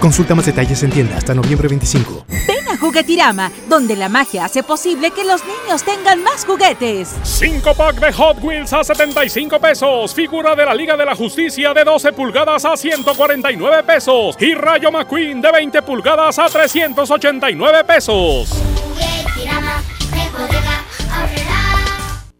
Consulta 0.00 0.34
más 0.34 0.46
detalles 0.46 0.82
en 0.82 0.90
tienda 0.90 1.16
hasta 1.16 1.34
noviembre 1.34 1.68
25. 1.68 2.26
Ven 2.28 2.68
a 2.68 2.76
Juguetirama, 2.76 3.50
donde 3.68 3.96
la 3.96 4.08
magia 4.08 4.44
hace 4.44 4.62
posible 4.62 5.10
que 5.10 5.24
los 5.24 5.42
niños 5.44 5.82
tengan 5.82 6.22
más 6.22 6.44
juguetes. 6.44 7.14
5 7.22 7.74
pack 7.74 7.96
de 7.96 8.12
Hot 8.12 8.38
Wheels 8.42 8.72
a 8.72 8.84
75 8.84 9.58
pesos. 9.58 10.14
Figura 10.14 10.54
de 10.54 10.64
la 10.64 10.74
Liga 10.74 10.96
de 10.96 11.04
la 11.04 11.14
Justicia 11.14 11.72
de 11.74 11.84
12 11.84 12.12
pulgadas 12.12 12.64
a 12.64 12.76
149 12.76 13.82
pesos. 13.84 14.36
Y 14.40 14.54
Rayo 14.54 14.90
McQueen 14.90 15.40
de 15.40 15.50
20 15.50 15.82
pulgadas 15.82 16.38
a 16.38 16.46
389 16.46 17.84
pesos. 17.84 18.62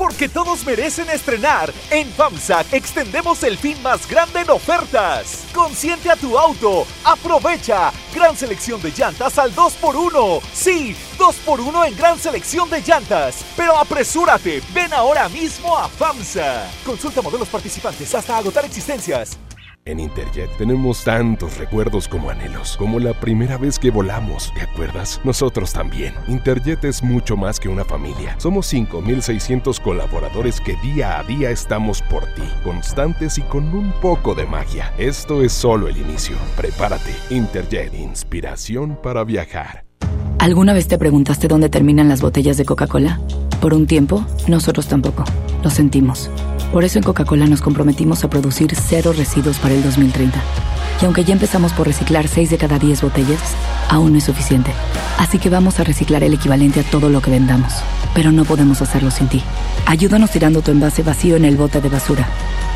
Porque 0.00 0.30
todos 0.30 0.64
merecen 0.64 1.10
estrenar. 1.10 1.70
En 1.90 2.10
FAMSA 2.10 2.64
extendemos 2.72 3.42
el 3.42 3.58
fin 3.58 3.80
más 3.82 4.08
grande 4.08 4.40
en 4.40 4.48
ofertas. 4.48 5.44
Consiente 5.52 6.10
a 6.10 6.16
tu 6.16 6.38
auto. 6.38 6.86
Aprovecha. 7.04 7.92
Gran 8.14 8.34
selección 8.34 8.80
de 8.80 8.92
llantas 8.92 9.36
al 9.36 9.54
2x1. 9.54 10.40
Sí, 10.54 10.96
2x1 11.18 11.88
en 11.88 11.96
gran 11.98 12.18
selección 12.18 12.70
de 12.70 12.80
llantas. 12.80 13.44
Pero 13.54 13.76
apresúrate. 13.76 14.62
Ven 14.72 14.90
ahora 14.94 15.28
mismo 15.28 15.76
a 15.76 15.86
FAMSA. 15.86 16.70
Consulta 16.86 17.20
modelos 17.20 17.48
participantes 17.48 18.14
hasta 18.14 18.38
agotar 18.38 18.64
existencias. 18.64 19.36
En 19.90 19.98
Interjet 19.98 20.56
tenemos 20.56 21.02
tantos 21.02 21.58
recuerdos 21.58 22.06
como 22.06 22.30
anhelos, 22.30 22.76
como 22.76 23.00
la 23.00 23.12
primera 23.12 23.58
vez 23.58 23.76
que 23.76 23.90
volamos, 23.90 24.54
¿te 24.54 24.60
acuerdas? 24.60 25.20
Nosotros 25.24 25.72
también. 25.72 26.14
Interjet 26.28 26.84
es 26.84 27.02
mucho 27.02 27.36
más 27.36 27.58
que 27.58 27.68
una 27.68 27.84
familia. 27.84 28.36
Somos 28.38 28.72
5.600 28.72 29.80
colaboradores 29.80 30.60
que 30.60 30.76
día 30.76 31.18
a 31.18 31.24
día 31.24 31.50
estamos 31.50 32.02
por 32.02 32.24
ti, 32.34 32.44
constantes 32.62 33.36
y 33.38 33.42
con 33.42 33.64
un 33.74 33.90
poco 34.00 34.36
de 34.36 34.46
magia. 34.46 34.94
Esto 34.96 35.42
es 35.42 35.50
solo 35.50 35.88
el 35.88 35.96
inicio. 35.96 36.36
Prepárate. 36.56 37.10
Interjet, 37.30 37.92
inspiración 37.92 38.96
para 39.02 39.24
viajar. 39.24 39.84
¿Alguna 40.38 40.72
vez 40.72 40.86
te 40.86 40.98
preguntaste 40.98 41.48
dónde 41.48 41.68
terminan 41.68 42.08
las 42.08 42.20
botellas 42.20 42.56
de 42.56 42.64
Coca-Cola? 42.64 43.20
Por 43.60 43.74
un 43.74 43.88
tiempo, 43.88 44.24
nosotros 44.46 44.86
tampoco. 44.86 45.24
Lo 45.64 45.68
sentimos. 45.68 46.30
Por 46.72 46.84
eso 46.84 46.98
en 46.98 47.04
Coca-Cola 47.04 47.46
nos 47.46 47.62
comprometimos 47.62 48.22
a 48.22 48.30
producir 48.30 48.76
cero 48.76 49.12
residuos 49.16 49.58
para 49.58 49.74
el 49.74 49.82
2030. 49.82 50.40
Y 51.02 51.04
aunque 51.04 51.24
ya 51.24 51.32
empezamos 51.32 51.72
por 51.72 51.86
reciclar 51.86 52.28
6 52.28 52.50
de 52.50 52.58
cada 52.58 52.78
10 52.78 53.02
botellas, 53.02 53.40
aún 53.88 54.12
no 54.12 54.18
es 54.18 54.24
suficiente. 54.24 54.70
Así 55.18 55.38
que 55.38 55.50
vamos 55.50 55.80
a 55.80 55.84
reciclar 55.84 56.22
el 56.22 56.34
equivalente 56.34 56.80
a 56.80 56.84
todo 56.84 57.08
lo 57.08 57.20
que 57.20 57.30
vendamos. 57.30 57.72
Pero 58.14 58.30
no 58.30 58.44
podemos 58.44 58.82
hacerlo 58.82 59.10
sin 59.10 59.28
ti. 59.28 59.42
Ayúdanos 59.86 60.30
tirando 60.30 60.62
tu 60.62 60.70
envase 60.70 61.02
vacío 61.02 61.36
en 61.36 61.44
el 61.44 61.56
bote 61.56 61.80
de 61.80 61.88
basura. 61.88 62.28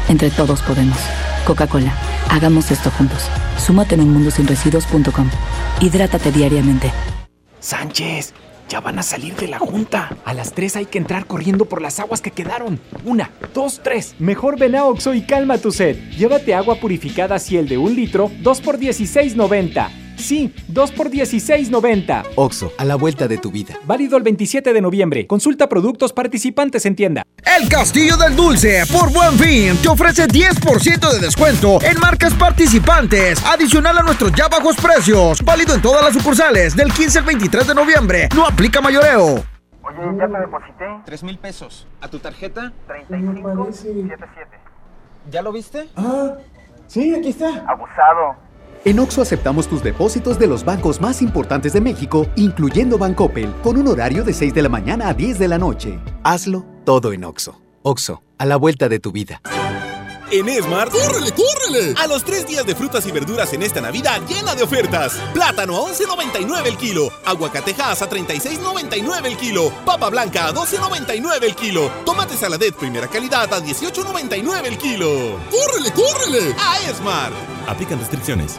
Entre 0.09 0.30
todos 0.30 0.62
podemos. 0.62 0.99
Coca-Cola, 1.47 1.92
hagamos 2.30 2.70
esto 2.72 2.90
juntos. 2.90 3.28
Súmate 3.59 3.95
en 3.95 4.01
unmundosinresiduos.com. 4.01 5.28
Hidrátate 5.80 6.32
diariamente. 6.32 6.92
Sánchez, 7.61 8.34
ya 8.68 8.80
van 8.80 8.98
a 8.98 9.02
salir 9.02 9.34
de 9.36 9.48
la 9.48 9.58
junta. 9.58 10.16
A 10.24 10.34
las 10.34 10.52
3 10.52 10.76
hay 10.76 10.86
que 10.86 10.98
entrar 10.98 11.26
corriendo 11.26 11.64
por 11.66 11.82
las 11.82 12.00
aguas 12.00 12.20
que 12.20 12.30
quedaron. 12.30 12.80
Una, 13.04 13.30
dos, 13.52 13.80
tres. 13.82 14.14
Mejor 14.18 14.58
ven 14.58 14.76
a 14.76 14.84
Oxo 14.84 15.14
y 15.14 15.22
calma 15.22 15.58
tu 15.58 15.72
sed. 15.72 15.96
Llévate 16.16 16.54
agua 16.54 16.76
purificada 16.76 17.38
Ciel 17.38 17.68
de 17.68 17.78
un 17.78 17.94
litro, 17.94 18.30
2 18.42 18.60
por 18.60 18.78
16.90. 18.78 20.03
Sí, 20.16 20.54
2 20.68 20.92
por 20.92 21.10
16.90. 21.10 22.24
Oxo, 22.36 22.72
a 22.78 22.84
la 22.84 22.96
vuelta 22.96 23.28
de 23.28 23.38
tu 23.38 23.50
vida. 23.50 23.74
Válido 23.84 24.16
el 24.16 24.22
27 24.22 24.72
de 24.72 24.80
noviembre. 24.80 25.26
Consulta 25.26 25.68
productos 25.68 26.12
participantes 26.12 26.86
en 26.86 26.96
tienda. 26.96 27.22
El 27.44 27.68
Castillo 27.68 28.16
del 28.16 28.34
Dulce, 28.34 28.84
por 28.90 29.12
Buen 29.12 29.38
Fin, 29.38 29.76
te 29.82 29.88
ofrece 29.88 30.26
10% 30.26 31.12
de 31.12 31.18
descuento 31.20 31.80
en 31.82 31.98
marcas 32.00 32.32
participantes, 32.34 33.44
adicional 33.44 33.98
a 33.98 34.02
nuestros 34.02 34.32
ya 34.32 34.48
bajos 34.48 34.76
precios. 34.76 35.42
Válido 35.44 35.74
en 35.74 35.82
todas 35.82 36.02
las 36.02 36.14
sucursales 36.14 36.74
del 36.74 36.92
15 36.92 37.18
al 37.18 37.24
23 37.24 37.66
de 37.68 37.74
noviembre. 37.74 38.28
No 38.34 38.46
aplica 38.46 38.80
mayoreo. 38.80 39.44
Oye, 39.82 40.18
ya 40.18 40.26
te 40.26 40.38
deposité. 40.40 40.84
3 41.04 41.22
mil 41.24 41.38
pesos. 41.38 41.86
¿A 42.00 42.08
tu 42.08 42.18
tarjeta? 42.18 42.72
3577. 42.86 44.58
¿Ya 45.30 45.42
lo 45.42 45.52
viste? 45.52 45.88
Ah, 45.96 46.34
sí, 46.86 47.14
aquí 47.14 47.28
está. 47.28 47.64
Abusado. 47.68 48.36
En 48.85 48.99
Oxo 48.99 49.22
aceptamos 49.22 49.66
tus 49.66 49.82
depósitos 49.82 50.39
de 50.39 50.47
los 50.47 50.62
bancos 50.62 51.01
más 51.01 51.22
importantes 51.22 51.72
de 51.72 51.80
México, 51.80 52.26
incluyendo 52.37 52.99
Bancoppel, 52.99 53.51
con 53.62 53.78
un 53.78 53.89
horario 53.89 54.24
de 54.24 54.35
6 54.35 54.53
de 54.53 54.61
la 54.61 54.68
mañana 54.68 55.09
a 55.09 55.14
10 55.14 55.39
de 55.39 55.49
la 55.49 55.57
noche. 55.57 55.99
Hazlo 56.22 56.66
todo 56.85 57.14
en 57.14 57.24
Oxo. 57.24 57.59
Oxo, 57.82 58.22
a 58.37 58.45
la 58.45 58.57
vuelta 58.57 58.91
de 58.91 58.99
tu 58.99 59.11
vida. 59.11 59.41
En 60.30 60.49
Esmar, 60.51 60.91
¡córrele, 60.91 61.32
córrele! 61.32 61.95
A 61.99 62.07
los 62.07 62.24
tres 62.24 62.47
días 62.47 62.66
de 62.66 62.74
frutas 62.74 63.07
y 63.07 63.12
verduras 63.12 63.55
en 63.55 63.62
esta 63.62 63.80
Navidad 63.80 64.21
llena 64.29 64.54
de 64.54 64.64
ofertas. 64.64 65.14
Plátano 65.33 65.76
a 65.76 65.91
11.99 65.91 66.67
el 66.67 66.76
kilo. 66.76 67.08
Aguacatejas 67.25 68.03
a 68.03 68.11
36.99 68.11 69.26
el 69.26 69.37
kilo. 69.38 69.72
Papa 69.87 70.11
blanca 70.11 70.49
a 70.49 70.53
12.99 70.53 71.42
el 71.42 71.54
kilo. 71.54 71.91
Tomate 72.04 72.37
saladet 72.37 72.75
primera 72.75 73.08
calidad 73.08 73.50
a 73.54 73.61
18.99 73.63 74.67
el 74.67 74.76
kilo. 74.76 75.38
¡Córrele, 75.50 75.92
córrele! 75.92 76.54
A 76.58 76.80
Esmar. 76.91 77.33
Aplican 77.67 77.99
restricciones. 77.99 78.58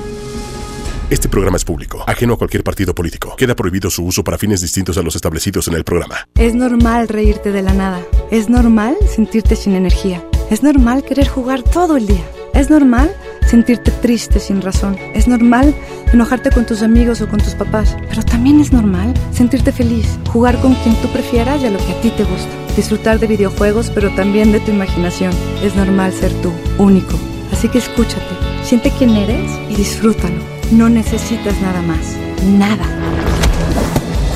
Este 1.11 1.27
programa 1.27 1.57
es 1.57 1.65
público, 1.65 2.05
ajeno 2.07 2.35
a 2.35 2.37
cualquier 2.37 2.63
partido 2.63 2.95
político. 2.95 3.35
Queda 3.35 3.53
prohibido 3.53 3.89
su 3.89 4.05
uso 4.05 4.23
para 4.23 4.37
fines 4.37 4.61
distintos 4.61 4.97
a 4.97 5.01
los 5.01 5.13
establecidos 5.13 5.67
en 5.67 5.73
el 5.73 5.83
programa. 5.83 6.25
Es 6.35 6.55
normal 6.55 7.09
reírte 7.09 7.51
de 7.51 7.61
la 7.61 7.73
nada. 7.73 8.01
Es 8.31 8.47
normal 8.47 8.95
sentirte 9.13 9.57
sin 9.57 9.75
energía. 9.75 10.25
Es 10.49 10.63
normal 10.63 11.03
querer 11.03 11.27
jugar 11.27 11.63
todo 11.63 11.97
el 11.97 12.07
día. 12.07 12.23
Es 12.53 12.69
normal 12.69 13.13
sentirte 13.45 13.91
triste 13.91 14.39
sin 14.39 14.61
razón. 14.61 14.97
Es 15.13 15.27
normal 15.27 15.75
enojarte 16.13 16.49
con 16.49 16.65
tus 16.65 16.81
amigos 16.81 17.19
o 17.19 17.27
con 17.27 17.41
tus 17.41 17.55
papás. 17.55 17.97
Pero 18.07 18.23
también 18.23 18.61
es 18.61 18.71
normal 18.71 19.13
sentirte 19.33 19.73
feliz, 19.73 20.17
jugar 20.31 20.61
con 20.61 20.75
quien 20.75 20.95
tú 21.01 21.09
prefieras 21.09 21.61
y 21.61 21.65
a 21.65 21.71
lo 21.71 21.77
que 21.79 21.91
a 21.91 21.99
ti 21.99 22.09
te 22.11 22.23
gusta. 22.23 22.47
Disfrutar 22.77 23.19
de 23.19 23.27
videojuegos, 23.27 23.89
pero 23.89 24.15
también 24.15 24.53
de 24.53 24.61
tu 24.61 24.71
imaginación. 24.71 25.33
Es 25.61 25.75
normal 25.75 26.13
ser 26.13 26.31
tú, 26.41 26.53
único. 26.77 27.19
Así 27.51 27.67
que 27.67 27.79
escúchate, 27.79 28.33
siente 28.63 28.93
quién 28.97 29.09
eres 29.09 29.51
y 29.69 29.75
disfrútalo. 29.75 30.60
No 30.71 30.87
necesitas 30.87 31.59
nada 31.61 31.81
más. 31.81 32.15
Nada. 32.45 32.85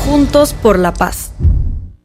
Juntos 0.05 0.53
por 0.53 0.77
la 0.77 0.93
paz. 0.93 1.31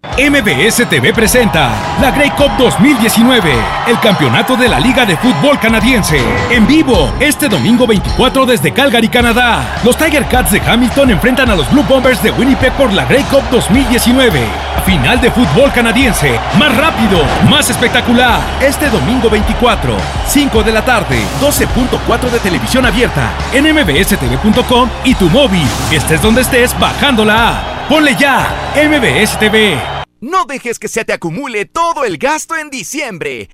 MBS 0.02 0.88
TV 0.88 1.12
presenta 1.12 1.70
la 2.00 2.10
Grey 2.10 2.30
Cup 2.30 2.50
2019, 2.58 3.52
el 3.86 4.00
campeonato 4.00 4.56
de 4.56 4.66
la 4.66 4.80
Liga 4.80 5.04
de 5.04 5.16
Fútbol 5.16 5.58
Canadiense. 5.58 6.18
En 6.50 6.66
vivo, 6.66 7.12
este 7.20 7.48
domingo 7.48 7.86
24 7.86 8.46
desde 8.46 8.72
Calgary, 8.72 9.08
Canadá. 9.08 9.78
Los 9.84 9.96
Tiger 9.96 10.26
Cats 10.26 10.52
de 10.52 10.60
Hamilton 10.60 11.10
enfrentan 11.10 11.50
a 11.50 11.54
los 11.54 11.70
Blue 11.70 11.84
Bombers 11.86 12.22
de 12.22 12.30
Winnipeg 12.30 12.72
por 12.74 12.92
la 12.92 13.04
Grey 13.04 13.22
Cup 13.24 13.44
2019. 13.50 14.40
Final 14.86 15.20
de 15.20 15.30
fútbol 15.30 15.70
canadiense, 15.72 16.38
más 16.58 16.74
rápido, 16.76 17.22
más 17.50 17.68
espectacular. 17.68 18.40
Este 18.62 18.88
domingo 18.88 19.28
24, 19.28 19.96
5 20.26 20.62
de 20.62 20.72
la 20.72 20.82
tarde, 20.82 21.20
12.4 21.42 22.30
de 22.30 22.38
televisión 22.40 22.86
abierta, 22.86 23.30
en 23.52 23.74
mbstv.com 23.74 24.88
y 25.04 25.14
tu 25.14 25.28
móvil. 25.28 25.66
Estés 25.92 26.22
donde 26.22 26.40
estés, 26.40 26.78
bajando 26.78 27.24
la 27.24 27.48
app. 27.48 27.79
Ponle 27.90 28.14
ya, 28.14 28.72
MBS 28.76 29.36
TV. 29.40 29.76
No 30.20 30.44
dejes 30.44 30.78
que 30.78 30.86
se 30.86 31.04
te 31.04 31.12
acumule 31.12 31.64
todo 31.64 32.04
el 32.04 32.18
gasto 32.18 32.54
en 32.54 32.70
diciembre. 32.70 33.48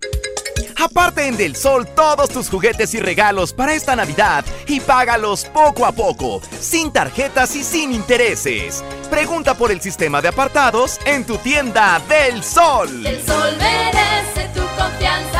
Aparte 0.76 1.26
en 1.26 1.38
Del 1.38 1.56
Sol 1.56 1.86
todos 1.96 2.28
tus 2.28 2.50
juguetes 2.50 2.92
y 2.92 3.00
regalos 3.00 3.54
para 3.54 3.72
esta 3.72 3.96
Navidad 3.96 4.44
y 4.66 4.80
págalos 4.80 5.46
poco 5.46 5.86
a 5.86 5.92
poco, 5.92 6.42
sin 6.60 6.92
tarjetas 6.92 7.56
y 7.56 7.64
sin 7.64 7.92
intereses. 7.92 8.84
Pregunta 9.08 9.54
por 9.54 9.72
el 9.72 9.80
sistema 9.80 10.20
de 10.20 10.28
apartados 10.28 11.00
en 11.06 11.24
tu 11.24 11.38
tienda 11.38 11.98
Del 12.06 12.44
Sol. 12.44 13.06
El 13.06 13.24
Sol 13.24 13.56
merece 13.56 14.50
tu 14.52 14.60
confianza. 14.76 15.35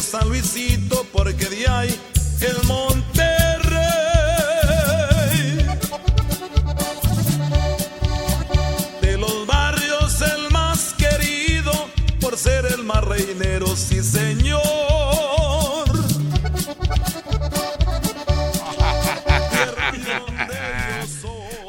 San 0.00 0.28
Luisito 0.28 1.06
porque 1.12 1.46
de 1.46 1.68
ahí 1.68 2.00
el 2.40 2.66
Monterrey. 2.66 3.76
De 9.00 9.16
los 9.16 9.46
barrios 9.46 10.20
el 10.22 10.50
más 10.50 10.94
querido 10.94 11.72
por 12.20 12.36
ser 12.36 12.66
el 12.66 12.84
más 12.84 13.02
reinero, 13.04 13.74
sí 13.76 14.02
señor. 14.02 14.62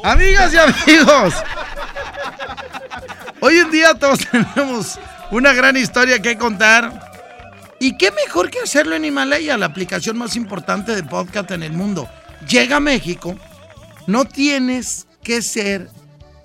Amigas 0.04 0.54
y 0.54 0.58
amigos, 0.58 1.34
hoy 3.40 3.58
en 3.58 3.70
día 3.70 3.94
todos 3.94 4.20
tenemos 4.30 4.98
una 5.30 5.52
gran 5.52 5.76
historia 5.76 6.20
que 6.20 6.38
contar. 6.38 7.07
¿Y 7.80 7.96
qué 7.96 8.10
mejor 8.10 8.50
que 8.50 8.60
hacerlo 8.60 8.96
en 8.96 9.04
Himalaya, 9.04 9.56
la 9.56 9.66
aplicación 9.66 10.18
más 10.18 10.34
importante 10.36 10.94
de 10.94 11.04
podcast 11.04 11.50
en 11.52 11.62
el 11.62 11.72
mundo? 11.72 12.08
Llega 12.48 12.76
a 12.76 12.80
México, 12.80 13.38
no 14.06 14.24
tienes 14.24 15.06
que 15.22 15.42
ser 15.42 15.88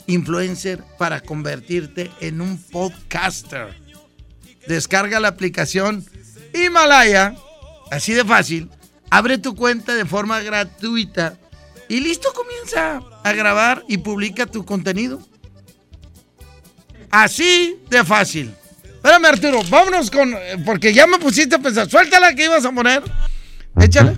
influencer 0.06 0.84
para 0.98 1.22
convertirte 1.22 2.12
en 2.20 2.42
un 2.42 2.58
podcaster. 2.58 3.76
Descarga 4.68 5.20
la 5.20 5.30
aplicación 5.30 6.06
Himalaya, 6.54 7.36
así 7.90 8.14
de 8.14 8.24
fácil, 8.24 8.70
abre 9.10 9.38
tu 9.38 9.56
cuenta 9.56 9.96
de 9.96 10.06
forma 10.06 10.40
gratuita 10.42 11.38
y 11.90 12.00
listo, 12.00 12.32
comienza 12.34 13.02
a 13.24 13.34
grabar 13.34 13.84
y 13.88 13.98
publica 13.98 14.46
tu 14.46 14.66
contenido. 14.66 15.22
Así 17.12 17.80
de 17.90 18.04
fácil. 18.04 18.56
Espérame, 19.04 19.26
Arturo, 19.26 19.60
vámonos 19.70 20.10
con. 20.10 20.34
Porque 20.66 20.94
ya 20.94 21.06
me 21.06 21.18
pusiste 21.18 21.56
a 21.56 21.60
pensar. 21.60 21.90
Suéltala 21.90 22.34
que 22.34 22.46
ibas 22.46 22.64
a 22.64 22.72
poner. 22.72 23.04
Échale. 23.82 24.16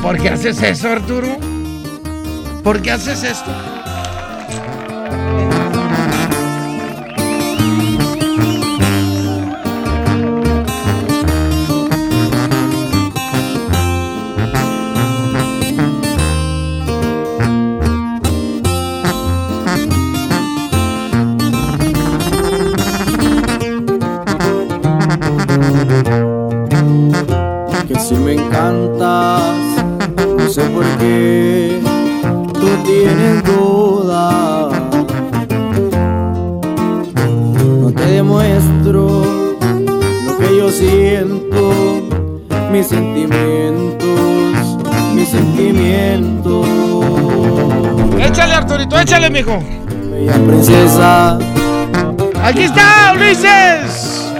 ¿Por 0.00 0.22
qué 0.22 0.28
haces 0.28 0.62
eso, 0.62 0.88
Arturo? 0.88 1.36
¿Por 2.62 2.80
qué 2.80 2.92
haces 2.92 3.24
esto? 3.24 3.50
Mis 42.86 42.98
sentimientos, 42.98 44.78
mis 45.14 45.28
sentimientos. 45.28 46.66
Échale, 48.20 48.54
Arturito, 48.54 49.00
échale, 49.00 49.30
mijo. 49.30 49.58
Bella 50.10 50.34
princesa, 50.34 51.38
Aquí 52.44 52.62
está, 52.62 53.12
Ulises. 53.14 54.30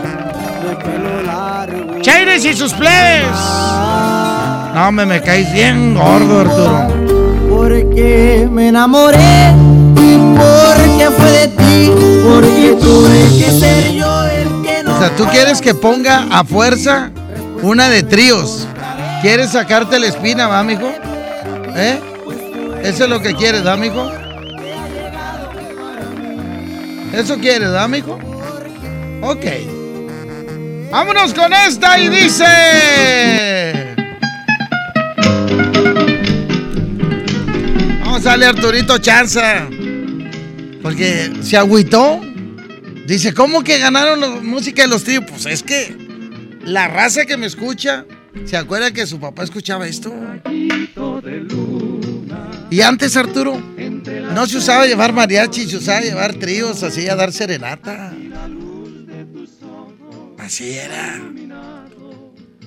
Chaires 2.02 2.44
y 2.44 2.55
sus 2.55 2.73
plebes. 2.73 3.27
No, 4.74 4.93
me, 4.93 5.06
me 5.06 5.20
caes 5.23 5.52
bien 5.52 5.94
gordo, 5.94 6.40
Arturo. 6.40 6.86
porque 7.51 8.48
me 8.51 8.68
enamoré 8.68 9.52
y 9.97 10.18
porque 10.36 11.10
fue 11.16 11.31
de 11.32 11.48
ti, 11.48 11.90
porque 12.24 12.77
tuve 12.81 13.23
que 13.39 13.51
ser 13.51 13.93
yo 13.93 14.24
el 14.24 14.62
que 14.62 14.82
no. 14.85 14.94
O 14.94 14.98
sea, 15.01 15.16
tú 15.16 15.24
quieres 15.32 15.60
que 15.60 15.74
ponga 15.74 16.27
a 16.31 16.44
fuerza 16.44 17.10
una 17.62 17.88
de 17.88 18.02
tríos. 18.02 18.66
¿Quieres 19.22 19.50
sacarte 19.52 19.98
la 19.98 20.06
espina, 20.06 20.46
va, 20.46 20.62
mijo? 20.62 20.88
¿Eh? 21.74 22.00
Eso 22.82 23.04
es 23.04 23.10
lo 23.10 23.20
que 23.20 23.34
quieres, 23.34 23.66
¿va, 23.66 23.76
mijo? 23.76 24.10
¿Eso 27.12 27.38
quieres, 27.38 27.72
¿va, 27.72 27.88
mijo? 27.88 28.18
Ok. 29.22 29.44
Vámonos 30.90 31.34
con 31.34 31.52
esta 31.52 31.98
y 31.98 32.08
dice. 32.08 32.44
Vamos 38.04 38.24
a 38.24 38.30
darle 38.30 38.46
a 38.46 38.50
Arturito 38.50 38.98
chanza. 38.98 39.66
Porque 40.82 41.32
se 41.42 41.56
agüitó. 41.56 42.20
Dice, 43.06 43.34
¿cómo 43.34 43.62
que 43.64 43.78
ganaron 43.78 44.20
la 44.20 44.28
música 44.28 44.82
de 44.82 44.88
los 44.88 45.04
tríos? 45.04 45.24
Pues 45.28 45.46
es 45.46 45.62
que 45.62 46.05
la 46.66 46.88
raza 46.88 47.24
que 47.24 47.36
me 47.36 47.47
escucha 47.47 48.05
se 48.44 48.56
acuerda 48.56 48.90
que 48.90 49.06
su 49.06 49.18
papá 49.18 49.44
escuchaba 49.44 49.86
esto. 49.86 50.12
Y 52.70 52.80
antes, 52.80 53.16
Arturo, 53.16 53.59
no 54.34 54.47
se 54.47 54.59
usaba 54.59 54.86
llevar 54.86 55.12
mariachi, 55.12 55.66
se 55.66 55.76
usaba 55.76 56.01
llevar 56.01 56.34
tríos 56.34 56.82
así 56.82 57.09
a 57.09 57.16
dar 57.16 57.32
serenata. 57.32 58.12
Así 60.38 60.72
era. 60.72 61.22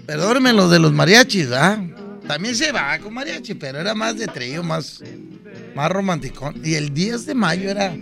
Perdónenme 0.06 0.54
lo 0.54 0.70
de 0.70 0.80
los 0.80 0.92
mariachis, 0.92 1.52
¿ah? 1.52 1.80
También 2.28 2.56
se 2.56 2.72
va 2.72 2.98
con 3.00 3.14
mariachi, 3.14 3.54
pero 3.56 3.80
era 3.80 3.94
más 3.94 4.18
de 4.18 4.28
trío, 4.28 4.64
más, 4.64 5.04
más 5.76 5.92
romántico. 5.92 6.54
Y 6.64 6.76
el 6.76 6.94
10 6.94 7.26
de 7.26 7.36
mayo 7.36 7.70
era 7.70 7.96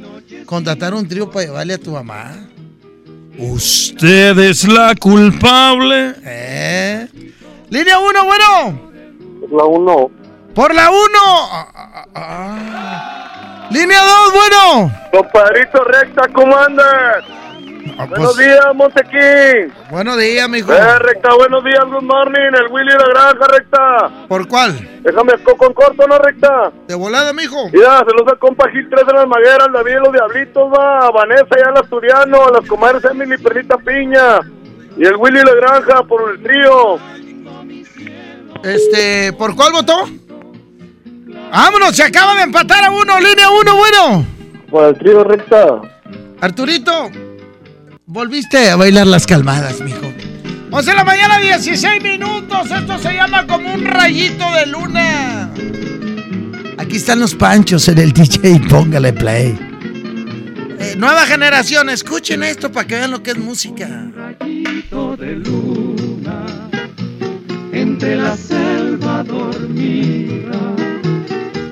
contratar 0.45 0.93
un 0.93 1.07
trío 1.07 1.29
para 1.29 1.45
llevarle 1.47 1.73
a 1.73 1.77
tu 1.77 1.91
mamá. 1.91 2.49
Usted 3.37 4.37
es 4.39 4.67
la 4.67 4.95
culpable. 4.95 6.15
¿Eh? 6.23 7.07
Línea 7.69 7.99
1, 7.99 8.25
bueno. 8.25 8.79
La 9.51 9.63
1. 9.65 10.11
Por 10.55 10.73
la 10.73 10.89
1. 10.89 10.97
Línea 13.69 13.99
2, 14.01 14.33
bueno. 14.33 14.91
Compadrito 15.11 15.83
recta, 15.83 16.27
¿cómo 16.33 16.57
andas? 16.57 17.23
Buenos 17.95 18.35
pues- 18.35 18.37
días, 18.37 18.65
Montequín. 18.75 19.73
Buenos 19.89 20.17
días, 20.17 20.49
mijo. 20.49 20.73
Eh, 20.73 20.99
recta, 20.99 21.29
buenos 21.35 21.63
días, 21.63 21.83
good 21.85 22.03
morning. 22.03 22.51
El 22.53 22.71
Willy 22.71 22.91
de 22.91 22.97
la 22.97 23.07
granja, 23.09 23.47
recta. 23.47 24.27
¿Por 24.27 24.47
cuál? 24.47 25.01
Déjame 25.03 25.33
coco 25.43 25.67
en 25.67 25.73
corto, 25.73 26.07
¿no, 26.07 26.17
recta? 26.17 26.71
De 26.87 26.95
volada, 26.95 27.33
mijo. 27.33 27.69
Mira, 27.71 27.99
se 27.99 28.13
los 28.17 28.25
da 28.25 28.35
compa 28.39 28.69
Gil 28.69 28.87
3 28.89 29.05
de 29.05 29.13
las 29.13 29.27
Magueras, 29.27 29.67
David 29.73 29.93
de 29.93 29.99
los 29.99 30.13
Diablitos, 30.13 30.71
va. 30.71 31.07
A 31.07 31.11
Vanessa 31.11 31.55
y 31.57 31.67
al 31.67 31.77
Asturiano, 31.77 32.47
a 32.47 32.51
las 32.51 32.67
comadres 32.67 33.03
Emily 33.05 33.35
y 33.35 33.37
Perlita 33.37 33.77
Piña. 33.77 34.39
Y 34.97 35.05
el 35.05 35.15
Willy 35.15 35.37
de 35.39 35.45
la 35.45 35.55
granja 35.55 36.03
por 36.03 36.31
el 36.31 36.41
trío. 36.41 36.97
Este, 38.63 39.33
¿por 39.33 39.55
cuál 39.55 39.73
votó? 39.73 40.05
Vámonos, 41.51 41.95
se 41.95 42.03
acaba 42.03 42.35
de 42.35 42.43
empatar 42.43 42.83
a 42.83 42.91
uno, 42.91 43.19
línea 43.19 43.49
1, 43.49 43.75
bueno. 43.75 44.25
Por 44.69 44.85
el 44.85 44.97
trío, 44.97 45.23
recta. 45.23 45.81
Arturito, 46.41 47.09
volviste 48.07 48.69
a 48.69 48.77
bailar 48.77 49.05
las 49.05 49.27
calmadas, 49.27 49.81
mijo. 49.81 50.11
11 50.71 50.89
de 50.89 50.97
la 50.97 51.03
mañana, 51.03 51.39
16 51.39 52.01
minutos. 52.01 52.71
Esto 52.71 52.97
se 52.99 53.13
llama 53.13 53.45
como 53.45 53.73
un 53.73 53.85
rayito 53.85 54.51
de 54.53 54.65
luna. 54.65 55.51
Aquí 56.77 56.95
están 56.95 57.19
los 57.19 57.35
panchos 57.35 57.87
en 57.89 57.97
el 57.99 58.13
DJ, 58.13 58.61
póngale 58.69 59.13
play. 59.13 59.57
Eh, 60.79 60.95
nueva 60.97 61.25
generación, 61.25 61.89
escuchen 61.89 62.43
esto 62.43 62.71
para 62.71 62.87
que 62.87 62.95
vean 62.95 63.11
lo 63.11 63.21
que 63.21 63.31
es 63.31 63.37
música. 63.37 63.87
de 65.19 65.35
luna 65.35 66.45
entre 67.73 68.15
la 68.15 68.37
selva 68.37 69.23
dormida. 69.23 70.75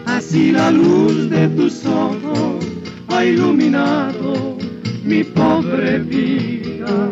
Así 0.06 0.52
la 0.52 0.72
luz 0.72 1.30
de 1.30 1.48
tus 1.50 1.86
ojos 1.86 2.66
ha 3.10 3.24
iluminado 3.24 4.58
mi 5.06 5.24
pobre 5.24 6.00
vida. 6.00 7.10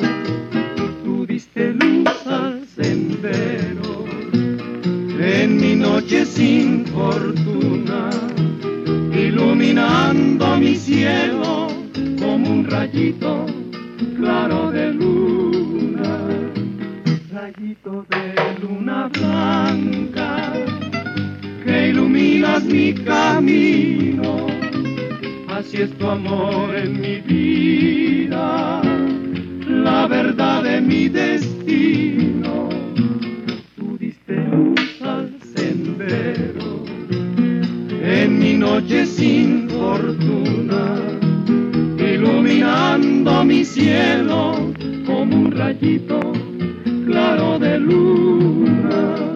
Tú 1.04 1.26
diste 1.28 1.74
luz 1.74 2.10
al 2.26 2.66
sendero 2.68 4.06
en 5.20 5.58
mi 5.58 5.76
noche 5.76 6.26
sin 6.26 6.86
fortuna, 6.88 8.10
iluminando 9.14 10.58
mi 10.58 10.76
cielo 10.76 11.68
como 12.20 12.50
un 12.50 12.66
rayito 12.66 13.46
claro 14.18 14.72
de 14.72 14.92
luna, 14.94 16.18
rayito 17.32 18.06
de 18.10 18.60
luna 18.62 19.08
blanca 19.08 20.52
que 21.64 21.90
iluminas 21.90 22.64
mi 22.64 22.94
camino. 22.94 24.63
Así 25.56 25.78
es 25.84 25.92
tu 26.00 26.08
amor 26.08 26.76
en 26.76 27.00
mi 27.00 27.20
vida, 27.22 28.82
la 29.70 30.08
verdad 30.08 30.64
de 30.64 30.82
mi 30.82 31.08
destino. 31.10 32.70
Tú 33.76 33.96
diste 34.00 34.36
luz 34.52 35.00
al 35.04 35.32
sendero 35.56 36.84
en 38.02 38.40
mi 38.40 38.54
noche 38.54 39.06
sin 39.06 39.70
fortuna, 39.70 40.98
iluminando 42.00 43.44
mi 43.46 43.64
cielo 43.64 44.74
como 45.06 45.36
un 45.36 45.52
rayito 45.52 46.20
claro 47.06 47.60
de 47.60 47.78
luna. 47.78 49.33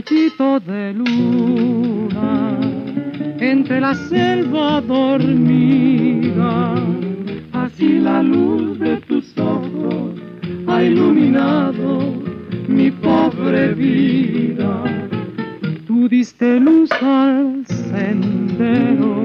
Rayito 0.00 0.58
de 0.60 0.94
luna 0.94 2.58
entre 3.38 3.82
la 3.82 3.94
selva 3.94 4.80
dormida, 4.80 6.74
así 7.52 7.98
la 7.98 8.22
luz 8.22 8.78
de 8.78 8.96
tus 9.08 9.36
ojos 9.36 10.14
ha 10.68 10.82
iluminado 10.82 12.14
mi 12.66 12.90
pobre 12.90 13.74
vida. 13.74 14.84
Tú 15.86 16.08
diste 16.08 16.58
luz 16.58 16.90
al 17.02 17.66
sendero 17.66 19.22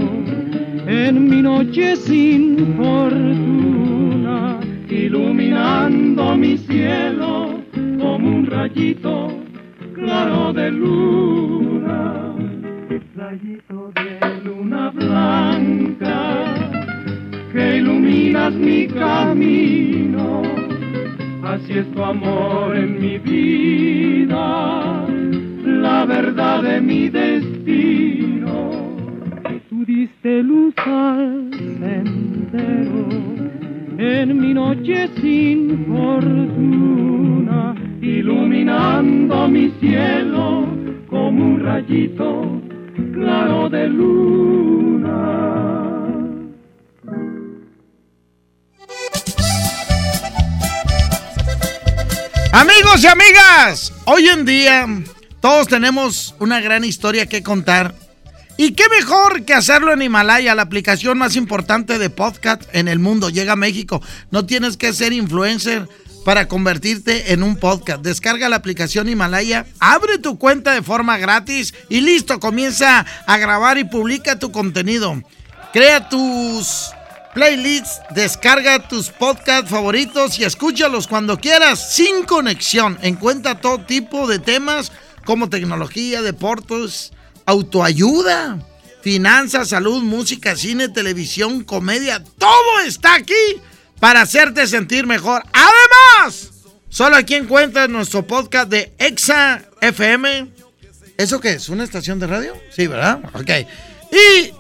en 0.88 1.30
mi 1.30 1.42
noche 1.42 1.96
sin 1.96 2.76
fortuna, 2.76 4.60
iluminando 4.90 6.36
mi 6.36 6.58
cielo 6.58 7.62
como 7.98 8.28
un 8.28 8.46
rayito 8.46 9.45
claro 10.06 10.54
de 10.54 10.70
luna, 10.70 12.36
rayito 13.16 13.92
de 13.96 14.20
luna 14.46 14.92
blanca 14.92 16.20
que 17.52 17.78
iluminas 17.78 18.54
mi 18.54 18.88
camino. 18.88 20.44
Así 21.44 21.80
es 21.80 21.92
tu 21.92 22.04
amor 22.04 22.76
en 22.76 23.02
mi 23.02 23.18
vida, 23.18 25.08
la 25.66 26.06
verdad 26.06 26.62
de 26.62 26.82
mi 26.82 27.10
destino. 27.10 28.72
Tú 29.70 29.86
diste 29.86 30.44
luz 30.44 30.76
al 30.86 31.50
sendero 31.80 33.08
en 33.98 34.40
mi 34.40 34.54
noche 34.54 35.10
sin 35.20 35.86
fortuna, 35.88 37.75
iluminando 38.06 39.48
mi 39.48 39.72
cielo 39.80 40.68
como 41.10 41.44
un 41.44 41.60
rayito 41.60 42.62
claro 43.14 43.68
de 43.70 43.88
luna. 43.90 45.56
Amigos 52.52 53.04
y 53.04 53.08
amigas, 53.08 53.94
hoy 54.06 54.28
en 54.28 54.46
día 54.46 54.88
todos 55.42 55.68
tenemos 55.68 56.36
una 56.40 56.62
gran 56.62 56.84
historia 56.84 57.26
que 57.26 57.42
contar. 57.42 57.96
Y 58.58 58.72
qué 58.72 58.84
mejor 58.88 59.44
que 59.44 59.54
hacerlo 59.54 59.92
en 59.92 60.02
Himalaya, 60.02 60.56
la 60.56 60.62
aplicación 60.62 61.18
más 61.18 61.36
importante 61.36 62.00
de 62.00 62.10
podcast 62.10 62.64
en 62.72 62.88
el 62.88 63.00
mundo. 63.00 63.30
Llega 63.30 63.54
a 63.54 63.58
México. 63.58 64.02
No 64.32 64.46
tienes 64.46 64.78
que 64.78 64.94
ser 64.94 65.12
influencer 65.12 65.90
para 66.26 66.48
convertirte 66.48 67.32
en 67.34 67.44
un 67.44 67.56
podcast. 67.56 68.02
Descarga 68.02 68.50
la 68.50 68.56
aplicación 68.58 69.08
Himalaya, 69.08 69.68
abre 69.80 70.18
tu 70.18 70.40
cuenta 70.40 70.74
de 70.74 70.82
forma 70.82 71.20
gratis 71.20 71.76
y 71.88 72.02
listo, 72.02 72.40
comienza 72.40 73.06
a 73.28 73.38
grabar 73.38 73.78
y 73.78 73.84
publica 73.84 74.40
tu 74.40 74.52
contenido. 74.52 75.22
Crea 75.72 76.10
tus 76.10 76.90
playlists, 77.36 78.02
descarga 78.16 78.88
tus 78.88 79.10
podcasts 79.10 79.70
favoritos 79.70 80.40
y 80.40 80.46
escúchalos 80.46 81.08
cuando 81.08 81.38
quieras, 81.38 81.94
sin 81.94 82.24
conexión. 82.24 82.98
Encuentra 83.04 83.62
todo 83.62 83.82
tipo 83.82 84.26
de 84.26 84.40
temas 84.40 84.92
como 85.26 85.48
tecnología, 85.50 86.24
deportes, 86.24 87.12
autoayuda, 87.46 88.66
finanzas, 89.04 89.70
salud, 89.70 90.02
música, 90.02 90.56
cine, 90.56 90.90
televisión, 90.90 91.64
comedia. 91.64 92.24
Todo 92.40 92.80
está 92.84 93.14
aquí 93.14 93.62
para 94.00 94.22
hacerte 94.22 94.68
sentir 94.68 95.06
mejor. 95.06 95.44
Además, 95.54 96.50
solo 96.90 97.16
aquí 97.16 97.36
encuentras 97.36 97.90
nuestro 97.90 98.26
podcast 98.26 98.70
de 98.70 98.94
Exa 98.98 99.62
FM. 99.82 100.50
¿Eso 101.18 101.40
qué 101.40 101.52
es? 101.54 101.70
¿Una 101.70 101.84
estación 101.84 102.20
de 102.20 102.28
radio? 102.28 102.54
Sí, 102.72 102.88
¿verdad? 102.88 103.20
Ok. 103.34 103.50
Y 104.12 104.52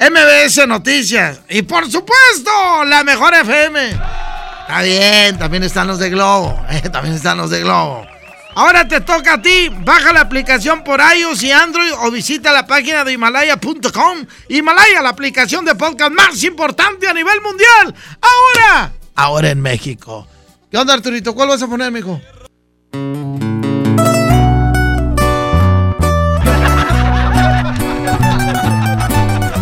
MBS 0.00 0.66
Noticias. 0.66 1.40
Y 1.48 1.62
por 1.62 1.90
supuesto, 1.90 2.84
la 2.86 3.04
mejor 3.04 3.34
FM. 3.34 3.90
Está 3.90 4.82
bien, 4.82 5.38
también 5.38 5.62
están 5.62 5.86
los 5.86 5.98
de 5.98 6.10
Globo. 6.10 6.62
eh, 6.70 6.88
también 6.90 7.14
están 7.14 7.38
los 7.38 7.50
de 7.50 7.60
Globo. 7.60 8.06
Ahora 8.54 8.88
te 8.88 9.00
toca 9.00 9.34
a 9.34 9.42
ti. 9.42 9.70
Baja 9.84 10.12
la 10.12 10.20
aplicación 10.20 10.82
por 10.82 11.00
iOS 11.00 11.42
y 11.42 11.52
Android 11.52 11.92
o 12.02 12.10
visita 12.10 12.52
la 12.52 12.66
página 12.66 13.04
de 13.04 13.12
Himalaya.com. 13.12 14.26
Himalaya, 14.48 15.02
la 15.02 15.10
aplicación 15.10 15.64
de 15.64 15.74
podcast 15.74 16.12
más 16.12 16.42
importante 16.42 17.08
a 17.08 17.14
nivel 17.14 17.40
mundial. 17.40 17.94
Ahora. 18.20 18.92
Ahora 19.14 19.50
en 19.50 19.60
México. 19.60 20.26
¿Qué 20.70 20.76
onda, 20.76 20.94
Arturito? 20.94 21.34
¿Cuál 21.34 21.48
vas 21.48 21.62
a 21.62 21.66
poner, 21.66 21.90
mijo? 21.92 22.20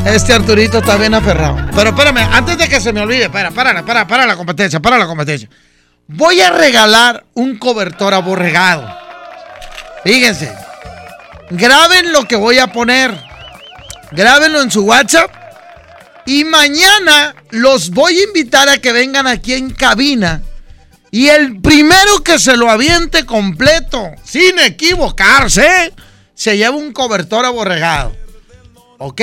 Este 0.07 0.33
Arturito 0.33 0.79
está 0.79 0.97
bien 0.97 1.15
aferrado. 1.15 1.57
Pero 1.75 1.91
espérame, 1.91 2.29
antes 2.33 2.57
de 2.57 2.69
que 2.69 2.81
se 2.81 2.93
me 2.93 3.01
olvide, 3.01 3.25
espera, 3.25 3.51
para, 3.51 3.85
para, 3.85 4.07
para 4.07 4.25
la 4.25 4.37
competencia, 4.37 4.81
para 4.81 4.97
la 4.99 5.07
competencia. 5.07 5.49
Voy 6.09 6.41
a 6.41 6.51
regalar 6.51 7.25
un 7.35 7.59
cobertor 7.59 8.15
aborregado. 8.15 8.87
Fíjense. 10.05 10.53
Graben 11.51 12.13
lo 12.13 12.27
que 12.27 12.37
voy 12.37 12.59
a 12.59 12.73
poner. 12.73 13.13
Grábenlo 14.13 14.63
en 14.63 14.71
su 14.71 14.85
WhatsApp. 14.85 15.31
Y 16.25 16.45
mañana 16.45 17.35
los 17.51 17.91
voy 17.91 18.19
a 18.19 18.23
invitar 18.25 18.69
a 18.69 18.79
que 18.79 18.93
vengan 18.93 19.27
aquí 19.27 19.55
en 19.55 19.71
cabina. 19.71 20.43
Y 21.11 21.29
el 21.29 21.61
primero 21.61 22.23
que 22.23 22.39
se 22.39 22.57
lo 22.57 22.71
aviente 22.71 23.25
completo, 23.25 24.11
sin 24.25 24.59
equivocarse, 24.59 25.93
se 26.35 26.57
lleva 26.57 26.77
un 26.77 26.93
cobertor 26.93 27.45
aborregado. 27.47 28.15
¿Ok? 28.99 29.23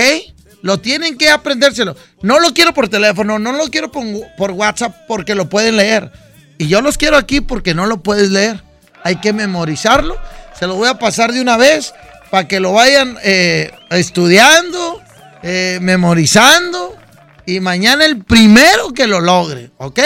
Lo 0.62 0.80
tienen 0.80 1.18
que 1.18 1.30
aprendérselo. 1.30 1.96
No 2.22 2.40
lo 2.40 2.54
quiero 2.54 2.74
por 2.74 2.90
teléfono, 2.90 3.38
no 3.40 3.52
lo 3.52 3.70
quiero 3.70 3.92
por, 3.92 4.06
por 4.38 4.52
WhatsApp 4.52 5.06
porque 5.08 5.36
lo 5.36 5.50
pueden 5.50 5.78
leer. 5.78 6.12
Y 6.58 6.68
yo 6.68 6.82
los 6.82 6.98
quiero 6.98 7.18
aquí 7.18 7.42
porque 7.42 7.74
no 7.74 7.86
lo 7.86 8.02
puedes 8.02 8.30
leer. 8.30 8.64
Hay 9.04 9.18
que 9.18 9.34
memorizarlo. 9.34 10.18
Se 10.58 10.68
lo 10.68 10.76
voy 10.76 10.88
a 10.88 10.98
pasar 11.00 11.34
de 11.34 11.42
una 11.42 11.58
vez 11.58 11.94
para 12.32 12.48
que 12.48 12.60
lo 12.60 12.74
vayan 12.74 13.18
eh, 13.24 13.72
estudiando, 13.90 15.02
eh, 15.42 15.80
memorizando. 15.82 16.96
Y 17.46 17.60
mañana 17.60 18.06
el 18.06 18.24
primero 18.24 18.94
que 18.94 19.08
lo 19.08 19.20
logre, 19.20 19.72
¿ok? 19.78 20.00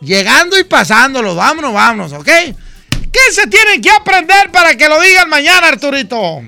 Llegando 0.00 0.58
y 0.58 0.64
pasándolo. 0.64 1.34
Vámonos, 1.34 1.72
vámonos, 1.72 2.12
¿ok? 2.12 2.28
¿Qué 3.12 3.32
se 3.32 3.46
tienen 3.48 3.82
que 3.82 3.90
aprender 3.90 4.50
para 4.50 4.76
que 4.76 4.88
lo 4.88 5.00
digan 5.00 5.28
mañana, 5.28 5.68
Arturito? 5.68 6.40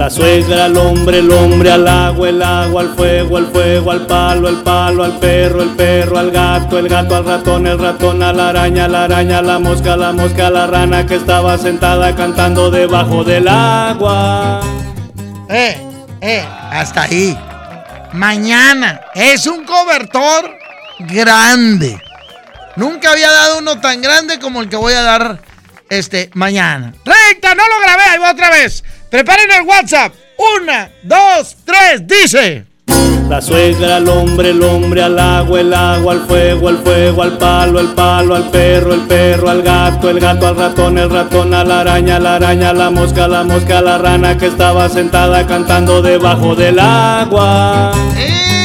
La 0.00 0.08
suegra 0.08 0.64
al 0.64 0.76
hombre, 0.78 1.18
el 1.18 1.30
hombre 1.30 1.70
al 1.70 1.86
agua, 1.86 2.28
el 2.28 2.42
agua 2.42 2.82
al 2.82 2.94
fuego, 2.94 3.36
el 3.36 3.46
fuego 3.48 3.90
al 3.90 4.06
palo, 4.06 4.48
el 4.48 4.62
palo 4.62 5.04
al 5.04 5.18
perro, 5.18 5.62
el 5.62 5.70
perro 5.76 6.18
al 6.18 6.30
gato, 6.30 6.78
el 6.78 6.88
gato 6.88 7.16
al 7.16 7.24
ratón, 7.26 7.66
el 7.66 7.78
ratón 7.78 8.22
a 8.22 8.32
la 8.32 8.48
araña, 8.48 8.88
la 8.88 9.04
araña 9.04 9.38
a 9.38 9.42
la 9.42 9.58
mosca, 9.58 9.96
la 9.96 10.12
mosca 10.12 10.46
a 10.46 10.50
la 10.50 10.66
rana 10.66 11.04
que 11.04 11.16
estaba 11.16 11.58
sentada 11.58 12.16
cantando 12.16 12.70
debajo 12.70 13.24
del 13.24 13.46
agua. 13.48 14.60
Eh, 15.50 15.76
eh, 16.22 16.46
hasta 16.70 17.02
ahí. 17.02 17.38
Mañana 18.12 19.02
es 19.14 19.46
un 19.46 19.64
cobertor 19.64 20.50
grande. 21.00 22.00
Nunca 22.76 23.12
había 23.12 23.30
dado 23.30 23.58
uno 23.58 23.80
tan 23.80 24.00
grande 24.00 24.38
como 24.38 24.62
el 24.62 24.68
que 24.70 24.76
voy 24.76 24.94
a 24.94 25.02
dar 25.02 25.42
este 25.90 26.30
mañana. 26.34 26.94
¡Recta! 27.04 27.54
¡No 27.54 27.68
lo 27.68 27.80
grabé! 27.80 28.02
Ahí 28.04 28.18
va 28.18 28.30
otra 28.30 28.50
vez. 28.50 28.82
Preparen 29.10 29.50
el 29.50 29.66
WhatsApp. 29.66 30.14
Una, 30.62 30.88
dos, 31.02 31.56
tres, 31.64 32.06
dice. 32.06 32.64
La 33.28 33.40
suegra 33.40 33.96
al 33.96 34.08
hombre, 34.08 34.50
el 34.50 34.62
hombre 34.62 35.02
al 35.02 35.18
agua, 35.18 35.60
el 35.60 35.74
agua 35.74 36.12
al 36.14 36.26
fuego, 36.26 36.68
el 36.68 36.78
fuego 36.78 37.22
al 37.22 37.36
palo, 37.38 37.80
el 37.80 37.88
palo 37.88 38.34
al 38.36 38.50
perro, 38.50 38.94
el 38.94 39.02
perro 39.02 39.50
al 39.50 39.62
gato, 39.62 40.10
el 40.10 40.20
gato 40.20 40.46
al 40.48 40.56
ratón, 40.56 40.98
el 40.98 41.10
ratón 41.10 41.54
a 41.54 41.64
la 41.64 41.80
araña, 41.80 42.18
la 42.18 42.36
araña 42.36 42.70
a 42.70 42.72
la 42.72 42.90
mosca, 42.90 43.28
la 43.28 43.42
mosca 43.44 43.78
a 43.78 43.82
la 43.82 43.98
rana 43.98 44.38
que 44.38 44.46
estaba 44.46 44.88
sentada 44.88 45.46
cantando 45.46 46.02
debajo 46.02 46.54
del 46.54 46.78
agua. 46.78 47.92
Eh, 48.16 48.56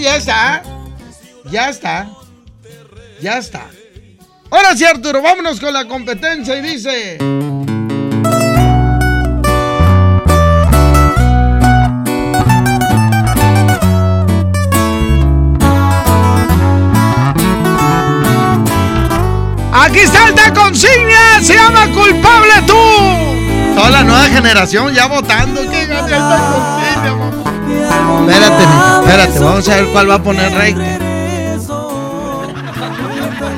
ya 0.00 0.16
está. 0.16 0.62
Ya 1.50 1.68
está. 1.70 2.08
Ya 3.20 3.38
está. 3.38 3.66
Ahora 4.50 4.76
sí, 4.76 4.84
Arturo, 4.84 5.22
vámonos 5.22 5.60
con 5.60 5.72
la 5.72 5.86
competencia 5.86 6.56
y 6.56 6.62
dice. 6.62 7.18
Insignia 20.74 21.40
se 21.40 21.54
llama 21.54 21.86
Culpable 21.92 22.52
tú. 22.66 23.74
Toda 23.76 23.90
la 23.90 24.02
nueva 24.02 24.24
generación 24.24 24.92
ya 24.92 25.06
votando. 25.06 25.60
¿Qué 25.70 25.86
gana 25.86 26.06
esta 26.06 26.80
Espérate, 28.26 28.64
espérate, 29.00 29.38
vamos 29.38 29.68
a 29.68 29.76
ver 29.76 29.86
cuál 29.86 30.10
va 30.10 30.14
a 30.14 30.22
poner 30.22 30.52
rey. 30.52 30.74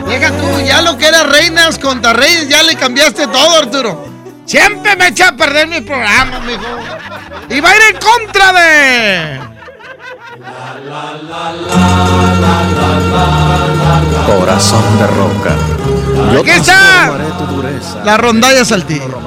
Deja 0.06 0.30
tú, 0.30 0.60
ya 0.64 0.82
lo 0.82 0.96
que 0.96 1.06
era 1.06 1.24
reinas 1.24 1.78
contra 1.78 2.12
reyes, 2.12 2.48
ya 2.48 2.62
le 2.62 2.76
cambiaste 2.76 3.26
todo, 3.26 3.58
Arturo. 3.58 4.06
Siempre 4.44 4.94
me 4.96 5.08
echa 5.08 5.28
a 5.28 5.36
perder 5.36 5.66
mi 5.66 5.80
programa, 5.80 6.40
mijo. 6.40 6.62
Y 7.48 7.60
va 7.60 7.70
a 7.70 7.76
ir 7.76 7.82
en 7.94 8.00
contra 8.00 8.52
de. 8.52 9.55
Corazón 14.26 14.98
de 14.98 15.06
roca. 15.06 15.56
Yo 16.32 16.42
¿Qué 16.42 16.56
está? 16.56 17.12
La 18.04 18.16
rondalla 18.16 18.64
saltillo. 18.64 19.20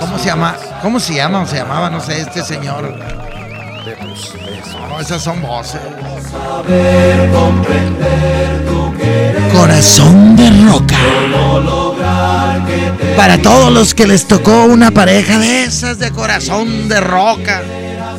¿Cómo 0.00 0.18
se 0.18 0.26
llama? 0.26 0.56
¿Cómo 0.82 1.00
se 1.00 1.14
llama 1.14 1.40
o 1.40 1.46
se 1.46 1.56
llamaba? 1.56 1.90
No 1.90 2.00
sé, 2.00 2.20
este 2.20 2.42
señor. 2.42 2.94
No, 4.88 5.00
esas 5.00 5.22
son 5.22 5.40
voces. 5.42 5.80
Corazón 9.52 10.36
de 10.36 10.50
roca. 10.66 10.96
Para 13.16 13.38
todos 13.40 13.72
los 13.72 13.94
que 13.94 14.06
les 14.06 14.26
tocó 14.26 14.64
una 14.64 14.90
pareja 14.90 15.38
de 15.38 15.64
esas 15.64 15.98
de 15.98 16.10
corazón 16.10 16.88
de 16.88 17.00
roca. 17.00 17.62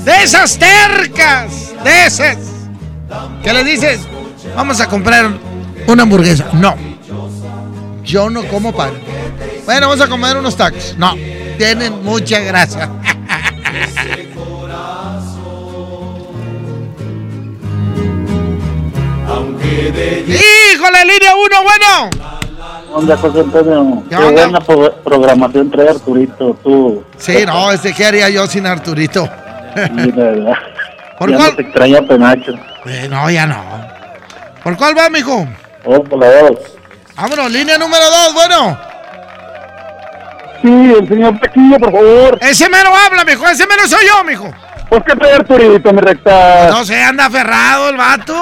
De 0.03 0.23
esas 0.23 0.57
tercas. 0.57 1.73
De 1.84 2.05
esas. 2.05 2.38
¿Qué 3.43 3.53
le 3.53 3.63
dices? 3.63 4.01
Vamos 4.55 4.81
a 4.81 4.88
comprar 4.88 5.31
una 5.88 6.03
hamburguesa. 6.03 6.47
No. 6.53 6.75
Yo 8.03 8.30
no 8.30 8.43
como 8.47 8.73
pan. 8.73 8.91
Bueno, 9.65 9.88
vamos 9.88 10.01
a 10.01 10.09
comer 10.09 10.38
unos 10.38 10.57
tacos. 10.57 10.95
No. 10.97 11.15
Tienen 11.57 12.03
mucha 12.03 12.39
grasa. 12.39 12.89
¡Híjole, 19.63 21.05
línea 21.05 21.35
1, 21.35 21.63
bueno! 21.63 22.09
Onda, 22.93 23.17
José 23.17 23.39
Antonio. 23.39 24.03
Qué, 24.09 24.15
buena 24.15 24.59
programación 25.03 25.71
trae 25.71 25.89
Arturito, 25.89 26.57
tú. 26.63 27.03
Sí, 27.17 27.43
no, 27.45 27.71
este, 27.71 27.93
¿qué 27.93 28.05
haría 28.05 28.30
yo 28.30 28.45
sin 28.47 28.65
Arturito? 28.67 29.27
Sí, 29.75 30.11
verdad. 30.11 30.53
¿Por 31.17 31.29
ya 31.31 31.37
cuál? 31.37 31.49
No 31.49 31.55
te 31.55 31.61
extraña 31.61 32.01
Penacho. 32.01 32.51
Eh, 32.85 33.07
no, 33.09 33.29
ya 33.29 33.47
no. 33.47 33.63
¿Por 34.63 34.77
cuál 34.77 34.97
va, 34.97 35.09
mijo? 35.09 35.47
Oh, 35.85 36.03
por 36.03 36.19
la 36.19 36.27
dos. 36.41 36.59
Vámonos, 37.15 37.51
línea 37.51 37.77
número 37.77 38.03
dos, 38.05 38.33
bueno. 38.33 38.79
Sí, 40.61 40.93
el 40.97 41.07
señor 41.07 41.39
Pequillo, 41.39 41.77
por 41.77 41.91
favor. 41.91 42.37
Ese 42.41 42.69
mero 42.69 42.89
habla, 42.95 43.25
mijo, 43.25 43.47
ese 43.47 43.67
mero 43.67 43.85
soy 43.85 44.05
yo, 44.07 44.23
mijo. 44.23 44.51
¿Por 44.89 45.03
qué 45.03 45.15
trae 45.15 45.33
Arturito, 45.33 45.91
mi 45.91 46.01
recta? 46.01 46.69
No 46.69 46.85
sé, 46.85 47.01
anda 47.01 47.25
aferrado 47.25 47.89
el 47.89 47.97
vato. 47.97 48.35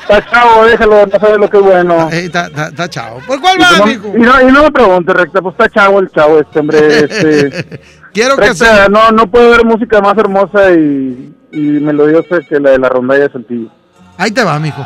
Está 0.00 0.28
chavo, 0.30 0.64
déjalo, 0.64 1.06
no 1.06 1.20
sabe 1.20 1.38
lo 1.38 1.48
que 1.48 1.56
es 1.58 1.62
bueno. 1.62 2.08
Está, 2.10 2.46
está, 2.46 2.88
chavo. 2.88 3.20
¿Por 3.26 3.40
cuál 3.40 3.60
va, 3.60 3.82
amigo? 3.82 4.12
Y 4.16 4.20
no, 4.20 4.40
y 4.40 4.52
no 4.52 4.64
me 4.64 4.72
pregunte, 4.72 5.12
recta, 5.12 5.40
pues 5.40 5.52
está 5.52 5.68
chavo 5.68 6.00
el 6.00 6.10
chavo 6.10 6.40
este, 6.40 6.58
hombre. 6.58 6.78
Este, 7.04 7.80
Quiero 8.12 8.36
que 8.36 8.54
sea. 8.54 8.88
No, 8.88 9.10
no 9.10 9.30
puede 9.30 9.54
haber 9.54 9.64
música 9.64 10.00
más 10.00 10.16
hermosa 10.18 10.72
y, 10.72 11.34
y 11.52 11.58
melodiosa 11.58 12.40
que 12.48 12.58
la 12.60 12.70
de 12.70 12.78
la 12.78 12.88
rondalla 12.88 13.28
de 13.28 13.32
Saltillo. 13.32 13.70
Ahí 14.16 14.30
te 14.30 14.44
va, 14.44 14.54
amigo. 14.54 14.78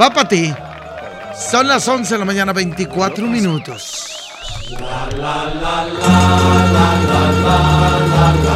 Va 0.00 0.10
para 0.10 0.28
ti. 0.28 0.52
Son 1.34 1.66
las 1.66 1.86
11 1.88 2.14
de 2.14 2.18
la 2.18 2.24
mañana, 2.24 2.52
24 2.52 3.26
minutos. 3.26 4.28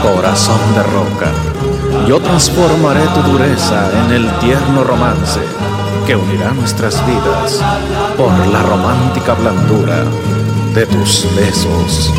Corazón 0.02 0.74
de 0.74 0.82
roca, 0.82 1.32
yo 2.06 2.20
transformaré 2.20 3.00
tu 3.14 3.22
dureza 3.32 3.90
en 4.04 4.12
el 4.12 4.38
tierno 4.38 4.84
romance 4.84 5.40
que 6.06 6.14
unirá 6.14 6.52
nuestras 6.52 7.04
vidas 7.06 7.60
por 8.16 8.30
la 8.48 8.62
romántica 8.62 9.34
blandura 9.34 10.04
de 10.74 10.86
tus 10.86 11.26
besos. 11.34 12.12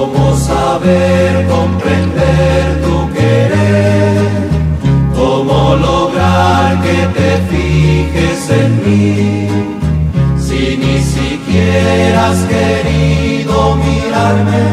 ¿Cómo 0.00 0.34
saber 0.34 1.46
comprender 1.46 2.80
tu 2.80 3.12
querer? 3.12 4.16
¿Cómo 5.14 5.76
lograr 5.76 6.80
que 6.80 6.98
te 7.16 7.30
fijes 7.50 8.48
en 8.48 8.70
mí? 8.82 9.46
Si 10.38 10.78
ni 10.78 10.98
siquiera 11.02 12.28
has 12.30 12.40
querido 12.44 13.76
mirarme, 13.76 14.64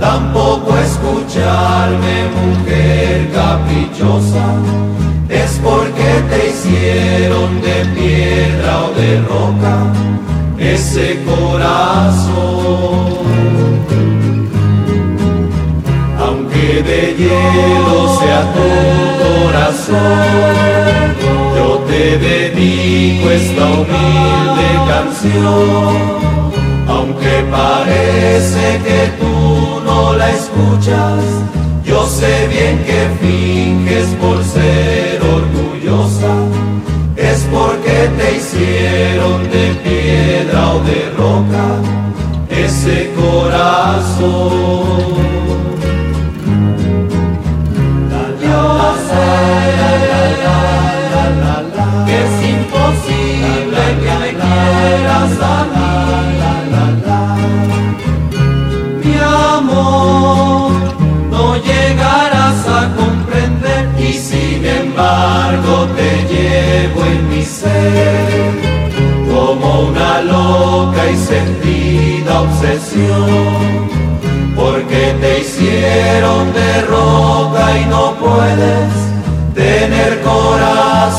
tampoco 0.00 0.74
escucharme, 0.78 2.14
mujer 2.40 3.30
caprichosa 3.34 4.46
es 5.28 5.60
porque 5.62 6.08
te 6.30 6.48
hicieron 6.48 7.60
de 7.60 7.84
piedra 7.94 8.84
o 8.84 8.88
de 8.98 9.20
roca 9.20 9.76
ese 10.58 11.22
corazón. 11.26 12.86
De 16.96 17.14
hielo 17.14 18.18
sea 18.18 18.40
tu 18.54 18.68
corazón, 19.22 19.96
yo 21.54 21.68
te 21.86 22.16
dedico 22.16 23.30
esta 23.30 23.64
humilde 23.66 24.68
canción. 24.88 25.94
Aunque 26.88 27.32
parece 27.50 28.64
que 28.86 29.00
tú 29.20 29.82
no 29.84 30.14
la 30.14 30.30
escuchas, 30.30 31.22
yo 31.84 32.06
sé 32.06 32.48
bien 32.48 32.82
que 32.88 33.00
finges 33.20 34.06
por 34.18 34.42
ser 34.42 35.20
orgullosa, 35.22 36.34
es 37.14 37.46
porque 37.52 38.08
te 38.16 38.36
hicieron 38.38 39.42
de 39.50 39.66
piedra 39.84 40.60
o 40.72 40.78
de 40.80 41.10
roca 41.18 41.66
ese 42.48 43.12
corazón. 43.20 44.76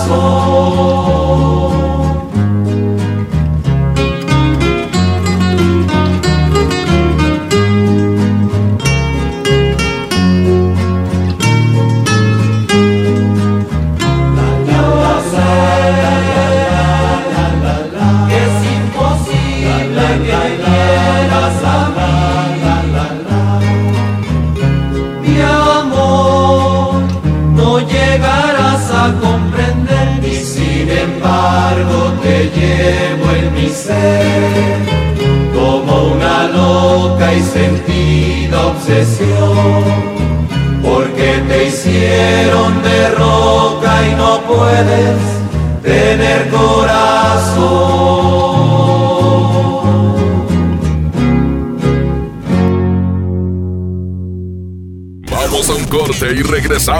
Corazón. 0.07 0.46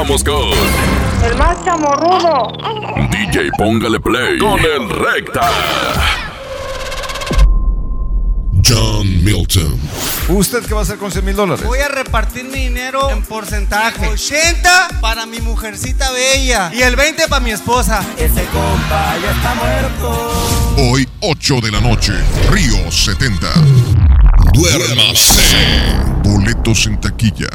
Con 0.07 0.53
El 1.21 1.35
más 1.37 1.65
chamorrudo. 1.65 2.53
DJ 3.11 3.49
Póngale 3.57 3.99
Play 3.99 4.37
con 4.37 4.57
el 4.57 4.89
Recta. 4.89 5.49
John 8.65 9.23
Milton. 9.25 9.77
¿Usted 10.29 10.65
qué 10.65 10.73
va 10.73 10.79
a 10.79 10.83
hacer 10.83 10.97
con 10.97 11.11
100 11.11 11.25
mil 11.25 11.35
dólares? 11.35 11.65
Voy 11.65 11.79
a 11.79 11.89
repartir 11.89 12.45
mi 12.45 12.59
dinero 12.59 13.09
en 13.09 13.21
porcentaje. 13.21 14.07
80 14.07 14.99
para 15.01 15.25
mi 15.25 15.41
mujercita 15.41 16.09
bella 16.11 16.71
y 16.73 16.83
el 16.83 16.95
20 16.95 17.27
para 17.27 17.43
mi 17.43 17.51
esposa. 17.51 18.01
Ese 18.17 18.45
compa 18.45 19.15
ya 19.21 19.31
está 19.31 19.55
muerto. 19.55 20.31
Hoy, 20.89 21.07
8 21.19 21.55
de 21.61 21.71
la 21.71 21.81
noche, 21.81 22.13
Río 22.49 22.89
70. 22.89 23.47
Duérmase. 24.53 25.43
Boletos 26.23 26.87
en 26.87 26.99
taquilla. 27.01 27.47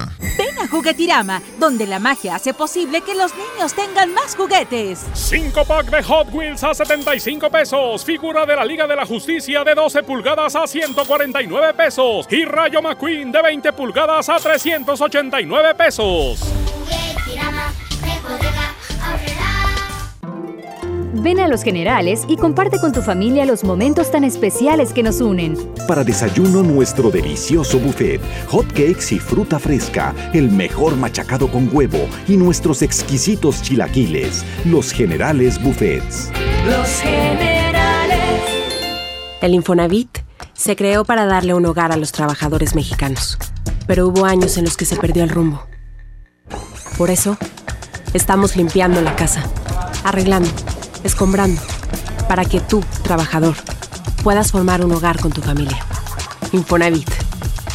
Juguetirama, 0.73 1.43
donde 1.59 1.86
la 1.86 1.99
magia 1.99 2.36
hace 2.36 2.55
posible 2.55 3.03
que 3.03 3.15
los 3.15 3.32
niños 3.35 3.74
tengan 3.74 4.15
más 4.15 4.35
juguetes. 4.35 5.05
5 5.12 5.65
pack 5.66 5.90
de 5.90 6.03
Hot 6.03 6.28
Wheels 6.32 6.65
a 6.65 6.73
75 6.73 7.51
pesos. 7.51 8.03
Figura 8.03 8.47
de 8.47 8.57
la 8.57 8.65
Liga 8.65 8.86
de 8.86 8.97
la 8.97 9.05
Justicia 9.05 9.65
de 9.65 9.74
12 9.74 10.03
pulgadas 10.03 10.57
a 10.57 10.66
149 10.66 11.74
pesos. 11.74 12.27
Y 12.31 12.47
Rayo 12.47 12.81
McQueen 12.81 13.31
de 13.31 13.43
20 13.43 13.73
pulgadas 13.74 14.31
a 14.31 14.36
389 14.36 15.74
pesos. 15.74 16.52
Ven 21.23 21.39
a 21.39 21.47
Los 21.47 21.62
Generales 21.62 22.24
y 22.27 22.36
comparte 22.36 22.81
con 22.81 22.90
tu 22.90 23.01
familia 23.01 23.47
los 23.47 23.62
momentos 23.62 24.11
tan 24.11 24.24
especiales 24.24 24.93
que 24.93 25.05
nos 25.05 25.20
unen. 25.20 25.57
Para 25.86 26.03
desayuno, 26.03 26.65
nuestro 26.65 27.12
delicioso 27.12 27.78
buffet, 27.78 28.20
hot 28.49 28.66
cakes 28.73 29.15
y 29.15 29.20
fruta 29.20 29.61
fresca, 29.61 30.12
el 30.32 30.51
mejor 30.51 30.97
machacado 30.97 31.47
con 31.47 31.70
huevo 31.73 32.09
y 32.27 32.36
nuestros 32.36 32.82
exquisitos 32.82 33.62
chilaquiles. 33.62 34.44
Los 34.65 34.90
Generales 34.90 35.62
Buffets. 35.62 36.32
Los 36.66 36.89
Generales. 37.01 38.19
El 39.40 39.55
Infonavit 39.55 40.19
se 40.55 40.74
creó 40.74 41.05
para 41.05 41.24
darle 41.24 41.55
un 41.55 41.65
hogar 41.66 41.93
a 41.93 41.97
los 41.97 42.11
trabajadores 42.11 42.74
mexicanos, 42.74 43.39
pero 43.86 44.09
hubo 44.09 44.24
años 44.24 44.59
en 44.59 44.65
los 44.65 44.77
que 44.77 44.86
se 44.86 44.97
perdió 44.97 45.23
el 45.23 45.31
rumbo. 45.31 45.62
Por 46.99 47.11
eso, 47.11 47.36
estamos 48.12 48.57
limpiando 48.57 49.01
la 49.01 49.15
casa, 49.15 49.44
arreglando 50.03 50.51
escombrando, 51.05 51.61
para 52.29 52.45
que 52.45 52.61
tú, 52.61 52.83
trabajador, 53.03 53.55
puedas 54.23 54.53
formar 54.53 54.85
un 54.85 54.93
hogar 54.93 55.20
con 55.20 55.33
tu 55.33 55.41
familia. 55.41 55.79
Infonavit, 56.53 57.09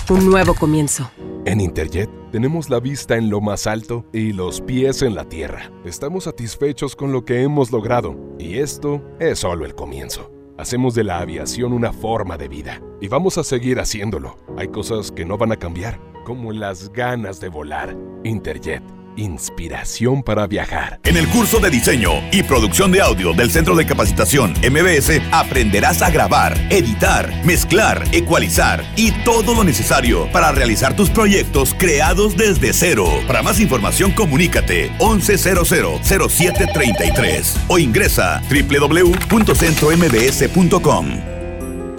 un 0.09 0.29
nuevo 0.29 0.53
comienzo. 0.53 1.09
En 1.45 1.61
Interjet 1.61 2.09
tenemos 2.31 2.69
la 2.69 2.79
vista 2.79 3.15
en 3.15 3.29
lo 3.29 3.39
más 3.39 3.67
alto 3.67 4.05
y 4.11 4.33
los 4.33 4.61
pies 4.61 5.01
en 5.01 5.15
la 5.15 5.29
tierra. 5.29 5.71
Estamos 5.85 6.25
satisfechos 6.25 6.95
con 6.95 7.11
lo 7.11 7.23
que 7.23 7.41
hemos 7.41 7.71
logrado 7.71 8.17
y 8.37 8.57
esto 8.57 9.01
es 9.19 9.39
solo 9.39 9.65
el 9.65 9.73
comienzo. 9.73 10.31
Hacemos 10.57 10.95
de 10.95 11.03
la 11.03 11.19
aviación 11.19 11.71
una 11.71 11.93
forma 11.93 12.37
de 12.37 12.47
vida 12.47 12.81
y 12.99 13.07
vamos 13.07 13.37
a 13.37 13.43
seguir 13.43 13.79
haciéndolo. 13.79 14.37
Hay 14.57 14.67
cosas 14.69 15.11
que 15.11 15.23
no 15.23 15.37
van 15.37 15.51
a 15.51 15.57
cambiar, 15.57 15.99
como 16.25 16.51
las 16.51 16.91
ganas 16.91 17.39
de 17.39 17.49
volar. 17.49 17.95
Interjet 18.23 18.83
inspiración 19.17 20.23
para 20.23 20.47
viajar. 20.47 20.99
En 21.03 21.17
el 21.17 21.27
curso 21.27 21.59
de 21.59 21.69
diseño 21.69 22.11
y 22.31 22.43
producción 22.43 22.91
de 22.91 23.01
audio 23.01 23.33
del 23.33 23.51
Centro 23.51 23.75
de 23.75 23.85
Capacitación 23.85 24.53
MBS 24.61 25.21
aprenderás 25.31 26.01
a 26.01 26.09
grabar, 26.09 26.57
editar, 26.69 27.29
mezclar, 27.45 28.03
ecualizar 28.13 28.83
y 28.95 29.11
todo 29.23 29.53
lo 29.53 29.63
necesario 29.63 30.27
para 30.31 30.51
realizar 30.51 30.95
tus 30.95 31.09
proyectos 31.09 31.75
creados 31.77 32.37
desde 32.37 32.71
cero. 32.73 33.07
Para 33.27 33.43
más 33.43 33.59
información 33.59 34.11
comunícate 34.11 34.91
11000733 34.99 37.57
o 37.67 37.79
ingresa 37.79 38.41
www.centrombs.com. 38.49 41.07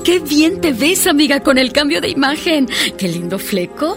¡Qué 0.04 0.20
bien 0.20 0.60
te 0.60 0.72
ves, 0.72 1.06
amiga, 1.06 1.40
con 1.40 1.58
el 1.58 1.72
cambio 1.72 2.00
de 2.00 2.08
imagen! 2.08 2.68
¡Qué 2.96 3.08
lindo 3.08 3.38
fleco! 3.38 3.96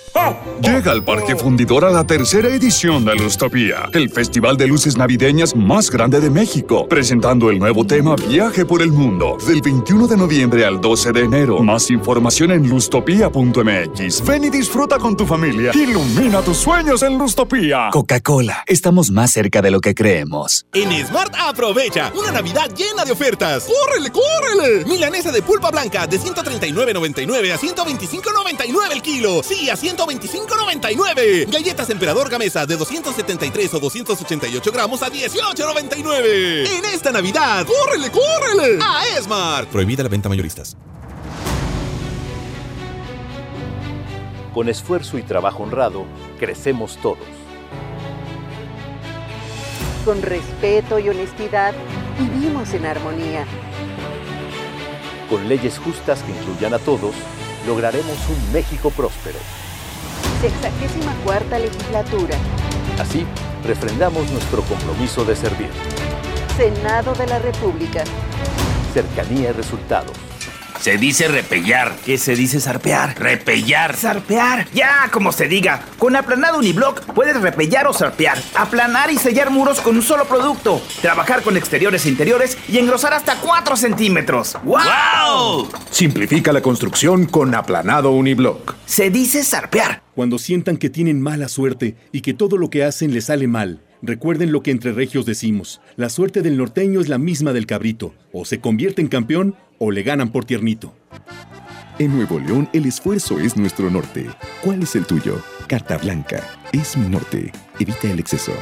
Llega 0.61 0.91
al 0.91 1.03
Parque 1.03 1.35
Fundidora 1.35 1.89
la 1.89 2.05
tercera 2.05 2.49
edición 2.49 3.05
de 3.05 3.15
Lustopía, 3.15 3.89
el 3.93 4.09
festival 4.09 4.57
de 4.57 4.67
luces 4.67 4.97
navideñas 4.97 5.55
más 5.55 5.89
grande 5.89 6.19
de 6.19 6.29
México, 6.29 6.87
presentando 6.87 7.49
el 7.49 7.59
nuevo 7.59 7.85
tema 7.85 8.15
Viaje 8.15 8.65
por 8.65 8.81
el 8.81 8.91
Mundo, 8.91 9.37
del 9.47 9.61
21 9.61 10.07
de 10.07 10.17
noviembre 10.17 10.65
al 10.65 10.81
12 10.81 11.11
de 11.13 11.21
enero. 11.21 11.59
Más 11.59 11.89
información 11.89 12.51
en 12.51 12.67
lustopía.mx. 12.69 14.25
Ven 14.25 14.43
y 14.43 14.49
disfruta 14.49 14.99
con 14.99 15.15
tu 15.15 15.25
familia. 15.25 15.71
Ilumina 15.73 16.41
tus 16.41 16.57
sueños 16.57 17.01
en 17.03 17.17
Lustopía. 17.17 17.89
Coca-Cola, 17.91 18.63
estamos 18.67 19.11
más 19.11 19.31
cerca 19.31 19.61
de 19.61 19.71
lo 19.71 19.79
que 19.79 19.95
creemos. 19.95 20.65
En 20.73 20.91
Smart 21.05 21.33
aprovecha 21.39 22.11
una 22.15 22.31
Navidad 22.31 22.69
llena 22.75 23.05
de 23.05 23.13
ofertas. 23.13 23.65
¡Córrele, 23.65 24.11
córrele! 24.11 24.85
Milanesa 24.85 25.31
de 25.31 25.41
pulpa 25.41 25.71
blanca 25.71 26.05
de 26.05 26.19
139.99 26.19 27.53
a 27.53 27.57
125.99 27.57 28.91
el 28.91 29.01
kilo. 29.01 29.41
Sí, 29.43 29.69
a 29.69 29.75
100 29.75 30.00
125.99. 30.05 31.51
Galletas 31.51 31.89
Emperador 31.89 32.29
Gamesa 32.29 32.65
de 32.65 32.77
273 32.77 33.73
o 33.75 33.79
288 33.79 34.71
gramos 34.71 35.03
a 35.03 35.09
18.99. 35.09 36.67
En 36.67 36.85
esta 36.85 37.11
Navidad, 37.11 37.65
¡córrele, 37.65 38.09
córrele! 38.09 38.79
A 38.83 39.17
Esmart. 39.17 39.69
Prohibida 39.69 40.03
la 40.03 40.09
venta 40.09 40.29
mayoristas. 40.29 40.75
Con 44.53 44.67
esfuerzo 44.67 45.17
y 45.17 45.23
trabajo 45.23 45.63
honrado, 45.63 46.05
crecemos 46.39 46.97
todos. 46.97 47.19
Con 50.03 50.21
respeto 50.21 50.99
y 50.99 51.09
honestidad, 51.09 51.73
vivimos 52.19 52.73
en 52.73 52.85
armonía. 52.85 53.45
Con 55.29 55.47
leyes 55.47 55.77
justas 55.79 56.21
que 56.23 56.31
incluyan 56.31 56.73
a 56.73 56.79
todos, 56.79 57.15
lograremos 57.65 58.17
un 58.27 58.51
México 58.51 58.89
próspero. 58.89 59.37
Sexagésima 60.41 61.13
cuarta 61.23 61.59
legislatura. 61.59 62.35
Así, 62.99 63.27
refrendamos 63.63 64.27
nuestro 64.31 64.63
compromiso 64.63 65.23
de 65.23 65.35
servir. 65.35 65.69
Senado 66.57 67.13
de 67.13 67.27
la 67.27 67.37
República. 67.37 68.03
Cercanía 68.91 69.49
y 69.49 69.53
resultados. 69.53 70.30
Se 70.81 70.97
dice 70.97 71.27
repellar. 71.27 71.95
¿Qué 72.03 72.17
se 72.17 72.35
dice 72.35 72.59
zarpear? 72.59 73.15
Repellar. 73.19 73.95
Zarpear. 73.95 74.67
Ya, 74.73 75.09
como 75.11 75.31
se 75.31 75.47
diga. 75.47 75.85
Con 75.99 76.15
aplanado 76.15 76.57
uniblock 76.57 77.03
puedes 77.13 77.39
repellar 77.39 77.85
o 77.85 77.93
zarpear. 77.93 78.39
Aplanar 78.55 79.11
y 79.11 79.17
sellar 79.17 79.51
muros 79.51 79.79
con 79.79 79.95
un 79.95 80.01
solo 80.01 80.25
producto. 80.25 80.81
Trabajar 81.03 81.43
con 81.43 81.55
exteriores 81.55 82.07
e 82.07 82.09
interiores 82.09 82.57
y 82.67 82.79
engrosar 82.79 83.13
hasta 83.13 83.35
4 83.35 83.77
centímetros. 83.77 84.57
¡Wow! 84.63 85.69
Simplifica 85.91 86.51
la 86.51 86.61
construcción 86.61 87.27
con 87.27 87.53
aplanado 87.53 88.09
uniblock. 88.13 88.73
Se 88.87 89.11
dice 89.11 89.43
zarpear. 89.43 90.01
Cuando 90.15 90.39
sientan 90.39 90.77
que 90.77 90.89
tienen 90.89 91.21
mala 91.21 91.47
suerte 91.47 91.95
y 92.11 92.21
que 92.21 92.33
todo 92.33 92.57
lo 92.57 92.71
que 92.71 92.83
hacen 92.83 93.13
les 93.13 93.25
sale 93.25 93.47
mal, 93.47 93.81
recuerden 94.01 94.51
lo 94.51 94.63
que 94.63 94.71
entre 94.71 94.91
regios 94.91 95.25
decimos. 95.25 95.81
La 95.95 96.09
suerte 96.09 96.41
del 96.41 96.57
norteño 96.57 97.01
es 97.01 97.09
la 97.09 97.17
misma 97.17 97.53
del 97.53 97.65
cabrito. 97.65 98.13
O 98.31 98.45
se 98.45 98.59
convierte 98.59 99.01
en 99.01 99.07
campeón 99.07 99.55
o 99.79 99.91
le 99.91 100.03
ganan 100.03 100.31
por 100.31 100.45
tiernito. 100.45 100.93
En 101.99 102.15
Nuevo 102.15 102.39
León 102.39 102.69
el 102.73 102.85
esfuerzo 102.85 103.39
es 103.39 103.57
nuestro 103.57 103.89
norte. 103.89 104.27
¿Cuál 104.63 104.83
es 104.83 104.95
el 104.95 105.05
tuyo? 105.05 105.41
Carta 105.67 105.97
Blanca. 105.97 106.41
Es 106.71 106.97
mi 106.97 107.07
norte. 107.07 107.51
Evita 107.79 108.11
el 108.11 108.19
exceso. 108.19 108.53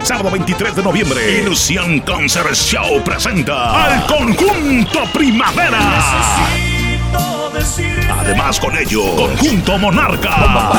Sábado 0.00 0.30
23 0.30 0.76
de 0.76 0.82
noviembre, 0.82 1.40
Ilusión 1.42 2.00
Concert 2.00 2.54
Show 2.54 3.02
presenta 3.04 3.84
al 3.84 4.06
conjunto 4.06 5.00
Primavera. 5.12 6.67
Además 8.10 8.60
con 8.60 8.76
ello, 8.76 9.16
Conjunto 9.16 9.78
Monarca. 9.78 10.70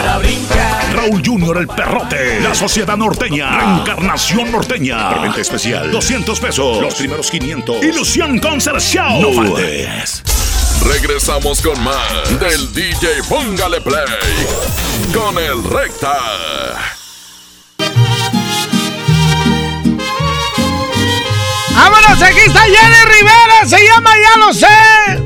Raúl 0.93 1.21
Junior 1.25 1.57
el 1.57 1.67
Perrote. 1.67 2.39
La 2.41 2.53
Sociedad 2.53 2.95
Norteña. 2.95 3.49
Reencarnación 3.49 4.51
Norteña. 4.51 5.09
Preventa 5.09 5.41
especial. 5.41 5.91
200 5.91 6.39
pesos. 6.39 6.81
Los 6.81 6.95
primeros 6.95 7.31
500. 7.31 7.83
Ilusión 7.83 8.39
Concert 8.39 8.79
Show. 8.79 9.21
No 9.21 9.33
faltes. 9.33 10.23
Regresamos 10.83 11.61
con 11.61 11.81
más 11.83 12.39
del 12.39 12.73
DJ 12.73 13.23
Póngale 13.27 13.81
Play 13.81 14.05
con 15.13 15.37
el 15.37 15.63
Recta. 15.63 16.17
¡Vámonos! 21.73 22.21
Aquí 22.21 22.39
está 22.45 22.61
Jenny 22.61 23.05
Rivera, 23.05 23.65
se 23.65 23.77
llama 23.85 24.11
Ya 24.17 24.37
lo 24.37 24.53
sé. 24.53 25.18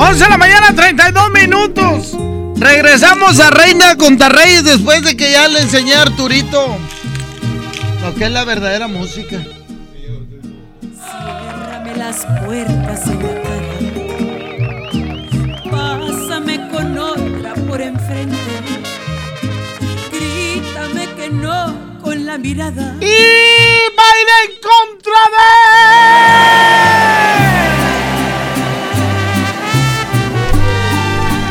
11 0.00 0.24
de 0.24 0.30
la 0.30 0.38
mañana, 0.38 0.72
32 0.76 1.30
minutos. 1.32 2.16
Regresamos 2.56 3.40
a 3.40 3.50
Reina 3.50 3.96
contra 3.96 4.28
Reyes 4.28 4.62
después 4.62 5.02
de 5.02 5.16
que 5.16 5.32
ya 5.32 5.48
le 5.48 5.60
enseñé 5.60 5.94
a 5.94 6.02
Arturito 6.02 6.78
lo 8.02 8.14
que 8.14 8.26
es 8.26 8.30
la 8.30 8.44
verdadera 8.44 8.86
música. 8.86 9.42
Ciérrame 10.80 11.96
las 11.96 12.24
puertas 12.44 13.00
cara. 13.00 13.42
Pásame 15.68 16.68
con 16.68 16.96
otra 16.96 17.54
por 17.68 17.80
enfrente. 17.80 18.36
Grítame 20.12 21.08
que 21.16 21.28
no 21.28 21.98
con 22.02 22.24
la 22.24 22.38
mirada. 22.38 22.96
¡Y 23.00 23.96
baila 23.96 24.34
en 24.44 24.52
contra 24.62 25.20
de! 25.34 26.87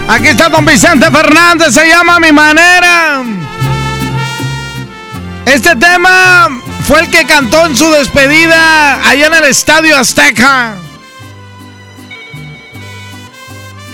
Aquí 0.07 0.27
está 0.27 0.47
don 0.47 0.65
Vicente 0.65 1.11
Fernández, 1.11 1.73
se 1.73 1.85
llama 1.85 2.19
Mi 2.19 2.31
Manera. 2.31 3.23
Este 5.45 5.75
tema 5.75 6.47
fue 6.85 7.01
el 7.01 7.11
que 7.11 7.25
cantó 7.25 7.65
en 7.65 7.75
su 7.75 7.91
despedida 7.91 9.05
allá 9.07 9.27
en 9.27 9.33
el 9.33 9.43
Estadio 9.43 9.97
Azteca. 9.97 10.75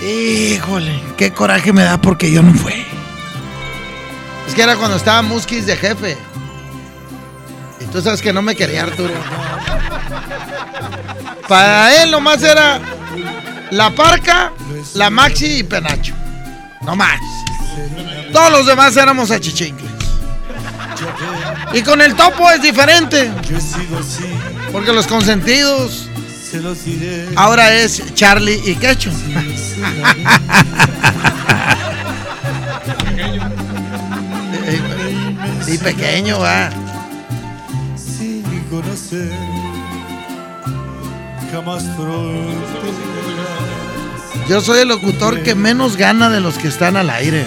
Híjole, 0.02 1.02
qué 1.16 1.32
coraje 1.32 1.72
me 1.72 1.82
da 1.82 1.98
porque 1.98 2.30
yo 2.30 2.42
no 2.42 2.54
fui. 2.54 2.86
Es 4.46 4.54
que 4.54 4.62
era 4.62 4.76
cuando 4.76 4.96
estaba 4.96 5.22
Muskis 5.22 5.66
de 5.66 5.76
jefe. 5.76 6.16
Y 7.80 7.86
tú 7.86 8.00
sabes 8.00 8.22
que 8.22 8.32
no 8.32 8.40
me 8.40 8.54
quería 8.54 8.84
Arturo. 8.84 9.14
Para 11.48 12.02
él 12.02 12.12
nomás 12.12 12.42
era 12.42 12.80
la 13.74 13.90
parca, 13.90 14.52
la 14.94 15.10
maxi 15.10 15.58
y 15.58 15.62
penacho. 15.64 16.14
No 16.82 16.94
más. 16.94 17.20
Todos 18.32 18.50
los 18.52 18.66
demás 18.66 18.96
éramos 18.96 19.30
achichincles. 19.30 19.90
Y 21.72 21.82
con 21.82 22.00
el 22.00 22.14
topo 22.14 22.50
es 22.50 22.62
diferente. 22.62 23.30
Porque 24.72 24.92
los 24.92 25.06
consentidos 25.06 26.08
ahora 27.34 27.74
es 27.74 28.14
Charlie 28.14 28.60
y 28.64 28.76
Quecho. 28.76 29.10
Y 35.66 35.78
pequeño, 35.78 36.38
va. 36.40 36.70
Sin 37.96 38.42
conocer, 38.70 39.32
jamás 41.54 41.84
Yo 44.48 44.60
soy 44.60 44.80
el 44.80 44.88
locutor 44.88 45.40
que 45.44 45.54
menos 45.54 45.96
gana 45.96 46.28
de 46.28 46.40
los 46.40 46.58
que 46.58 46.66
están 46.66 46.96
al 46.96 47.08
aire. 47.10 47.46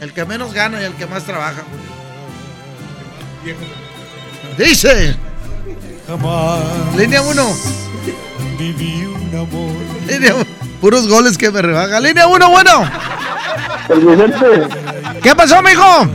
El 0.00 0.12
que 0.12 0.24
menos 0.24 0.54
gana 0.54 0.80
y 0.80 0.84
el 0.84 0.92
que 0.92 1.06
más 1.06 1.24
trabaja. 1.24 1.62
Dice. 4.56 5.16
Línea 6.96 7.22
1. 7.22 7.56
Viví 8.56 9.06
un 9.06 9.36
amor. 9.36 9.76
Línea 10.06 10.34
Puros 10.80 11.08
goles 11.08 11.36
que 11.36 11.50
me 11.50 11.62
rebaja. 11.62 11.98
Línea 11.98 12.28
1, 12.28 12.48
bueno. 12.48 12.90
El 13.88 14.00
Vicente. 14.06 14.68
¿Qué 15.20 15.34
pasó, 15.34 15.60
mijo? 15.62 16.06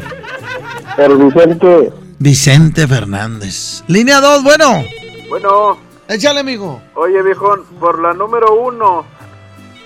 El 0.97 1.17
Vicente. 1.17 2.00
Vicente 2.21 2.87
Fernández. 2.87 3.83
Línea 3.87 4.21
2, 4.21 4.43
bueno. 4.43 4.83
Bueno. 5.27 5.79
Échale, 6.07 6.43
mijo. 6.43 6.79
Oye, 6.93 7.19
viejón, 7.23 7.65
por 7.79 7.99
la 7.99 8.13
número 8.13 8.53
1. 8.53 9.05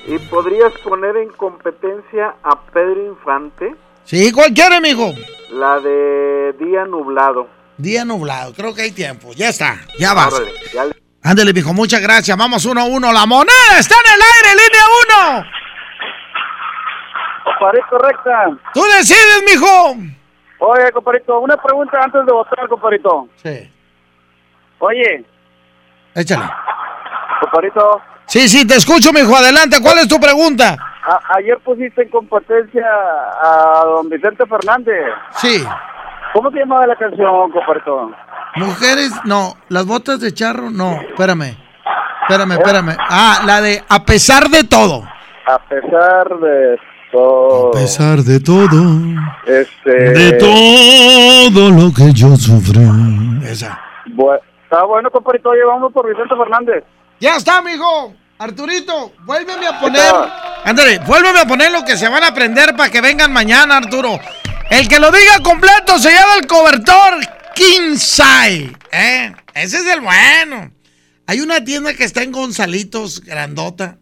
¿Y 0.08 0.18
podrías 0.28 0.74
poner 0.84 1.16
en 1.16 1.30
competencia 1.30 2.36
a 2.44 2.60
Pedro 2.74 3.06
Infante? 3.06 3.74
Sí, 4.04 4.34
¿cuál 4.34 4.54
quiere, 4.54 4.82
mijo? 4.82 5.14
La 5.52 5.80
de 5.80 6.54
Día 6.60 6.84
Nublado. 6.84 7.48
Día 7.78 8.04
Nublado, 8.04 8.54
creo 8.54 8.76
que 8.76 8.82
hay 8.82 8.92
tiempo. 8.92 9.32
Ya 9.34 9.48
está, 9.48 9.80
ya 9.98 10.14
vas. 10.14 10.34
Ándale, 11.24 11.54
mijo, 11.54 11.74
muchas 11.74 12.02
gracias. 12.02 12.38
Vamos 12.38 12.66
uno 12.66 12.82
a 12.82 12.84
uno. 12.84 13.14
La 13.14 13.26
moneda 13.26 13.80
está 13.80 13.96
en 13.96 14.14
el 14.14 14.22
aire, 14.36 14.62
línea 14.62 14.84
1. 15.38 15.46
Comparito 17.46 17.98
recta. 17.98 18.72
Tú 18.74 18.84
decides, 18.98 19.44
mijo. 19.50 19.96
Oye, 20.60 20.92
comparito, 20.92 21.40
una 21.40 21.58
pregunta 21.58 22.00
antes 22.02 22.26
de 22.26 22.32
votar, 22.32 22.68
comparito. 22.68 23.28
Sí. 23.36 23.72
Oye. 24.80 25.26
Échale. 26.14 26.46
Comparito. 27.42 28.02
Sí, 28.26 28.48
sí, 28.48 28.66
te 28.66 28.76
escucho, 28.76 29.12
mijo. 29.12 29.36
Adelante, 29.36 29.78
¿cuál 29.82 30.00
es 30.00 30.08
tu 30.08 30.20
pregunta? 30.20 30.78
ayer 31.36 31.60
pusiste 31.60 32.02
en 32.02 32.10
competencia 32.10 32.84
a 32.84 33.84
don 33.86 34.10
Vicente 34.10 34.44
Fernández. 34.48 35.14
Sí. 35.36 35.64
¿Cómo 36.34 36.50
se 36.50 36.60
llamaba 36.60 36.88
la 36.88 36.96
canción, 36.96 37.52
comparito? 37.52 38.12
Mujeres, 38.56 39.12
no. 39.26 39.56
Las 39.70 39.86
botas 39.86 40.20
de 40.20 40.34
charro, 40.34 40.70
no. 40.72 40.94
Espérame. 41.02 41.56
Espérame, 42.22 42.54
espérame. 42.54 42.98
Ah, 43.00 43.42
la 43.46 43.62
de 43.62 43.84
A 43.88 44.04
pesar 44.04 44.50
de 44.50 44.64
todo. 44.64 45.04
A 45.46 45.60
pesar 45.60 46.28
de 46.40 46.80
todo. 47.16 47.70
A 47.70 47.72
pesar 47.72 48.24
de 48.24 48.40
todo. 48.40 49.00
Este. 49.46 49.92
De 49.92 50.34
todo 50.34 51.70
lo 51.72 51.94
que 51.94 52.12
yo 52.14 52.36
sufrí. 52.36 52.86
Esa. 53.44 53.80
Bueno, 54.08 54.42
está 54.64 54.84
bueno, 54.84 55.10
compadrito. 55.12 55.50
Oye, 55.50 55.64
vamos 55.64 55.94
por 55.94 56.08
Vicente 56.08 56.36
Fernández. 56.36 56.84
Ya 57.20 57.38
está, 57.38 57.62
mijo. 57.62 58.14
Arturito, 58.38 59.14
vuélveme 59.26 59.66
a 59.66 59.80
poner. 59.80 60.14
Ándale, 60.66 61.00
vuélveme 61.08 61.40
a 61.40 61.48
poner 61.48 61.72
lo 61.72 61.86
que 61.86 61.96
se 61.96 62.10
van 62.10 62.24
a 62.24 62.28
aprender 62.28 62.76
para 62.76 62.90
que 62.90 63.00
vengan 63.00 63.32
mañana, 63.32 63.78
Arturo. 63.78 64.20
El 64.70 64.88
que 64.90 65.00
lo 65.00 65.10
diga 65.10 65.40
completo 65.42 65.98
se 66.00 66.12
llama 66.12 66.36
el 66.42 66.48
cobertor 66.48 67.14
King 67.54 67.96
¿eh? 68.92 69.34
Ese 69.54 69.78
es 69.78 69.86
el 69.86 70.02
bueno. 70.02 70.72
Hay 71.28 71.40
una 71.40 71.64
tienda 71.64 71.94
que 71.94 72.04
está 72.04 72.24
en 72.24 72.34
Gonzalitos, 72.34 73.22
grandota. 73.22 74.00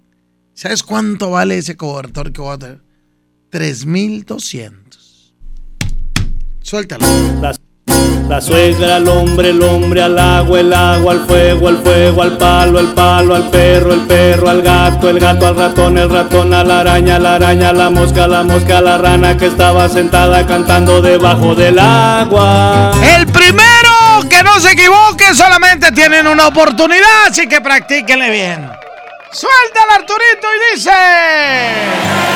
¿Sabes 0.55 0.81
cuánto 0.81 1.29
vale 1.31 1.57
ese 1.57 1.77
cobertor 1.77 2.33
que 2.33 2.41
voy 2.41 2.55
a 2.55 2.57
tener? 2.57 2.92
3200. 3.53 5.35
Suéltalo. 6.63 7.05
La 8.27 8.41
suegra 8.41 8.95
al 8.95 9.07
hombre, 9.07 9.51
el 9.51 9.61
hombre 9.61 10.01
al 10.01 10.17
agua, 10.17 10.59
el 10.59 10.73
agua 10.73 11.11
al 11.11 11.27
fuego, 11.27 11.69
el 11.69 11.77
fuego 11.77 12.23
al 12.23 12.35
palo, 12.37 12.79
el 12.79 12.87
palo 12.95 13.35
al 13.35 13.51
perro, 13.51 13.93
el 13.93 14.07
perro 14.07 14.49
al 14.49 14.63
gato, 14.63 15.07
el 15.07 15.19
gato 15.19 15.45
al 15.45 15.55
ratón, 15.55 15.99
el 15.99 16.09
ratón 16.09 16.51
a 16.51 16.63
la 16.63 16.79
araña, 16.79 17.19
la 17.19 17.35
araña 17.35 17.69
a 17.69 17.73
la 17.73 17.91
mosca, 17.91 18.27
la 18.27 18.41
mosca 18.41 18.79
a 18.79 18.81
la 18.81 18.97
rana 18.97 19.37
que 19.37 19.45
estaba 19.45 19.87
sentada 19.87 20.47
cantando 20.47 20.99
debajo 20.99 21.53
del 21.53 21.77
agua. 21.77 22.91
El 23.15 23.27
primero 23.27 24.27
que 24.31 24.41
no 24.41 24.59
se 24.59 24.71
equivoque 24.71 25.35
solamente 25.35 25.91
tienen 25.91 26.25
una 26.25 26.47
oportunidad, 26.47 27.27
así 27.29 27.47
que 27.47 27.61
practíquenle 27.61 28.31
bien. 28.31 28.67
Suelta 29.31 29.83
el 29.83 30.01
Arturito 30.01 30.47
y 30.47 30.75
dice... 30.75 32.32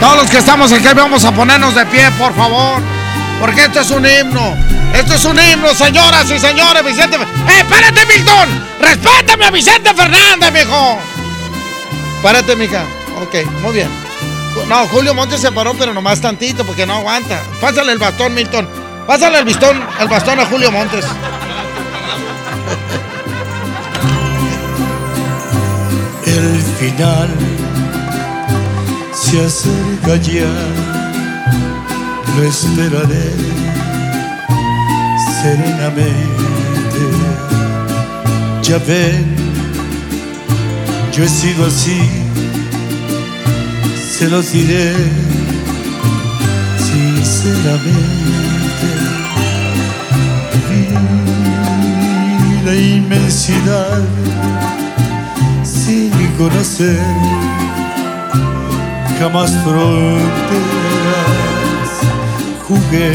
Todos 0.00 0.16
los 0.16 0.30
que 0.30 0.38
estamos 0.38 0.72
aquí 0.72 0.88
vamos 0.96 1.24
a 1.26 1.32
ponernos 1.32 1.74
de 1.74 1.84
pie, 1.86 2.10
por 2.12 2.34
favor. 2.34 2.80
Porque 3.38 3.64
esto 3.64 3.80
es 3.80 3.90
un 3.90 4.06
himno. 4.06 4.56
Esto 4.94 5.14
es 5.14 5.24
un 5.26 5.38
himno, 5.38 5.74
señoras 5.74 6.30
y 6.30 6.38
señores. 6.38 6.84
Vicente. 6.84 7.16
¡Eh, 7.16 7.64
párate, 7.68 8.06
Milton! 8.06 8.66
¡Respétame 8.80 9.44
a 9.44 9.50
Vicente 9.50 9.94
Fernández, 9.94 10.52
mijo! 10.52 10.98
Párate, 12.22 12.56
mija. 12.56 12.84
Ok, 13.20 13.46
muy 13.62 13.74
bien. 13.74 13.90
No, 14.68 14.86
Julio 14.88 15.14
Montes 15.14 15.40
se 15.40 15.52
paró, 15.52 15.74
pero 15.74 15.92
nomás 15.92 16.20
tantito 16.20 16.64
porque 16.64 16.86
no 16.86 16.94
aguanta. 16.94 17.40
Pásale 17.60 17.92
el 17.92 17.98
bastón, 17.98 18.34
Milton. 18.34 18.68
Pásale 19.06 19.38
el 19.38 19.44
bastón, 19.44 19.80
el 20.00 20.08
bastón 20.08 20.40
a 20.40 20.46
Julio 20.46 20.72
Montes. 20.72 21.04
El 26.26 26.62
final 26.78 27.28
se 29.30 29.44
acerca 29.44 30.16
ya 30.16 30.50
lo 32.36 32.42
esperaré 32.42 33.30
serenamente. 35.40 37.02
Ya 38.62 38.78
ven, 38.78 39.36
yo 41.12 41.22
he 41.22 41.28
sido 41.28 41.66
así, 41.66 42.00
se 44.18 44.28
los 44.28 44.52
diré 44.52 44.94
sinceramente. 46.88 48.00
Vi 50.68 52.64
la 52.64 52.74
inmensidad 52.74 54.02
conocer 56.40 57.49
jamás 59.20 59.50
fronteras. 59.64 60.00
Jugué 62.66 63.12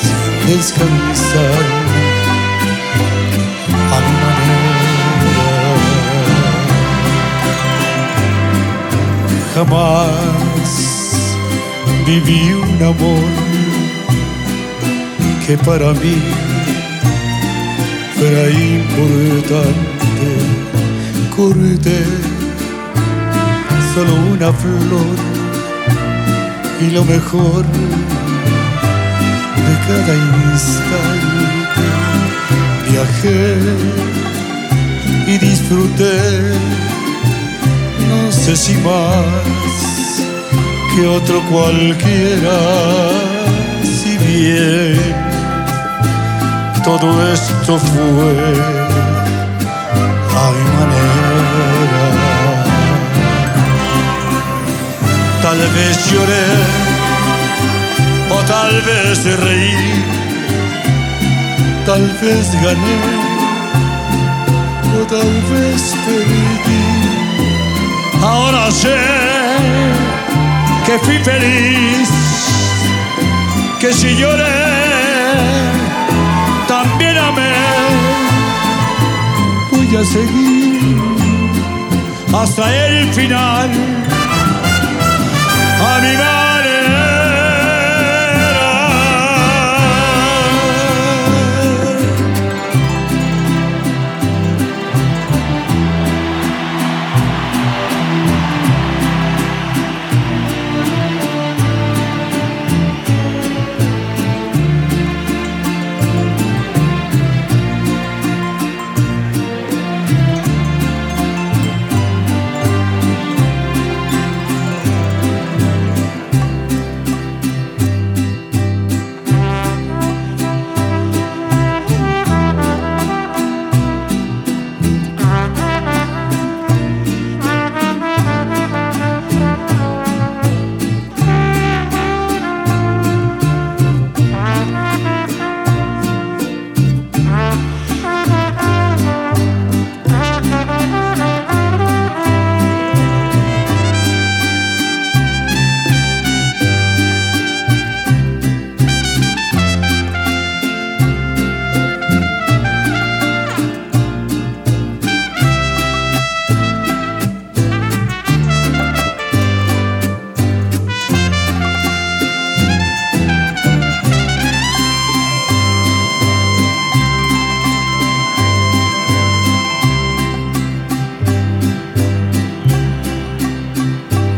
sin 0.00 0.32
descansar 0.48 1.64
a 3.94 3.98
mi 4.04 4.14
manera. 4.24 4.72
Jamás 9.54 10.68
viví 12.06 12.42
un 12.54 12.82
amor 12.82 13.28
que 15.46 15.54
para 15.58 15.92
mí 15.92 16.16
fuera 18.16 18.44
importante. 18.48 20.30
Corté 21.36 22.31
solo 23.94 24.14
una 24.14 24.52
flor. 24.52 25.16
Y 26.80 26.90
lo 26.90 27.04
mejor 27.04 27.64
de 29.66 29.74
cada 29.86 30.14
instante. 30.52 31.52
Viajé 32.90 33.56
y 35.26 35.38
disfruté, 35.38 36.52
no 38.08 38.32
sé 38.32 38.56
si 38.56 38.74
más 38.78 39.24
que 40.94 41.06
otro 41.06 41.40
cualquiera, 41.50 42.58
si 43.82 44.18
bien 44.18 45.00
todo 46.84 47.32
esto 47.32 47.78
fue 47.78 48.34
a 50.36 50.71
Tal 55.42 55.58
vez 55.58 56.12
lloré 56.12 56.46
o 58.30 58.38
tal 58.44 58.80
vez 58.82 59.24
reí, 59.40 60.04
tal 61.84 62.04
vez 62.22 62.46
gané 62.62 63.00
o 64.96 65.04
tal 65.04 65.32
vez 65.50 65.82
perdí. 66.06 66.84
Ahora 68.22 68.70
sé 68.70 68.96
que 70.86 70.98
fui 71.00 71.18
feliz, 71.18 72.08
que 73.80 73.92
si 73.92 74.14
lloré 74.14 74.62
también 76.68 77.18
amé. 77.18 77.54
Voy 79.72 79.96
a 79.96 80.04
seguir 80.04 81.02
hasta 82.32 82.64
el 82.86 83.12
final. 83.12 83.70
A 85.84 86.00
mi 86.00 86.41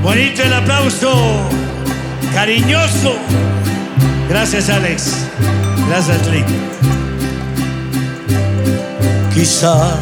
Bonito 0.05 0.43
el 0.43 0.53
aplauso, 0.53 1.15
cariñoso. 2.35 3.15
Gracias 4.29 4.69
Alex, 4.69 5.15
gracias 5.89 6.27
Lee. 6.29 6.45
Quizás 9.33 9.97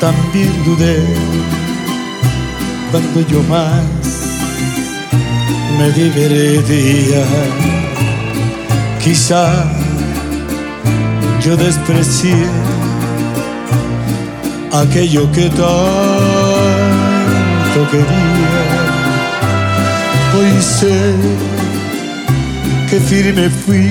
también 0.00 0.52
dudé 0.64 0.98
cuando 2.90 3.20
yo 3.28 3.40
más 3.44 3.84
me 5.78 5.88
divertía. 5.92 7.24
Quizá 9.00 9.64
yo 11.40 11.56
desprecié 11.56 12.46
aquello 14.72 15.30
que 15.30 15.48
tanto 15.50 16.27
quería. 17.90 18.64
Hoy 20.36 20.62
sé 20.62 21.14
que 22.88 23.00
firme 23.00 23.48
fui 23.50 23.88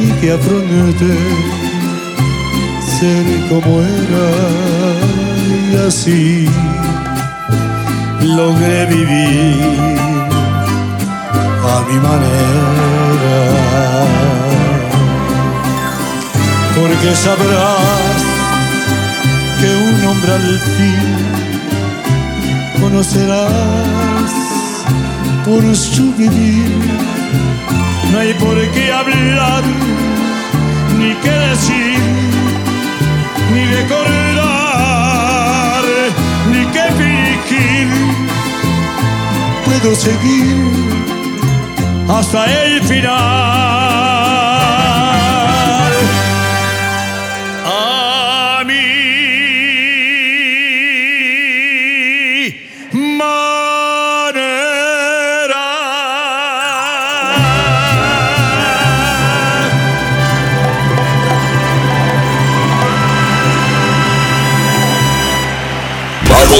y 0.00 0.08
que 0.20 0.32
afronté 0.32 1.16
ser 2.98 3.26
como 3.48 3.80
era 3.80 4.28
y 5.70 5.76
así 5.86 6.48
logré 8.22 8.86
vivir 8.86 9.98
a 11.74 11.76
mi 11.88 11.98
manera. 12.08 13.40
Porque 16.76 17.14
sabrás 17.14 18.18
que 19.60 19.68
un 19.88 20.06
hombre 20.08 20.32
al 20.32 20.58
fin 20.58 21.29
conocerás 22.90 24.32
por 25.44 25.62
su 25.76 26.12
vivir. 26.14 26.76
No 28.10 28.18
hay 28.18 28.34
por 28.34 28.58
qué 28.72 28.92
hablar, 28.92 29.62
ni 30.98 31.14
qué 31.22 31.30
decir, 31.30 32.00
ni 33.52 33.64
recordar, 33.76 34.24
ni 36.52 36.66
qué 36.74 36.82
fingir. 36.98 37.88
Puedo 39.64 39.94
seguir 39.94 40.56
hasta 42.08 42.44
el 42.64 42.82
final. 42.82 44.09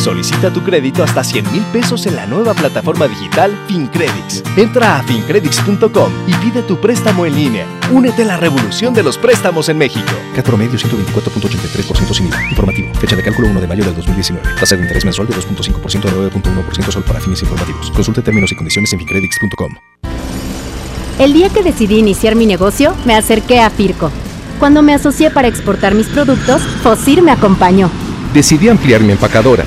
Solicita 0.00 0.50
tu 0.50 0.62
crédito 0.62 1.04
hasta 1.04 1.22
100 1.22 1.52
mil 1.52 1.62
pesos 1.64 2.06
en 2.06 2.16
la 2.16 2.24
nueva 2.24 2.54
plataforma 2.54 3.06
digital 3.06 3.54
FinCredits. 3.68 4.42
Entra 4.56 4.96
a 4.96 5.02
fincredits.com 5.02 6.10
y 6.26 6.32
pide 6.36 6.62
tu 6.62 6.80
préstamo 6.80 7.26
en 7.26 7.34
línea. 7.34 7.66
Únete 7.92 8.22
a 8.22 8.24
la 8.24 8.36
revolución 8.38 8.94
de 8.94 9.02
los 9.02 9.18
préstamos 9.18 9.68
en 9.68 9.76
México. 9.76 10.10
CAT 10.34 10.46
promedio 10.46 10.78
124.83% 10.78 12.14
sin 12.14 12.28
IVA. 12.28 12.48
Informativo. 12.48 12.94
Fecha 12.94 13.14
de 13.14 13.22
cálculo 13.22 13.48
1 13.48 13.60
de 13.60 13.66
mayo 13.66 13.84
del 13.84 13.94
2019. 13.94 14.54
Tasa 14.58 14.74
de 14.74 14.82
interés 14.82 15.04
mensual 15.04 15.28
de 15.28 15.34
2.5% 15.34 16.06
a 16.06 16.30
9.1% 16.32 16.90
solo 16.90 17.04
para 17.04 17.20
fines 17.20 17.42
informativos. 17.42 17.90
Consulte 17.90 18.22
términos 18.22 18.50
y 18.52 18.56
condiciones 18.56 18.90
en 18.94 19.00
fincredits.com. 19.00 19.74
El 21.18 21.34
día 21.34 21.50
que 21.50 21.62
decidí 21.62 21.98
iniciar 21.98 22.36
mi 22.36 22.46
negocio, 22.46 22.94
me 23.04 23.16
acerqué 23.16 23.60
a 23.60 23.68
Firco. 23.68 24.10
Cuando 24.58 24.80
me 24.80 24.94
asocié 24.94 25.30
para 25.30 25.48
exportar 25.48 25.94
mis 25.94 26.06
productos, 26.06 26.62
Fosir 26.82 27.20
me 27.20 27.32
acompañó. 27.32 27.90
Decidí 28.32 28.70
ampliar 28.70 29.02
mi 29.02 29.12
empacadora 29.12 29.66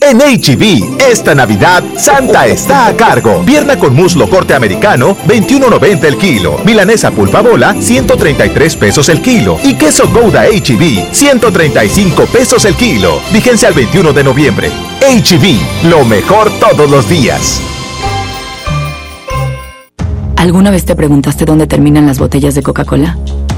En 0.00 0.18
HB, 0.18 1.00
esta 1.00 1.34
Navidad, 1.34 1.84
Santa 1.96 2.46
está 2.46 2.86
a 2.86 2.96
cargo. 2.96 3.44
Pierna 3.44 3.78
con 3.78 3.94
muslo 3.94 4.28
corte 4.28 4.54
americano, 4.54 5.16
21.90 5.28 6.04
el 6.04 6.16
kilo. 6.16 6.58
Milanesa 6.64 7.10
pulpa 7.10 7.40
bola, 7.40 7.74
133 7.78 8.76
pesos 8.76 9.08
el 9.10 9.20
kilo. 9.20 9.58
Y 9.62 9.74
queso 9.74 10.08
Gouda 10.08 10.44
HB, 10.46 11.12
135 11.12 12.26
pesos 12.26 12.64
el 12.64 12.74
kilo. 12.74 13.20
Vigencia 13.32 13.68
al 13.68 13.74
21 13.74 14.12
de 14.12 14.24
noviembre. 14.24 14.70
HB, 15.00 15.88
lo 15.88 16.04
mejor 16.04 16.50
todos 16.58 16.90
los 16.90 17.08
días. 17.08 17.60
¿Alguna 20.36 20.70
vez 20.72 20.84
te 20.84 20.96
preguntaste 20.96 21.44
dónde 21.44 21.68
terminan 21.68 22.06
las 22.06 22.18
botellas 22.18 22.54
de 22.54 22.62
Coca-Cola? 22.62 23.16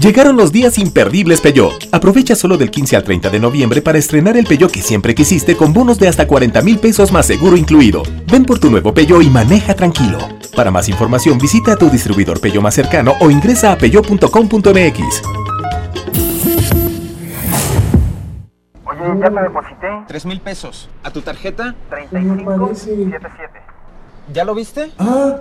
Llegaron 0.00 0.36
los 0.36 0.52
días 0.52 0.78
imperdibles 0.78 1.40
Peugeot. 1.40 1.88
Aprovecha 1.90 2.36
solo 2.36 2.56
del 2.56 2.70
15 2.70 2.94
al 2.94 3.02
30 3.02 3.30
de 3.30 3.40
noviembre 3.40 3.82
para 3.82 3.98
estrenar 3.98 4.36
el 4.36 4.46
Peugeot 4.46 4.70
que 4.70 4.80
siempre 4.80 5.12
quisiste 5.12 5.56
con 5.56 5.72
bonos 5.72 5.98
de 5.98 6.06
hasta 6.06 6.28
40 6.28 6.62
mil 6.62 6.78
pesos 6.78 7.10
más 7.10 7.26
seguro 7.26 7.56
incluido. 7.56 8.04
Ven 8.30 8.44
por 8.44 8.60
tu 8.60 8.70
nuevo 8.70 8.94
Peugeot 8.94 9.24
y 9.24 9.28
maneja 9.28 9.74
tranquilo. 9.74 10.18
Para 10.54 10.70
más 10.70 10.88
información 10.88 11.36
visita 11.36 11.72
a 11.72 11.76
tu 11.76 11.90
distribuidor 11.90 12.40
Peugeot 12.40 12.62
más 12.62 12.74
cercano 12.76 13.14
o 13.20 13.28
ingresa 13.28 13.72
a 13.72 13.76
peugeot.com.mx. 13.76 15.22
Oye, 18.84 19.20
ya 19.20 19.30
te 19.30 19.40
deposité. 19.40 19.88
3 20.06 20.26
mil 20.26 20.40
pesos. 20.40 20.88
¿A 21.02 21.10
tu 21.10 21.22
tarjeta? 21.22 21.74
3577. 21.90 23.60
¿Ya 24.32 24.44
lo 24.44 24.54
viste? 24.54 24.92
Ah, 24.96 25.40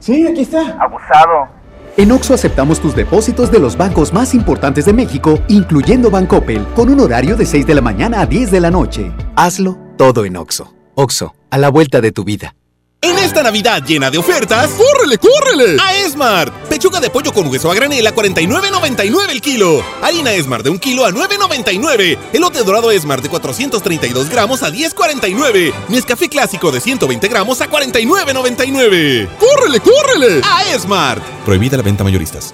sí, 0.00 0.26
aquí 0.26 0.40
está. 0.40 0.78
Abusado. 0.80 1.57
En 1.98 2.12
Oxo 2.12 2.32
aceptamos 2.32 2.78
tus 2.78 2.94
depósitos 2.94 3.50
de 3.50 3.58
los 3.58 3.76
bancos 3.76 4.12
más 4.12 4.32
importantes 4.32 4.84
de 4.84 4.92
México, 4.92 5.40
incluyendo 5.48 6.12
Bancoppel, 6.12 6.64
con 6.76 6.90
un 6.90 7.00
horario 7.00 7.34
de 7.34 7.44
6 7.44 7.66
de 7.66 7.74
la 7.74 7.80
mañana 7.80 8.20
a 8.20 8.26
10 8.26 8.52
de 8.52 8.60
la 8.60 8.70
noche. 8.70 9.10
Hazlo 9.34 9.76
todo 9.96 10.24
en 10.24 10.36
Oxo. 10.36 10.72
Oxo, 10.94 11.34
a 11.50 11.58
la 11.58 11.70
vuelta 11.70 12.00
de 12.00 12.12
tu 12.12 12.22
vida. 12.22 12.54
En 13.00 13.16
esta 13.18 13.44
Navidad 13.44 13.84
llena 13.86 14.10
de 14.10 14.18
ofertas, 14.18 14.70
¡córrele, 14.70 15.18
córrele! 15.18 15.80
A 15.80 15.94
Esmart. 15.98 16.52
Pechuga 16.68 16.98
de 16.98 17.10
pollo 17.10 17.32
con 17.32 17.46
hueso 17.46 17.70
a 17.70 17.74
granel 17.74 18.04
a 18.04 18.12
49.99 18.12 19.30
el 19.30 19.40
kilo. 19.40 19.84
Harina 20.02 20.32
Esmart 20.32 20.64
de 20.64 20.70
un 20.70 20.80
kilo 20.80 21.04
a 21.04 21.10
9.99. 21.12 22.18
Elote 22.32 22.64
dorado 22.64 22.90
Esmart 22.90 23.22
de 23.22 23.28
432 23.28 24.28
gramos 24.28 24.64
a 24.64 24.70
10.49. 24.70 25.72
Nescafé 25.88 26.28
clásico 26.28 26.72
de 26.72 26.80
120 26.80 27.28
gramos 27.28 27.60
a 27.60 27.70
49.99. 27.70 29.28
¡Córrele, 29.38 29.80
córrele! 29.80 30.40
A 30.44 30.64
Esmart. 30.74 31.22
Prohibida 31.44 31.76
la 31.76 31.84
venta 31.84 32.02
mayoristas. 32.02 32.52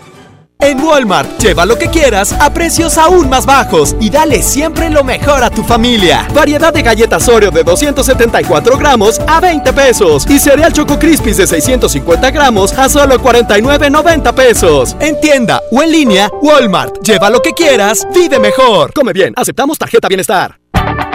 En 0.64 0.82
Walmart, 0.82 1.38
lleva 1.42 1.66
lo 1.66 1.76
que 1.76 1.88
quieras 1.88 2.32
a 2.40 2.48
precios 2.48 2.96
aún 2.96 3.28
más 3.28 3.44
bajos 3.44 3.94
y 4.00 4.08
dale 4.08 4.40
siempre 4.40 4.88
lo 4.88 5.04
mejor 5.04 5.44
a 5.44 5.50
tu 5.50 5.62
familia. 5.62 6.26
Variedad 6.32 6.72
de 6.72 6.80
galletas 6.80 7.28
Oreo 7.28 7.50
de 7.50 7.62
274 7.62 8.78
gramos 8.78 9.20
a 9.26 9.40
20 9.40 9.74
pesos 9.74 10.24
y 10.26 10.38
cereal 10.38 10.72
Choco 10.72 10.98
Crispies 10.98 11.36
de 11.36 11.46
650 11.46 12.30
gramos 12.30 12.72
a 12.78 12.88
solo 12.88 13.20
49.90 13.20 14.32
pesos. 14.32 14.96
En 15.00 15.20
tienda 15.20 15.60
o 15.70 15.82
en 15.82 15.92
línea, 15.92 16.30
Walmart, 16.40 17.02
lleva 17.02 17.28
lo 17.28 17.42
que 17.42 17.52
quieras, 17.52 18.06
vive 18.14 18.38
mejor. 18.38 18.94
Come 18.94 19.12
bien, 19.12 19.34
aceptamos 19.36 19.76
tarjeta 19.76 20.08
bienestar. 20.08 20.63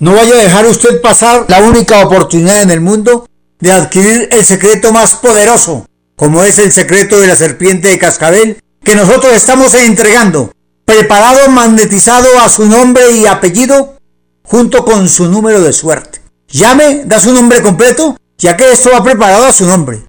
No 0.00 0.14
vaya 0.14 0.34
a 0.34 0.42
dejar 0.42 0.66
usted 0.66 1.00
pasar 1.00 1.46
la 1.48 1.60
única 1.60 2.04
oportunidad 2.06 2.62
en 2.62 2.70
el 2.70 2.80
mundo 2.80 3.28
de 3.58 3.72
adquirir 3.72 4.28
el 4.30 4.44
secreto 4.44 4.92
más 4.92 5.16
poderoso, 5.16 5.86
como 6.14 6.44
es 6.44 6.58
el 6.58 6.72
secreto 6.72 7.18
de 7.20 7.26
la 7.26 7.34
serpiente 7.34 7.88
de 7.88 7.98
cascabel 7.98 8.62
que 8.84 8.94
nosotros 8.94 9.32
estamos 9.34 9.74
entregando, 9.74 10.52
preparado, 10.84 11.50
magnetizado 11.50 12.38
a 12.40 12.48
su 12.48 12.66
nombre 12.66 13.10
y 13.10 13.26
apellido 13.26 13.96
junto 14.44 14.84
con 14.84 15.08
su 15.08 15.26
número 15.26 15.60
de 15.60 15.72
suerte. 15.72 16.20
Llame, 16.48 17.02
da 17.04 17.18
su 17.18 17.32
nombre 17.32 17.60
completo, 17.60 18.16
ya 18.38 18.56
que 18.56 18.70
esto 18.70 18.90
va 18.92 19.02
preparado 19.02 19.46
a 19.46 19.52
su 19.52 19.66
nombre. 19.66 20.04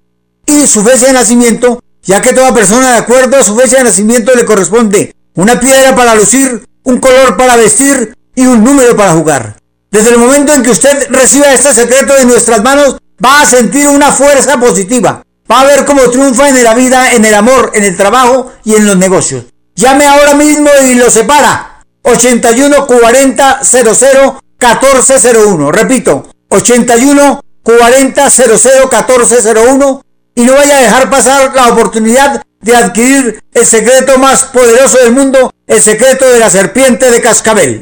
Y 0.46 0.68
su 0.68 0.84
fecha 0.84 1.08
de 1.08 1.14
nacimiento, 1.14 1.82
ya 2.04 2.22
que 2.22 2.34
toda 2.34 2.54
persona 2.54 2.92
de 2.92 2.98
acuerdo 3.00 3.38
a 3.38 3.44
su 3.44 3.56
fecha 3.56 3.78
de 3.78 3.86
nacimiento 3.86 4.34
le 4.36 4.46
corresponde 4.46 5.16
una 5.34 5.60
piedra 5.60 5.96
para 5.96 6.16
lucir, 6.16 6.64
un 6.84 7.00
color 7.00 7.36
para 7.38 7.58
vestir 7.58 8.16
y 8.36 8.46
un 8.46 8.64
número 8.64 8.96
para 8.96 9.14
jugar. 9.14 9.58
Desde 9.92 10.12
el 10.12 10.18
momento 10.18 10.54
en 10.54 10.62
que 10.62 10.70
usted 10.70 11.08
reciba 11.10 11.52
este 11.52 11.74
secreto 11.74 12.14
de 12.14 12.26
nuestras 12.26 12.62
manos, 12.62 12.98
va 13.24 13.42
a 13.42 13.46
sentir 13.46 13.88
una 13.88 14.12
fuerza 14.12 14.60
positiva. 14.60 15.24
Va 15.52 15.62
a 15.62 15.66
ver 15.66 15.86
cómo 15.86 16.10
triunfa 16.12 16.50
en 16.50 16.64
la 16.64 16.76
vida, 16.76 17.14
en 17.14 17.26
el 17.26 17.34
amor, 17.34 17.72
en 17.74 17.84
el 17.84 17.98
trabajo 17.98 18.52
y 18.64 18.76
en 18.76 18.86
los 18.86 18.98
negocios. 18.98 19.46
Llame 19.76 20.06
ahora 20.06 20.36
mismo 20.36 20.70
y 20.84 20.94
lo 20.94 21.10
separa. 21.10 21.84
81 22.04 22.86
40 22.86 23.60
00 23.64 24.40
1401. 24.60 25.72
Repito, 25.72 26.30
81 26.50 27.42
40 27.64 28.30
00 28.30 28.60
1401. 28.92 30.02
Y 30.36 30.44
no 30.44 30.54
vaya 30.54 30.78
a 30.78 30.82
dejar 30.82 31.10
pasar 31.10 31.52
la 31.56 31.70
oportunidad 31.70 32.44
de 32.62 32.76
adquirir 32.76 33.44
el 33.54 33.66
secreto 33.66 34.20
más 34.20 34.44
poderoso 34.44 34.98
del 35.00 35.12
mundo, 35.12 35.52
el 35.66 35.82
secreto 35.82 36.30
de 36.30 36.40
la 36.40 36.50
serpiente 36.50 37.10
de 37.10 37.22
cascabel. 37.22 37.82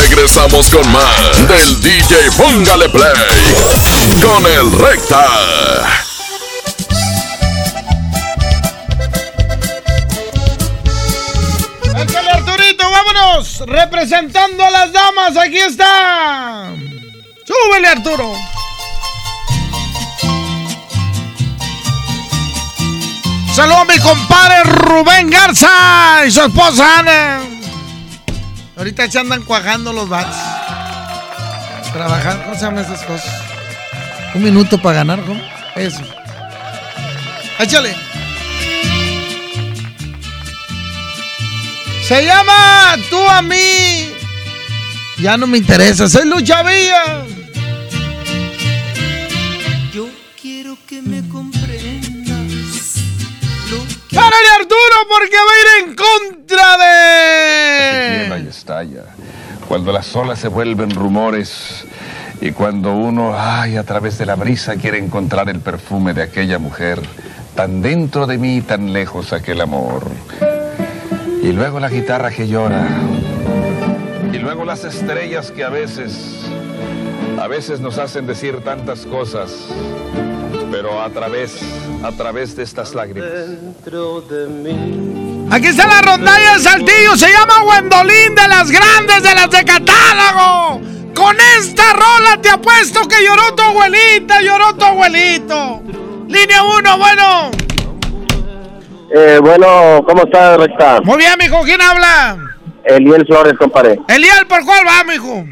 Regresamos 0.00 0.70
con 0.70 0.90
más 0.92 1.48
del 1.48 1.80
DJ 1.82 2.30
Póngale 2.36 2.88
Play 2.88 3.12
con 4.22 4.46
el 4.46 4.72
Recta. 4.72 5.26
¡Échale 11.96 12.30
Arturito, 12.30 12.90
vámonos! 12.90 13.60
Representando 13.66 14.64
a 14.64 14.70
las 14.70 14.92
damas, 14.92 15.36
aquí 15.36 15.58
está. 15.58 16.72
¡Súbele 17.46 17.88
Arturo! 17.88 18.32
Saludos 23.54 23.78
a 23.80 23.84
mi 23.84 23.98
compadre 23.98 24.62
Rubén 24.64 25.28
Garza 25.28 26.22
y 26.26 26.30
su 26.30 26.40
esposa 26.40 27.00
Ana. 27.00 27.59
Ahorita 28.80 29.10
se 29.10 29.18
andan 29.18 29.42
cuajando 29.42 29.92
los 29.92 30.08
bats. 30.08 30.38
Trabajando, 31.92 32.44
¿cómo 32.44 32.54
se 32.54 32.62
llaman 32.62 32.82
esas 32.82 33.04
cosas? 33.04 33.30
Un 34.34 34.42
minuto 34.42 34.80
para 34.80 35.00
ganar, 35.00 35.22
¿cómo? 35.26 35.38
Eso. 35.76 36.00
Échale. 37.58 37.94
Se 42.08 42.24
llama 42.24 42.96
Tú 43.10 43.18
a 43.18 43.42
mí. 43.42 44.14
Ya 45.18 45.36
no 45.36 45.46
me 45.46 45.58
interesa, 45.58 46.08
soy 46.08 46.26
Lucha 46.26 46.62
Villa. 46.62 47.26
Yo 49.92 50.08
quiero 50.40 50.78
que 50.88 51.02
me. 51.02 51.19
¡Párale, 54.14 54.48
Arturo! 54.58 54.96
Porque 55.08 55.36
va 55.36 55.52
a 55.52 55.60
ir 55.60 55.88
en 55.88 55.94
contra 55.94 56.76
de. 58.36 58.44
y 58.44 58.48
estalla. 58.48 59.04
Cuando 59.68 59.92
las 59.92 60.14
olas 60.16 60.38
se 60.38 60.48
vuelven 60.48 60.90
rumores 60.90 61.84
y 62.40 62.52
cuando 62.52 62.92
uno, 62.94 63.34
ay, 63.38 63.76
a 63.76 63.84
través 63.84 64.18
de 64.18 64.26
la 64.26 64.34
brisa 64.34 64.76
quiere 64.76 64.98
encontrar 64.98 65.48
el 65.48 65.60
perfume 65.60 66.12
de 66.14 66.22
aquella 66.22 66.58
mujer, 66.58 67.00
tan 67.54 67.82
dentro 67.82 68.26
de 68.26 68.38
mí, 68.38 68.62
tan 68.62 68.92
lejos 68.92 69.32
aquel 69.32 69.60
amor. 69.60 70.10
Y 71.42 71.52
luego 71.52 71.78
la 71.78 71.88
guitarra 71.88 72.30
que 72.30 72.48
llora. 72.48 72.88
Y 74.32 74.38
luego 74.38 74.64
las 74.64 74.84
estrellas 74.84 75.52
que 75.52 75.62
a 75.62 75.68
veces, 75.68 76.40
a 77.38 77.46
veces 77.46 77.80
nos 77.80 77.98
hacen 77.98 78.26
decir 78.26 78.64
tantas 78.64 79.06
cosas, 79.06 79.50
pero 80.80 80.98
a 80.98 81.10
través, 81.10 81.60
a 82.02 82.10
través 82.12 82.56
de 82.56 82.62
estas 82.62 82.94
lágrimas. 82.94 83.28
Aquí 85.50 85.66
está 85.66 85.86
la 85.86 86.00
rondalla 86.00 86.54
de 86.54 86.60
Saltillo. 86.60 87.16
Se 87.16 87.30
llama 87.30 87.64
Wendolín 87.64 88.34
de 88.34 88.48
las 88.48 88.70
grandes, 88.70 89.22
de 89.22 89.34
las 89.34 89.50
de 89.50 89.62
catálogo. 89.62 90.80
Con 91.14 91.36
esta 91.58 91.92
rola 91.92 92.40
te 92.40 92.48
apuesto 92.48 93.06
que 93.06 93.22
lloró 93.22 93.54
tu 93.54 93.62
abuelita, 93.62 94.40
lloró 94.40 94.74
tu 94.74 94.84
abuelito. 94.86 95.82
Línea 96.28 96.62
1, 96.62 96.96
bueno. 96.96 97.50
Eh, 99.14 99.38
bueno, 99.42 100.02
¿cómo 100.06 100.22
está, 100.22 100.56
Recta? 100.56 101.02
Muy 101.02 101.18
bien, 101.18 101.34
mijo. 101.38 101.60
¿Quién 101.62 101.82
habla? 101.82 102.38
Eliel 102.84 103.26
Flores, 103.26 103.52
compadre. 103.58 104.00
Eliel, 104.08 104.46
¿por 104.46 104.64
cuál 104.64 104.86
va, 104.86 105.04
mijo? 105.04 105.44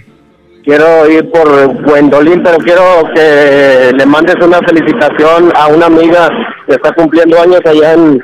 Quiero 0.69 1.09
ir 1.09 1.31
por 1.31 1.83
Gwendolyn, 1.83 2.43
pero 2.43 2.59
quiero 2.59 3.09
que 3.15 3.91
le 3.97 4.05
mandes 4.05 4.37
una 4.45 4.59
felicitación 4.59 5.51
a 5.57 5.69
una 5.69 5.87
amiga 5.87 6.29
que 6.67 6.75
está 6.75 6.93
cumpliendo 6.93 7.41
años 7.41 7.63
allá 7.65 7.95
en, 7.95 8.23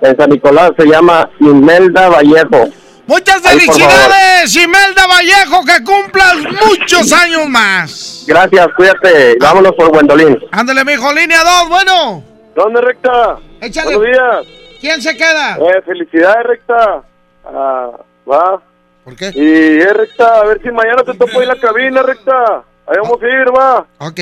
en 0.00 0.16
San 0.16 0.30
Nicolás. 0.30 0.70
Se 0.78 0.86
llama 0.86 1.28
Imelda 1.38 2.08
Vallejo. 2.08 2.70
Muchas 3.06 3.42
felicidades, 3.42 4.56
Imelda 4.56 5.06
Vallejo, 5.06 5.66
que 5.66 5.84
cumplas 5.84 6.36
muchos 6.66 7.12
años 7.12 7.46
más. 7.46 8.24
Gracias, 8.26 8.68
cuídate. 8.74 9.36
Vámonos 9.38 9.72
por 9.72 9.90
Gwendolyn. 9.90 10.38
Ándale, 10.52 10.82
mijo, 10.82 11.12
línea 11.12 11.40
2, 11.44 11.68
bueno. 11.68 12.24
¿Dónde, 12.54 12.80
Recta? 12.80 13.36
Échale. 13.60 13.98
Buenos 13.98 14.16
días. 14.16 14.46
¿Quién 14.80 15.02
se 15.02 15.14
queda? 15.14 15.58
Eh, 15.58 15.82
felicidades, 15.84 16.46
Recta. 16.46 17.02
Ah, 17.44 17.90
va. 18.26 18.62
¿Por 19.06 19.14
qué? 19.14 19.30
Y 19.36 19.82
es 19.82 19.96
Recta, 19.96 20.40
a 20.40 20.44
ver 20.46 20.60
si 20.60 20.68
mañana 20.72 21.04
te 21.04 21.14
topo 21.14 21.38
ahí 21.38 21.42
en 21.42 21.48
la 21.48 21.60
cabina, 21.60 22.02
Recta. 22.02 22.64
Ahí 22.88 22.96
vamos 23.00 23.22
a 23.22 23.26
ir, 23.26 23.56
va. 23.56 23.86
Ok. 23.98 24.18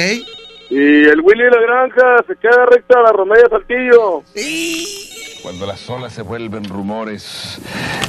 Y 0.69 1.05
el 1.07 1.23
Willy 1.23 1.45
de 1.45 1.51
la 1.51 1.61
Granja 1.63 2.25
se 2.27 2.37
queda 2.37 2.67
Recta, 2.67 3.01
la 3.01 3.11
Rondalla 3.13 3.49
Saltillo. 3.49 4.23
Cuando 5.43 5.65
las 5.65 5.89
olas 5.89 6.13
se 6.13 6.21
vuelven 6.21 6.65
rumores 6.65 7.59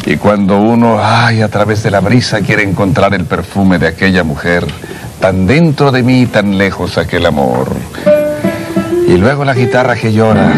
y 0.06 0.18
cuando 0.18 0.58
uno, 0.58 1.00
ay, 1.02 1.44
a 1.44 1.48
través 1.48 1.82
de 1.82 1.92
la 1.92 2.02
brisa 2.02 2.42
quiere 2.42 2.64
encontrar 2.64 3.14
el 3.14 3.24
perfume 3.24 3.80
de 3.80 3.88
aquella 3.88 4.26
mujer, 4.26 4.66
tan 5.22 5.48
dentro 5.48 5.94
de 5.94 6.04
mí, 6.04 6.26
tan 6.26 6.58
lejos 6.58 6.98
aquel 6.98 7.26
amor. 7.26 7.70
Y 9.08 9.16
luego 9.16 9.46
la 9.46 9.54
guitarra 9.54 9.96
que 9.96 10.12
llora. 10.12 10.52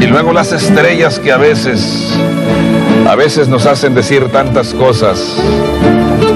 Y 0.00 0.06
luego 0.06 0.32
las 0.32 0.52
estrellas 0.52 1.18
que 1.18 1.32
a 1.32 1.36
veces, 1.36 2.16
a 3.08 3.16
veces 3.16 3.48
nos 3.48 3.64
hacen 3.64 3.94
decir 3.94 4.28
tantas 4.30 4.74
cosas, 4.74 5.18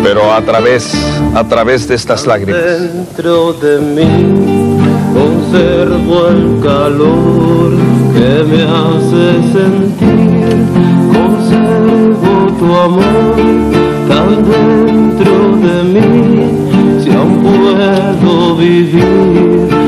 pero 0.02 0.32
a 0.32 0.40
través, 0.40 0.94
a 1.34 1.44
través 1.44 1.86
de 1.86 1.94
estas 1.94 2.26
lágrimas. 2.26 2.62
Dentro 2.62 3.52
de 3.52 3.78
mí 3.78 4.78
conservo 5.12 6.28
el 6.28 6.60
calor 6.62 7.72
que 8.14 8.44
me 8.44 8.62
hace 8.62 9.52
sentir. 9.52 10.64
Conservo 11.12 12.56
tu 12.58 12.74
amor 12.74 13.36
tan 14.08 14.30
dentro 14.50 15.56
de 15.58 15.82
mí. 15.92 17.04
Si 17.04 17.10
aún 17.10 17.42
puedo 17.42 18.56
vivir 18.56 19.81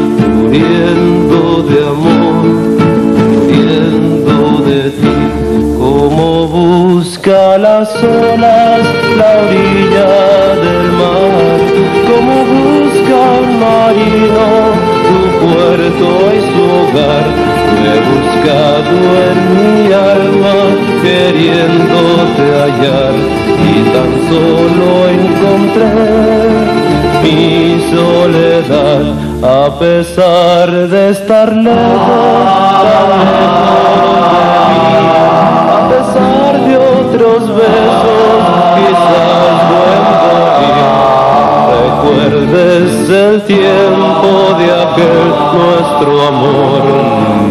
busca 6.94 7.58
las 7.58 7.90
olas 8.04 8.82
la 9.18 9.30
orilla 9.44 10.12
del 10.64 10.86
mar, 11.00 11.60
como 12.08 12.34
busca 12.54 13.16
un 13.42 13.48
marino 13.64 14.46
su 15.08 15.20
puerto 15.42 16.08
y 16.36 16.40
su 16.50 16.62
hogar. 16.78 17.28
He 17.84 17.96
buscado 18.10 18.96
en 19.26 19.38
mi 19.56 19.72
alma 19.92 20.56
queriéndote 21.02 22.44
hallar. 22.60 23.14
Y 23.70 23.76
tan 23.94 24.12
solo 24.28 24.88
encontré 25.18 25.94
mi 27.24 27.44
soledad 27.90 29.04
a 29.42 29.78
pesar 29.78 30.68
de 30.88 31.00
estar 31.10 31.48
lejos, 31.52 31.74
tan 32.82 33.08
lejos 33.18 34.73
pesar 36.04 36.60
de 36.66 36.76
otros 36.76 37.48
besos, 37.48 38.42
quizás 38.76 39.56
buen 39.70 40.02
morir. 40.12 40.84
Recuerdes 41.84 43.10
el 43.10 43.42
tiempo 43.42 44.56
de 44.58 44.66
aquel 44.82 45.28
nuestro 45.54 46.28
amor, 46.28 46.82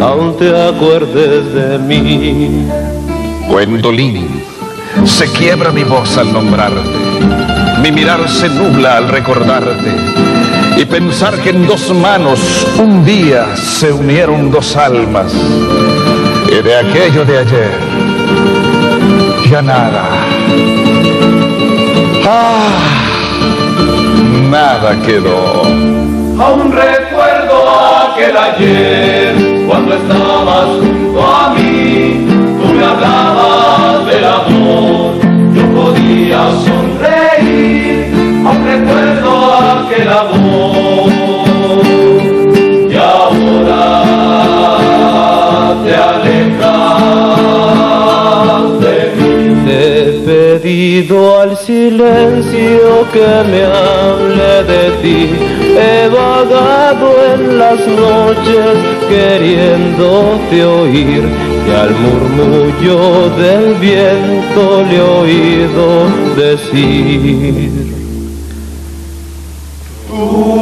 aún 0.02 0.36
te 0.36 0.68
acuerdes 0.68 1.54
de 1.54 1.78
mí. 1.78 2.66
Gwendolyn, 3.48 4.44
se 5.04 5.30
quiebra 5.32 5.70
mi 5.70 5.84
voz 5.84 6.16
al 6.16 6.32
nombrarte, 6.32 6.80
mi 7.82 7.92
mirar 7.92 8.28
se 8.28 8.48
nubla 8.48 8.96
al 8.98 9.08
recordarte 9.08 9.92
y 10.76 10.84
pensar 10.86 11.38
que 11.40 11.50
en 11.50 11.66
dos 11.66 11.94
manos 11.94 12.66
un 12.78 13.04
día 13.04 13.54
se 13.56 13.92
unieron 13.92 14.50
dos 14.50 14.76
almas 14.76 15.32
y 16.48 16.62
de 16.62 16.76
aquello 16.76 17.24
de 17.24 17.38
ayer 17.38 18.03
nada. 19.62 20.02
Ah, 22.26 22.78
nada 24.50 24.96
quedó. 25.02 25.62
Aún 26.42 26.72
recuerdo 26.72 27.54
aquel 28.10 28.36
ayer 28.36 29.34
cuando 29.68 29.94
estabas 29.94 30.66
junto 30.80 31.22
a 31.22 31.54
mí, 31.54 32.26
tú 32.60 32.74
me 32.74 32.84
hablabas 32.84 34.06
del 34.06 34.24
amor, 34.24 35.14
yo 35.54 35.62
podía 35.72 36.50
sonreír, 36.66 38.12
aún 38.44 38.64
recuerdo 38.66 39.30
aquel 39.54 40.08
amor. 40.08 41.10
Y 42.90 42.96
ahora 42.96 44.02
te 45.84 45.94
alejas 45.94 46.53
pedido 50.64 51.40
al 51.40 51.56
silencio 51.58 53.06
que 53.12 53.28
me 53.50 53.64
hable 53.64 54.64
de 54.64 54.84
ti. 55.02 55.30
He 55.76 56.08
vagado 56.08 57.08
en 57.34 57.58
las 57.58 57.80
noches 57.86 58.74
queriéndote 59.06 60.64
oír 60.64 61.24
y 61.66 61.70
al 61.70 61.90
murmullo 62.04 63.28
del 63.36 63.74
viento 63.74 64.84
le 64.88 64.96
he 64.96 65.00
oído 65.02 65.86
decir. 66.34 67.94
Tu 70.08 70.53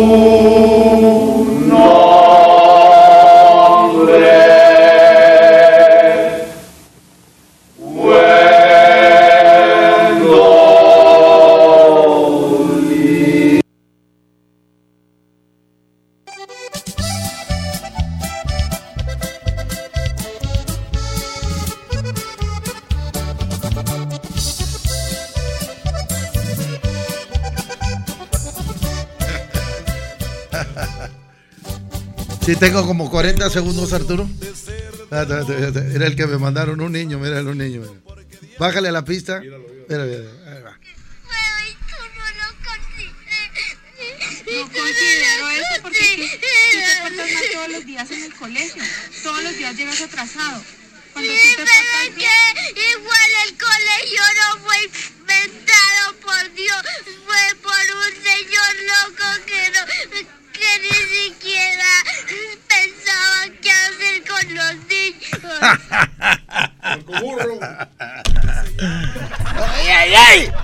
tengo 32.63 32.87
como 32.87 33.11
40 33.11 33.51
segundos, 33.51 33.93
Arturo. 33.93 34.31
Era 35.11 36.07
el 36.07 36.15
que 36.15 36.29
me 36.29 36.39
mandaron 36.39 36.81
un 36.81 36.93
niño, 36.93 37.19
mira, 37.19 37.41
un 37.41 37.59
niño. 37.59 37.81
mira. 37.81 37.93
Bájale 38.57 38.89
a 38.89 38.93
la 38.93 39.05
pista. 39.05 39.41
Mira, 39.41 39.59
mira, 39.89 40.05
mira. 40.05 40.31
Ahí 40.47 40.63
va. 40.63 40.79
No 44.47 44.63
considero 44.71 45.49
eso 45.51 45.83
porque 45.83 45.99
es 45.99 46.11
que 46.11 46.39
tú 46.39 46.79
te 46.87 47.01
portas 47.03 47.33
mal 47.33 47.45
todos 47.53 47.69
los 47.71 47.85
días 47.85 48.11
en 48.13 48.23
el 48.23 48.35
colegio. 48.35 48.83
Todos 49.25 49.43
los 49.43 49.57
días 49.57 49.77
llegas 49.77 50.01
atrasado. 50.01 50.63
Cuando 51.13 51.33
tú 51.33 51.39
te 51.57 51.57
portas 51.57 52.15
bien... 52.15 52.31
Igual 52.95 53.31
el 53.45 53.59
colegio 53.59 54.23
no 54.37 54.61
fue 54.61 54.77
inventado 55.19 56.15
por 56.23 56.55
Dios, 56.55 56.83
fue 57.27 57.57
por 57.61 57.83
un 57.97 58.13
señor 58.23 58.73
loco 58.93 59.27
que 59.47 59.63
no, 59.71 59.83
que 60.53 60.79
ni 60.81 60.95
siquiera 61.17 61.42
qué 63.63 63.71
hacer 63.71 64.23
con 64.29 64.55
los 64.55 64.75
niños. 64.89 65.41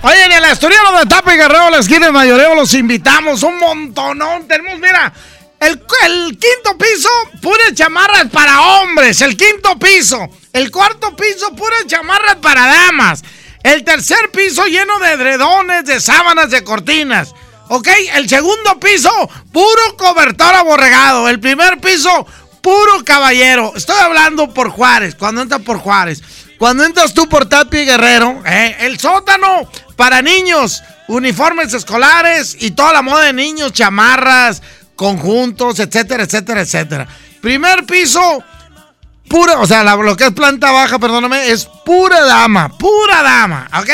Oye, 0.01 0.25
en 0.25 0.31
el 0.33 0.45
asturiano 0.45 0.99
de 0.99 1.05
Tapa 1.05 1.33
y 1.33 1.37
Guerrero, 1.37 1.69
la 1.69 1.79
esquina 1.79 2.07
de 2.07 2.11
Mayoreo, 2.11 2.53
los 2.55 2.73
invitamos 2.73 3.41
un 3.43 3.57
montonón. 3.57 4.47
Tenemos, 4.47 4.77
mira, 4.79 5.11
el, 5.59 5.81
el 6.05 6.37
quinto 6.37 6.77
piso, 6.77 7.09
puras 7.41 7.73
chamarras 7.73 8.27
para 8.31 8.61
hombres. 8.61 9.21
El 9.21 9.35
quinto 9.37 9.79
piso. 9.79 10.29
El 10.53 10.69
cuarto 10.69 11.15
piso, 11.15 11.55
puras 11.55 11.87
chamarras 11.87 12.35
para 12.35 12.67
damas. 12.67 13.23
El 13.63 13.83
tercer 13.83 14.29
piso 14.31 14.65
lleno 14.65 14.99
de 14.99 15.13
edredones, 15.13 15.85
de 15.85 15.99
sábanas, 15.99 16.49
de 16.51 16.63
cortinas. 16.63 17.33
¿Ok? 17.71 17.87
El 18.15 18.27
segundo 18.27 18.79
piso, 18.79 19.11
puro 19.53 19.95
cobertor 19.95 20.55
aborregado. 20.55 21.29
El 21.29 21.39
primer 21.39 21.79
piso, 21.79 22.25
puro 22.61 23.03
caballero. 23.05 23.73
Estoy 23.75 23.99
hablando 23.99 24.53
por 24.53 24.69
Juárez, 24.69 25.15
cuando 25.15 25.41
entras 25.41 25.61
por 25.61 25.79
Juárez. 25.79 26.21
Cuando 26.57 26.83
entras 26.83 27.13
tú 27.13 27.29
por 27.29 27.47
Tapia 27.47 27.83
y 27.83 27.85
Guerrero, 27.85 28.43
eh, 28.45 28.75
el 28.81 28.99
sótano 28.99 29.69
para 29.95 30.21
niños, 30.21 30.83
uniformes 31.07 31.73
escolares 31.73 32.57
y 32.59 32.71
toda 32.71 32.91
la 32.91 33.01
moda 33.01 33.23
de 33.23 33.33
niños, 33.33 33.71
chamarras, 33.71 34.61
conjuntos, 34.97 35.79
etcétera, 35.79 36.23
etcétera, 36.23 36.61
etcétera. 36.61 37.07
Primer 37.41 37.85
piso, 37.85 38.43
pura, 39.29 39.59
o 39.59 39.65
sea, 39.65 39.83
lo 39.95 40.17
que 40.17 40.25
es 40.25 40.33
planta 40.33 40.71
baja, 40.71 40.99
perdóname, 40.99 41.49
es 41.49 41.65
pura 41.85 42.25
dama, 42.25 42.77
pura 42.77 43.23
dama, 43.23 43.69
¿ok? 43.79 43.89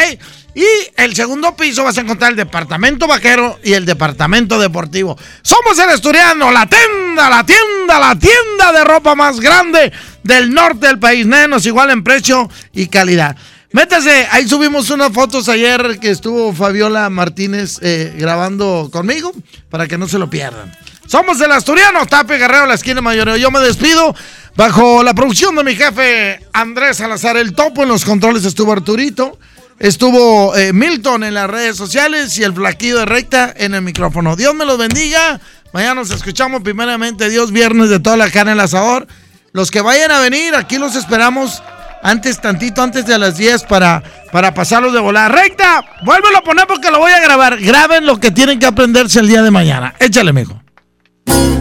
Y 0.56 0.66
el 0.96 1.14
segundo 1.14 1.54
piso 1.58 1.84
vas 1.84 1.98
a 1.98 2.02
encontrar 2.02 2.32
el 2.32 2.38
departamento 2.38 3.08
vaquero 3.08 3.60
y 3.62 3.74
el 3.74 3.86
departamento 3.86 4.58
deportivo. 4.58 5.18
Somos 5.42 5.78
el 5.78 5.90
Asturiano, 5.90 6.50
la 6.50 6.66
tienda, 6.66 7.30
la 7.30 7.46
tienda, 7.46 8.00
la 8.00 8.18
tienda 8.18 8.72
de 8.72 8.86
ropa 8.86 9.16
más 9.16 9.42
grande 9.42 9.92
del 10.24 10.54
norte 10.54 10.88
del 10.88 10.98
país. 10.98 11.26
Menos 11.26 11.66
igual 11.66 11.90
en 11.90 12.06
precio 12.06 12.50
y 12.72 12.88
calidad. 12.88 13.36
Métase, 13.74 14.30
ahí 14.32 14.48
subimos 14.48 14.90
unas 14.90 15.12
fotos 15.12 15.50
ayer 15.50 16.00
que 16.00 16.10
estuvo 16.10 16.54
Fabiola 16.54 17.10
Martínez 17.10 17.80
eh, 17.82 18.16
grabando 18.18 18.90
conmigo 18.90 19.34
para 19.70 19.88
que 19.88 19.98
no 19.98 20.08
se 20.08 20.18
lo 20.18 20.30
pierdan. 20.30 20.72
Somos 21.06 21.42
el 21.42 21.52
Asturiano, 21.52 22.06
Tape 22.06 22.38
Guerrero, 22.38 22.66
la 22.66 22.76
esquina 22.76 23.02
mayoreo. 23.02 23.36
Yo 23.36 23.52
me 23.52 23.60
despido 23.60 24.16
bajo 24.56 25.04
la 25.04 25.14
producción 25.14 25.54
de 25.58 25.66
mi 25.66 25.76
jefe 25.76 26.40
Andrés 26.54 26.96
Salazar 26.96 27.36
el 27.36 27.54
Topo. 27.54 27.84
En 27.84 27.90
los 27.90 28.06
controles 28.06 28.46
estuvo 28.46 28.72
Arturito. 28.72 29.38
Estuvo 29.80 30.56
eh, 30.56 30.72
Milton 30.72 31.24
en 31.24 31.34
las 31.34 31.50
redes 31.50 31.76
sociales 31.76 32.38
y 32.38 32.44
el 32.44 32.54
flaquillo 32.54 33.00
de 33.00 33.06
recta 33.06 33.54
en 33.56 33.74
el 33.74 33.82
micrófono. 33.82 34.36
Dios 34.36 34.56
me 34.56 34.66
los 34.66 34.78
bendiga. 34.78 35.40
Mañana 35.74 35.96
nos 35.96 36.12
escuchamos 36.12 36.62
primeramente 36.62 37.30
Dios 37.30 37.52
viernes 37.52 37.90
de 37.90 38.00
toda 38.00 38.16
la 38.16 38.32
carne 38.32 38.54
al 38.54 38.60
asador. 38.62 39.08
Los 39.52 39.72
que 39.72 39.82
vayan 39.82 40.12
a 40.12 40.20
venir, 40.20 40.56
aquí 40.56 40.78
los 40.78 40.96
esperamos 40.96 41.62
antes, 42.02 42.40
tantito 42.40 42.82
antes 42.82 43.06
de 43.06 43.18
las 43.18 43.38
10 43.38 43.64
para, 43.64 44.02
para 44.32 44.54
pasarlos 44.54 44.94
de 44.94 45.00
volar. 45.00 45.32
Recta, 45.32 45.84
vuélvelo 46.04 46.38
a 46.38 46.42
poner 46.42 46.68
porque 46.68 46.92
lo 46.92 47.00
voy 47.00 47.12
a 47.12 47.20
grabar. 47.20 47.58
Graben 47.60 48.06
lo 48.06 48.20
que 48.20 48.32
tienen 48.32 48.60
que 48.60 48.66
aprenderse 48.66 49.20
el 49.20 49.28
día 49.28 49.42
de 49.44 49.52
mañana. 49.52 49.94
Échale, 50.00 50.32
mijo. 50.32 50.65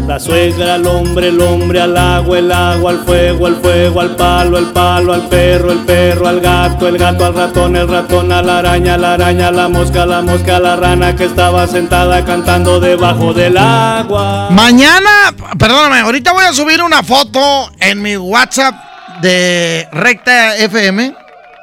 La 0.07 0.21
suegra 0.21 0.75
al 0.75 0.87
hombre, 0.87 1.29
el 1.29 1.41
hombre 1.41 1.81
al 1.81 1.97
agua, 1.97 2.39
el 2.39 2.53
agua 2.53 2.91
al 2.91 3.05
fuego, 3.05 3.49
el 3.49 3.57
fuego 3.57 4.01
al 4.01 4.15
palo, 4.17 4.59
el 4.59 4.67
palo 4.67 5.15
al 5.15 5.29
perro, 5.29 5.73
el 5.73 5.79
perro 5.81 6.29
al 6.29 6.41
gato, 6.41 6.87
el 6.89 6.99
gato 6.99 7.25
al 7.25 7.35
ratón, 7.35 7.75
el 7.75 7.89
ratón 7.89 8.31
a 8.31 8.43
la 8.43 8.59
araña, 8.59 8.99
la 8.99 9.15
araña 9.15 9.51
la 9.51 9.69
mosca, 9.69 10.05
la 10.05 10.21
mosca 10.21 10.57
a 10.57 10.61
la 10.61 10.77
rana 10.77 11.17
que 11.17 11.25
estaba 11.25 11.67
sentada 11.67 12.25
cantando 12.25 12.81
debajo 12.81 13.33
del 13.33 13.57
agua. 13.57 14.51
Mañana, 14.51 15.35
perdóname, 15.59 16.01
ahorita 16.01 16.33
voy 16.33 16.45
a 16.45 16.53
subir 16.53 16.83
una 16.83 17.03
foto 17.03 17.73
en 17.81 18.03
mi 18.03 18.17
WhatsApp 18.17 18.75
de 19.23 19.89
Recta 19.91 20.57
FM. 20.57 21.15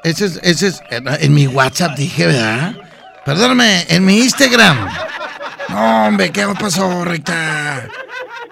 Ese 0.03 0.25
es, 0.25 0.39
ese 0.41 0.67
es, 0.67 0.81
en 0.89 1.33
mi 1.33 1.45
WhatsApp 1.45 1.95
dije, 1.95 2.25
¿verdad? 2.25 2.73
Perdóname, 3.23 3.85
en 3.87 4.03
mi 4.03 4.17
Instagram. 4.17 4.89
No, 5.71 6.07
hombre, 6.07 6.33
¿qué 6.33 6.45
pasó, 6.59 7.05
Recta? 7.05 7.87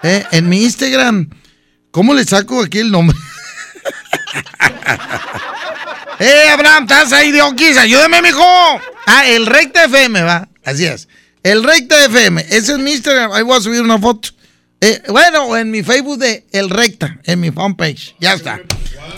Eh, 0.02 0.24
en 0.32 0.48
mi 0.48 0.62
Instagram. 0.62 1.28
¿Cómo 1.90 2.14
le 2.14 2.24
saco 2.24 2.62
aquí 2.62 2.78
el 2.78 2.90
nombre? 2.90 3.14
¡Eh, 6.18 6.48
Abraham! 6.50 6.84
¿Estás 6.84 7.12
ahí 7.12 7.30
de 7.30 7.42
Oquis? 7.42 7.76
¡Ayúdame, 7.76 8.22
mijo! 8.22 8.42
Ah, 9.06 9.26
el 9.26 9.44
Recta 9.44 9.84
FM, 9.84 10.22
va. 10.22 10.48
Así 10.64 10.86
es. 10.86 11.08
El 11.42 11.62
Recta 11.62 12.06
FM. 12.06 12.40
Ese 12.48 12.72
es 12.72 12.78
mi 12.78 12.92
Instagram. 12.92 13.32
Ahí 13.32 13.42
voy 13.42 13.58
a 13.58 13.60
subir 13.60 13.82
una 13.82 13.98
foto. 13.98 14.30
Eh, 14.80 15.02
bueno, 15.08 15.54
en 15.58 15.70
mi 15.70 15.82
Facebook 15.82 16.18
de 16.18 16.46
El 16.52 16.70
Recta, 16.70 17.18
en 17.24 17.40
mi 17.40 17.50
fanpage. 17.50 18.16
Ya 18.18 18.32
está. 18.32 18.60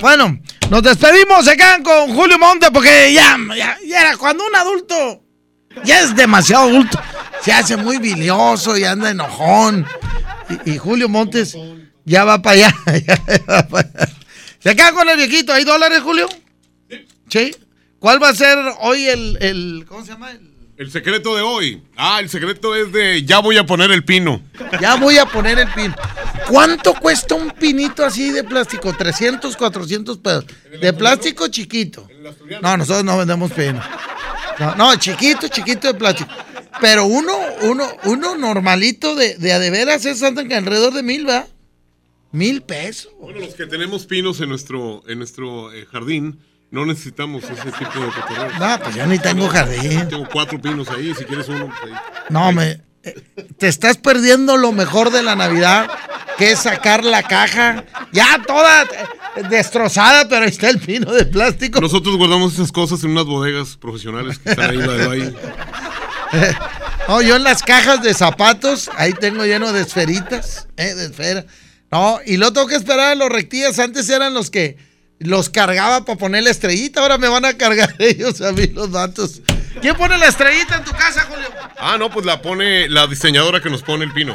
Bueno, 0.00 0.40
nos 0.70 0.82
despedimos. 0.82 1.44
Se 1.44 1.56
quedan 1.56 1.84
con 1.84 2.12
Julio 2.16 2.36
Monte 2.36 2.72
porque 2.72 3.12
ya, 3.12 3.38
ya, 3.56 3.78
ya 3.86 4.00
era 4.00 4.16
cuando 4.16 4.44
un 4.44 4.56
adulto 4.56 5.22
ya 5.84 6.00
es 6.00 6.14
demasiado 6.14 6.68
adulto. 6.68 7.00
Se 7.44 7.52
hace 7.52 7.77
muy 7.77 7.98
bilioso 7.98 8.77
y 8.77 8.85
anda 8.85 9.10
enojón. 9.10 9.86
Y, 10.64 10.73
y 10.73 10.78
Julio 10.78 11.09
Montes 11.09 11.56
ya 12.05 12.24
va 12.24 12.40
para 12.43 12.56
allá. 12.69 12.74
Se 14.60 14.77
quedan 14.77 14.94
con 14.94 15.09
el 15.09 15.16
viejito. 15.16 15.52
¿Hay 15.52 15.64
dólares, 15.64 16.01
Julio? 16.02 16.28
Sí. 17.28 17.55
¿Cuál 17.98 18.23
va 18.23 18.31
a 18.31 18.35
ser 18.35 18.59
hoy 18.81 19.06
el, 19.06 19.39
el 19.40 19.85
¿cómo 19.89 20.05
se 20.05 20.12
llama? 20.12 20.31
El- 20.32 20.51
El 20.77 20.90
secreto 20.90 21.36
de 21.36 21.43
hoy. 21.43 21.82
Ah, 21.97 22.19
el 22.20 22.28
secreto 22.28 22.74
es 22.74 22.93
de 22.93 23.23
ya 23.24 23.39
voy 23.39 23.56
a 23.59 23.64
poner 23.64 23.90
el 23.93 24.05
pino. 24.05 24.43
Ya 24.81 24.97
voy 24.97 25.19
a 25.19 25.27
poner 25.27 25.59
el 25.59 25.69
pin. 25.69 25.94
¿Cuánto 26.48 26.94
cuesta 26.94 27.35
un 27.36 27.51
pinito 27.51 28.05
así 28.05 28.31
de 28.31 28.43
plástico? 28.43 28.93
300, 28.93 29.56
400 29.56 30.19
pesos. 30.19 30.44
De 30.81 30.93
plástico 30.93 31.47
chiquito. 31.48 32.09
No, 32.60 32.77
nosotros 32.77 33.05
no 33.05 33.19
vendemos 33.19 33.52
pino. 33.52 33.81
No, 34.59 34.74
no, 34.74 34.97
chiquito, 34.97 35.47
chiquito 35.48 35.89
de 35.89 35.94
plástico. 35.94 36.31
Pero 36.80 37.06
uno, 37.06 37.32
uno, 37.62 37.86
uno 38.04 38.36
normalito 38.36 39.14
de, 39.14 39.36
de 39.36 39.52
a 39.52 39.58
de 39.58 39.70
veras 39.70 40.04
es 40.06 40.22
andan 40.22 40.48
que 40.48 40.54
alrededor 40.54 40.94
de 40.94 41.02
mil, 41.02 41.28
¿va? 41.28 41.46
Mil 42.32 42.62
pesos. 42.62 43.12
Bueno, 43.20 43.40
los 43.40 43.54
que 43.54 43.66
tenemos 43.66 44.06
pinos 44.06 44.40
en 44.40 44.48
nuestro, 44.48 45.02
en 45.06 45.18
nuestro 45.18 45.72
eh, 45.72 45.84
jardín, 45.90 46.40
no 46.70 46.86
necesitamos 46.86 47.44
ese 47.44 47.70
tipo 47.72 48.00
de 48.00 48.06
cotorreo. 48.06 48.58
No, 48.58 48.78
pues 48.82 48.94
yo 48.94 49.06
ni 49.06 49.18
tengo 49.18 49.48
jardín. 49.48 50.08
Tengo 50.08 50.26
cuatro 50.32 50.60
pinos 50.60 50.88
ahí, 50.88 51.14
si 51.14 51.24
quieres 51.24 51.48
uno. 51.48 51.66
pues, 51.80 51.92
ahí. 51.92 51.98
No, 52.30 52.50
me. 52.52 52.80
eh, 53.02 53.22
Te 53.58 53.68
estás 53.68 53.98
perdiendo 53.98 54.56
lo 54.56 54.72
mejor 54.72 55.10
de 55.10 55.22
la 55.22 55.36
Navidad, 55.36 55.90
que 56.38 56.52
es 56.52 56.60
sacar 56.60 57.04
la 57.04 57.22
caja. 57.22 57.84
Ya 58.12 58.40
toda 58.46 58.84
eh, 58.84 59.42
destrozada, 59.50 60.26
pero 60.26 60.44
ahí 60.44 60.50
está 60.50 60.70
el 60.70 60.80
pino 60.80 61.12
de 61.12 61.26
plástico. 61.26 61.82
Nosotros 61.82 62.16
guardamos 62.16 62.54
esas 62.54 62.72
cosas 62.72 63.04
en 63.04 63.10
unas 63.10 63.26
bodegas 63.26 63.76
profesionales 63.76 64.38
que 64.38 64.48
están 64.50 64.70
ahí 64.70 64.78
la 64.78 64.92
de 64.94 65.06
Valle. 65.06 65.34
No, 67.09 67.20
yo 67.20 67.34
en 67.34 67.42
las 67.42 67.62
cajas 67.62 68.00
de 68.02 68.14
zapatos, 68.14 68.88
ahí 68.96 69.12
tengo 69.12 69.44
lleno 69.44 69.72
de 69.72 69.82
esferitas, 69.82 70.68
eh, 70.76 70.94
de 70.94 71.06
esfera. 71.06 71.44
No, 71.90 72.20
y 72.24 72.36
lo 72.36 72.52
tengo 72.52 72.68
que 72.68 72.76
esperar 72.76 73.10
a 73.10 73.14
los 73.16 73.28
rectillas. 73.28 73.78
Antes 73.80 74.09
eran 74.09 74.32
los 74.32 74.50
que 74.50 74.78
los 75.18 75.50
cargaba 75.50 76.04
para 76.04 76.18
poner 76.18 76.44
la 76.44 76.50
estrellita, 76.50 77.00
ahora 77.00 77.18
me 77.18 77.28
van 77.28 77.44
a 77.44 77.54
cargar 77.54 77.94
ellos 77.98 78.40
a 78.40 78.52
mí 78.52 78.68
los 78.68 78.92
datos. 78.92 79.42
¿Quién 79.80 79.96
pone 79.96 80.16
la 80.16 80.26
estrellita 80.26 80.76
en 80.76 80.84
tu 80.84 80.92
casa, 80.92 81.26
Julio? 81.28 81.48
Ah, 81.78 81.96
no, 81.98 82.10
pues 82.10 82.24
la 82.24 82.40
pone 82.40 82.88
la 82.88 83.06
diseñadora 83.06 83.60
que 83.60 83.68
nos 83.68 83.82
pone 83.82 84.04
el 84.04 84.12
pino. 84.12 84.34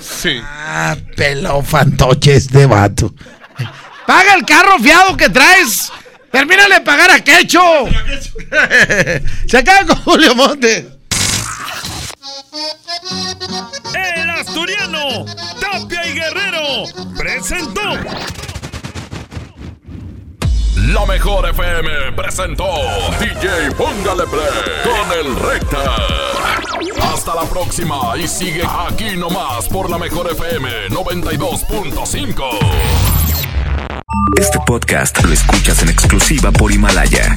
Sí. 0.00 0.40
Ah, 0.42 0.96
pelo 1.16 1.62
fantoche 1.62 2.36
este 2.36 2.66
vato. 2.66 3.14
Paga 4.06 4.34
el 4.34 4.44
carro 4.44 4.78
fiado 4.78 5.16
que 5.16 5.28
traes. 5.28 5.90
Termínale 6.30 6.76
de 6.76 6.80
pagar 6.82 7.10
a 7.10 7.20
Quecho. 7.20 7.60
Se 9.48 9.58
acaba 9.58 9.86
con 9.86 9.96
Julio 10.02 10.34
Montes. 10.34 10.95
El 13.94 14.30
asturiano, 14.30 15.24
Tapia 15.60 16.06
y 16.06 16.12
Guerrero, 16.12 16.84
presentó. 17.16 17.80
La 20.92 21.04
mejor 21.06 21.48
FM 21.48 22.12
presentó 22.12 22.64
DJ 23.18 23.72
Póngale 23.76 24.24
Play 24.24 24.84
con 24.84 25.18
el 25.18 25.36
Recta. 25.36 25.96
Hasta 27.12 27.34
la 27.34 27.42
próxima 27.42 28.16
y 28.16 28.28
sigue 28.28 28.62
aquí 28.88 29.16
nomás 29.16 29.68
por 29.68 29.90
la 29.90 29.98
mejor 29.98 30.30
FM 30.30 30.88
92.5. 30.90 32.44
Este 34.38 34.58
podcast 34.66 35.22
lo 35.24 35.32
escuchas 35.32 35.82
en 35.82 35.88
exclusiva 35.88 36.50
por 36.52 36.70
Himalaya. 36.70 37.36